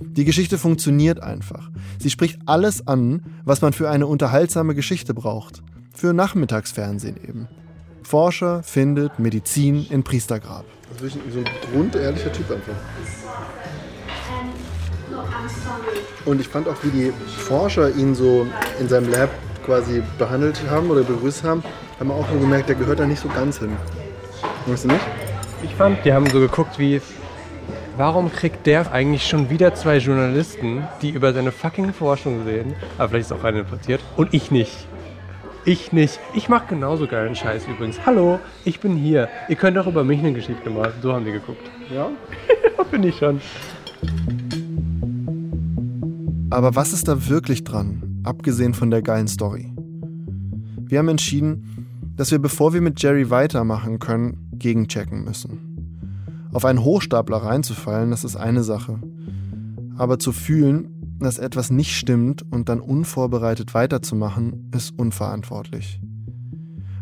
Die 0.00 0.24
Geschichte 0.26 0.58
funktioniert 0.58 1.22
einfach. 1.22 1.70
Sie 1.98 2.10
spricht 2.10 2.40
alles 2.44 2.86
an, 2.86 3.22
was 3.44 3.62
man 3.62 3.72
für 3.72 3.88
eine 3.88 4.06
unterhaltsame 4.06 4.74
Geschichte 4.74 5.14
braucht. 5.14 5.62
Für 5.94 6.12
Nachmittagsfernsehen 6.12 7.16
eben. 7.16 7.48
Forscher 8.04 8.62
findet 8.62 9.18
Medizin 9.18 9.86
in 9.90 10.02
Priestergrab. 10.02 10.64
Das 10.92 11.02
ist 11.02 11.18
so 11.32 11.38
ein 11.38 11.44
grundehrlicher 11.72 12.32
Typ 12.32 12.50
einfach. 12.50 12.74
Und 16.24 16.40
ich 16.40 16.48
fand 16.48 16.68
auch, 16.68 16.76
wie 16.82 16.90
die 16.90 17.12
Forscher 17.26 17.94
ihn 17.94 18.14
so 18.14 18.46
in 18.78 18.88
seinem 18.88 19.10
Lab 19.10 19.30
quasi 19.64 20.02
behandelt 20.18 20.60
haben 20.70 20.90
oder 20.90 21.02
begrüßt 21.02 21.44
haben, 21.44 21.62
haben 21.98 22.08
wir 22.08 22.14
auch 22.14 22.28
nur 22.30 22.40
gemerkt, 22.40 22.68
der 22.68 22.76
gehört 22.76 23.00
da 23.00 23.06
nicht 23.06 23.20
so 23.20 23.28
ganz 23.28 23.58
hin. 23.58 23.76
Weißt 24.66 24.84
du 24.84 24.88
nicht? 24.88 25.00
Ich 25.62 25.74
fand, 25.74 26.04
die 26.04 26.12
haben 26.12 26.28
so 26.28 26.40
geguckt, 26.40 26.78
wie. 26.78 27.00
Warum 27.96 28.32
kriegt 28.32 28.66
der 28.66 28.90
eigentlich 28.90 29.26
schon 29.26 29.50
wieder 29.50 29.74
zwei 29.74 29.98
Journalisten, 29.98 30.82
die 31.02 31.10
über 31.10 31.32
seine 31.32 31.52
fucking 31.52 31.92
Forschung 31.92 32.44
reden? 32.44 32.74
Aber 32.96 33.10
vielleicht 33.10 33.30
ist 33.30 33.32
auch 33.32 33.44
eine 33.44 33.64
passiert. 33.64 34.00
Und 34.16 34.32
ich 34.32 34.50
nicht. 34.50 34.88
Ich 35.64 35.92
nicht. 35.92 36.18
Ich 36.34 36.48
mache 36.48 36.66
genauso 36.70 37.06
geilen 37.06 37.36
Scheiß 37.36 37.68
übrigens. 37.68 38.04
Hallo, 38.04 38.40
ich 38.64 38.80
bin 38.80 38.96
hier. 38.96 39.28
Ihr 39.48 39.54
könnt 39.54 39.78
auch 39.78 39.86
über 39.86 40.02
mich 40.02 40.18
eine 40.18 40.32
Geschichte 40.32 40.70
machen. 40.70 40.94
So 41.02 41.12
haben 41.12 41.24
wir 41.24 41.32
geguckt. 41.32 41.70
Ja? 41.88 42.10
ja, 42.78 42.82
bin 42.84 43.04
ich 43.04 43.16
schon. 43.16 43.40
Aber 46.50 46.74
was 46.74 46.92
ist 46.92 47.06
da 47.06 47.28
wirklich 47.28 47.62
dran, 47.62 48.20
abgesehen 48.24 48.74
von 48.74 48.90
der 48.90 49.02
geilen 49.02 49.28
Story? 49.28 49.72
Wir 50.78 50.98
haben 50.98 51.08
entschieden, 51.08 51.86
dass 52.16 52.32
wir, 52.32 52.40
bevor 52.40 52.74
wir 52.74 52.80
mit 52.80 53.00
Jerry 53.00 53.30
weitermachen 53.30 54.00
können, 54.00 54.50
gegenchecken 54.54 55.22
müssen. 55.22 56.48
Auf 56.52 56.64
einen 56.64 56.82
Hochstapler 56.82 57.36
reinzufallen, 57.36 58.10
das 58.10 58.24
ist 58.24 58.34
eine 58.34 58.64
Sache. 58.64 58.98
Aber 59.96 60.18
zu 60.18 60.32
fühlen, 60.32 61.01
dass 61.22 61.38
etwas 61.38 61.70
nicht 61.70 61.96
stimmt 61.96 62.44
und 62.50 62.68
dann 62.68 62.80
unvorbereitet 62.80 63.74
weiterzumachen, 63.74 64.70
ist 64.74 64.98
unverantwortlich. 64.98 66.00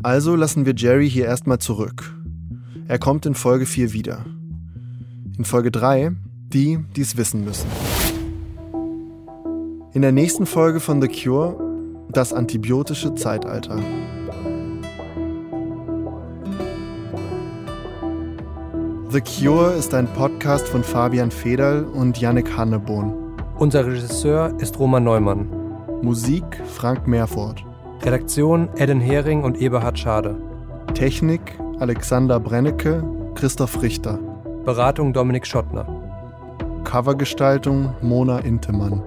Also 0.02 0.36
lassen 0.36 0.66
wir 0.66 0.74
Jerry 0.74 1.10
hier 1.10 1.26
erstmal 1.26 1.58
zurück. 1.58 2.14
Er 2.88 2.98
kommt 2.98 3.26
in 3.26 3.34
Folge 3.34 3.66
4 3.66 3.92
wieder. 3.92 4.24
In 5.36 5.44
Folge 5.44 5.70
3 5.70 6.12
Die, 6.48 6.78
die 6.96 7.00
es 7.02 7.16
wissen 7.16 7.44
müssen. 7.44 7.68
In 9.92 10.02
der 10.02 10.12
nächsten 10.12 10.46
Folge 10.46 10.80
von 10.80 11.00
The 11.02 11.08
Cure 11.08 11.56
das 12.12 12.32
antibiotische 12.32 13.14
Zeitalter. 13.14 13.78
The 19.10 19.20
Cure 19.20 19.74
ist 19.74 19.92
ein 19.94 20.06
Podcast 20.14 20.68
von 20.68 20.84
Fabian 20.84 21.30
Federl 21.30 21.84
und 21.84 22.18
Yannick 22.18 22.56
Hannebohn. 22.56 23.19
Unser 23.60 23.84
Regisseur 23.84 24.54
ist 24.56 24.78
Roman 24.78 25.04
Neumann. 25.04 25.46
Musik 26.00 26.44
Frank 26.64 27.06
Meerfort. 27.06 27.56
Redaktion 28.00 28.70
Eden 28.78 29.00
Hering 29.00 29.44
und 29.44 29.60
Eberhard 29.60 29.98
Schade. 29.98 30.40
Technik 30.94 31.58
Alexander 31.78 32.40
Brennecke, 32.40 33.04
Christoph 33.34 33.82
Richter. 33.82 34.18
Beratung 34.64 35.12
Dominik 35.12 35.46
Schottner. 35.46 35.86
Covergestaltung 36.84 37.92
Mona 38.00 38.38
Intemann. 38.38 39.02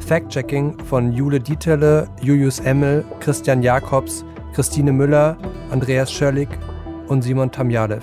Fact-Checking 0.00 0.80
von 0.80 1.12
Jule 1.12 1.38
Dietele, 1.38 2.08
Julius 2.20 2.58
Emmel, 2.58 3.04
Christian 3.20 3.62
Jakobs, 3.62 4.24
Christine 4.52 4.92
Müller, 4.92 5.36
Andreas 5.70 6.10
Schöllig 6.10 6.48
und 7.06 7.22
Simon 7.22 7.52
Tamjalev. 7.52 8.02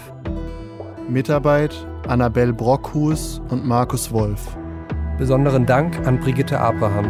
Mitarbeit 1.10 1.76
Annabel 2.08 2.54
Brockhus 2.54 3.42
und 3.50 3.66
Markus 3.68 4.14
Wolf. 4.14 4.56
Besonderen 5.18 5.66
Dank 5.68 6.08
an 6.08 6.20
Brigitte 6.20 6.60
Abraham. 6.60 7.06